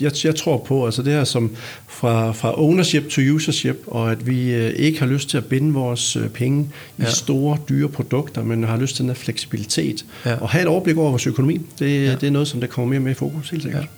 jeg, 0.00 0.12
jeg 0.24 0.36
tror 0.36 0.58
på, 0.58 0.84
altså 0.84 1.02
det 1.02 1.12
her 1.12 1.24
som 1.24 1.50
fra, 1.88 2.32
fra 2.32 2.60
ownership 2.60 3.08
to 3.08 3.20
usership, 3.34 3.76
og 3.86 4.12
at 4.12 4.26
vi 4.26 4.54
øh, 4.54 4.72
ikke 4.76 4.98
har 4.98 5.06
lyst 5.06 5.28
til 5.28 5.36
at 5.36 5.44
binde 5.44 5.74
vores 5.74 6.16
øh, 6.16 6.28
penge 6.28 6.68
ja. 6.98 7.04
i 7.04 7.06
store, 7.10 7.58
dyre 7.68 7.88
produkter, 7.88 8.42
men 8.42 8.64
har 8.64 8.76
lyst 8.76 8.96
til 8.96 9.02
den 9.02 9.10
her 9.10 9.14
fleksibilitet, 9.14 10.04
ja. 10.26 10.34
og 10.34 10.48
have 10.48 10.62
et 10.62 10.68
overblik 10.68 10.96
over 10.96 11.10
vores 11.10 11.26
økonomi. 11.26 11.60
Det, 11.78 12.04
ja. 12.04 12.14
det 12.14 12.22
er 12.22 12.30
noget, 12.30 12.48
som 12.48 12.60
der 12.60 12.66
kommer 12.66 12.90
mere 12.90 13.00
med 13.00 13.10
i 13.10 13.14
fokus 13.14 13.33
fokus, 13.34 13.50
helt 13.50 13.62
sikkert. 13.62 13.82
Ja. 13.82 13.88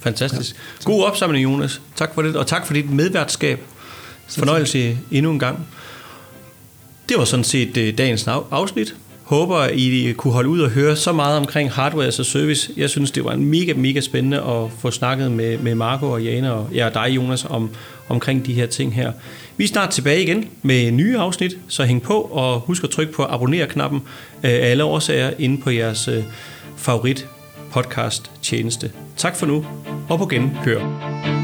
Fantastisk. 0.00 0.56
Ja. 0.80 0.84
God 0.84 1.04
opsamling, 1.04 1.44
Jonas. 1.44 1.80
Tak 1.96 2.14
for 2.14 2.22
det, 2.22 2.36
og 2.36 2.46
tak 2.46 2.66
for 2.66 2.74
dit 2.74 2.90
medværtskab. 2.90 3.60
Fornøjelse 4.28 4.98
endnu 5.10 5.30
en 5.30 5.38
gang. 5.38 5.66
Det 7.08 7.18
var 7.18 7.24
sådan 7.24 7.44
set 7.44 7.76
øh, 7.76 7.98
dagens 7.98 8.28
afsnit. 8.50 8.94
Håber, 9.22 9.66
I 9.66 10.14
kunne 10.16 10.32
holde 10.32 10.48
ud 10.48 10.60
og 10.60 10.70
høre 10.70 10.96
så 10.96 11.12
meget 11.12 11.36
omkring 11.36 11.70
hardware 11.70 12.06
a 12.06 12.10
service. 12.10 12.72
Jeg 12.76 12.90
synes, 12.90 13.10
det 13.10 13.24
var 13.24 13.32
en 13.32 13.44
mega, 13.44 13.72
mega 13.74 14.00
spændende 14.00 14.36
at 14.36 14.70
få 14.78 14.90
snakket 14.90 15.32
med, 15.32 15.58
med 15.58 15.74
Marco 15.74 16.10
og 16.10 16.22
Jana 16.22 16.50
og 16.50 16.68
ja, 16.74 16.88
dig, 16.94 17.08
Jonas, 17.10 17.44
om, 17.44 17.70
omkring 18.08 18.46
de 18.46 18.54
her 18.54 18.66
ting 18.66 18.94
her. 18.94 19.12
Vi 19.56 19.64
er 19.64 19.68
snart 19.68 19.90
tilbage 19.90 20.22
igen 20.22 20.48
med 20.62 20.90
nye 20.90 21.18
afsnit, 21.18 21.58
så 21.68 21.84
hæng 21.84 22.02
på 22.02 22.20
og 22.20 22.60
husk 22.60 22.84
at 22.84 22.90
trykke 22.90 23.12
på 23.12 23.24
abonner-knappen 23.24 24.02
af 24.42 24.70
alle 24.70 24.84
årsager 24.84 25.30
inde 25.38 25.62
på 25.62 25.70
jeres 25.70 26.08
øh, 26.08 26.24
favorit 26.76 27.26
podcast 27.72 28.30
tjeneste. 28.42 28.92
Tak 29.16 29.36
for 29.36 29.46
nu, 29.46 29.64
og 30.08 30.18
på 30.18 30.26
genkør. 30.26 31.39